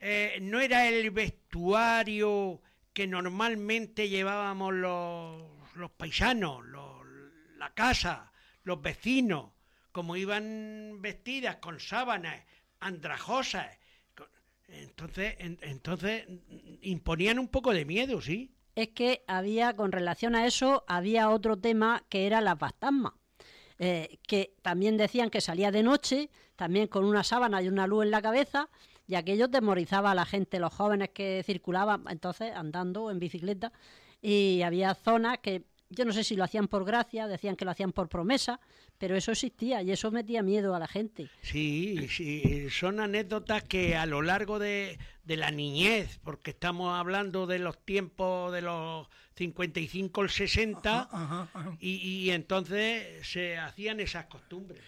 eh, 0.00 0.38
no 0.40 0.60
era 0.60 0.88
el 0.88 1.10
vestuario 1.10 2.60
que 2.92 3.06
normalmente 3.06 4.08
llevábamos 4.08 4.74
los, 4.74 5.42
los 5.76 5.90
paisanos, 5.92 6.64
los- 6.66 7.06
la 7.56 7.70
casa, 7.74 8.32
los 8.62 8.80
vecinos, 8.80 9.50
como 9.98 10.14
iban 10.14 11.02
vestidas 11.02 11.56
con 11.56 11.80
sábanas 11.80 12.44
andrajosas. 12.78 13.66
Entonces, 14.68 15.34
en- 15.40 15.58
entonces 15.60 16.24
imponían 16.82 17.40
un 17.40 17.48
poco 17.48 17.72
de 17.72 17.84
miedo, 17.84 18.20
¿sí? 18.20 18.54
es 18.76 18.90
que 18.90 19.24
había, 19.26 19.74
con 19.74 19.90
relación 19.90 20.36
a 20.36 20.46
eso, 20.46 20.84
había 20.86 21.30
otro 21.30 21.56
tema 21.58 22.04
que 22.08 22.26
era 22.28 22.40
la 22.40 22.54
fantasma. 22.56 23.16
eh, 23.80 24.18
que 24.26 24.54
también 24.62 24.96
decían 24.96 25.30
que 25.30 25.40
salía 25.40 25.70
de 25.72 25.82
noche, 25.84 26.30
también 26.56 26.86
con 26.88 27.04
una 27.04 27.22
sábana 27.24 27.60
y 27.62 27.68
una 27.68 27.86
luz 27.88 28.04
en 28.04 28.10
la 28.12 28.20
cabeza, 28.22 28.68
y 29.06 29.14
aquello 29.16 29.48
temorizaba 29.50 30.10
a 30.12 30.14
la 30.16 30.24
gente, 30.26 30.58
los 30.60 30.72
jóvenes 30.74 31.10
que 31.10 31.42
circulaban 31.46 32.04
entonces 32.08 32.52
andando 32.54 33.08
en 33.10 33.18
bicicleta, 33.20 33.72
y 34.20 34.62
había 34.62 34.94
zonas 34.94 35.38
que 35.38 35.62
yo 35.90 36.04
no 36.04 36.12
sé 36.12 36.22
si 36.24 36.36
lo 36.36 36.44
hacían 36.44 36.68
por 36.68 36.84
gracia, 36.84 37.26
decían 37.26 37.56
que 37.56 37.64
lo 37.64 37.70
hacían 37.70 37.92
por 37.92 38.08
promesa, 38.08 38.60
pero 38.98 39.16
eso 39.16 39.32
existía 39.32 39.82
y 39.82 39.90
eso 39.90 40.10
metía 40.10 40.42
miedo 40.42 40.74
a 40.74 40.78
la 40.78 40.86
gente. 40.88 41.30
Sí, 41.42 42.08
sí, 42.08 42.68
son 42.70 43.00
anécdotas 43.00 43.62
que 43.64 43.96
a 43.96 44.04
lo 44.06 44.20
largo 44.22 44.58
de, 44.58 44.98
de 45.24 45.36
la 45.36 45.50
niñez, 45.50 46.18
porque 46.24 46.50
estamos 46.50 46.92
hablando 46.98 47.46
de 47.46 47.58
los 47.58 47.78
tiempos 47.84 48.52
de 48.52 48.62
los 48.62 49.06
55 49.36 50.20
al 50.20 50.30
60, 50.30 51.08
Ajá, 51.10 51.48
ajá. 51.52 51.76
y, 51.80 51.96
y 51.96 52.30
entonces 52.32 53.26
se 53.26 53.56
hacían 53.56 54.00
esas 54.00 54.26
costumbres. 54.26 54.82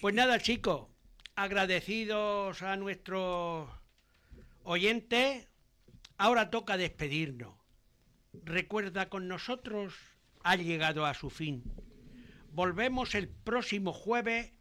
Pues 0.00 0.14
nada, 0.14 0.38
chicos, 0.38 0.86
agradecidos 1.34 2.62
a 2.62 2.76
nuestros 2.76 3.68
oyentes, 4.62 5.48
ahora 6.18 6.50
toca 6.50 6.76
despedirnos. 6.76 7.54
Recuerda 8.44 9.08
con 9.08 9.28
nosotros, 9.28 9.94
ha 10.42 10.56
llegado 10.56 11.06
a 11.06 11.14
su 11.14 11.30
fin. 11.30 11.62
Volvemos 12.52 13.14
el 13.14 13.28
próximo 13.28 13.92
jueves 13.92 14.52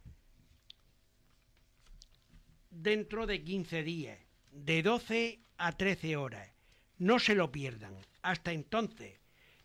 dentro 2.69 3.25
de 3.25 3.43
15 3.43 3.83
días, 3.83 4.19
de 4.51 4.83
12 4.83 5.39
a 5.57 5.71
13 5.71 6.17
horas. 6.17 6.49
No 6.97 7.19
se 7.19 7.35
lo 7.35 7.51
pierdan. 7.51 7.95
Hasta 8.21 8.51
entonces, 8.51 9.19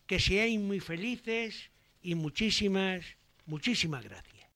que 0.07 0.21
seáis 0.21 0.61
muy 0.61 0.81
felices 0.81 1.71
y 2.03 2.15
muchísimas, 2.15 3.05
muchísimas 3.47 4.05
gracias. 4.05 4.40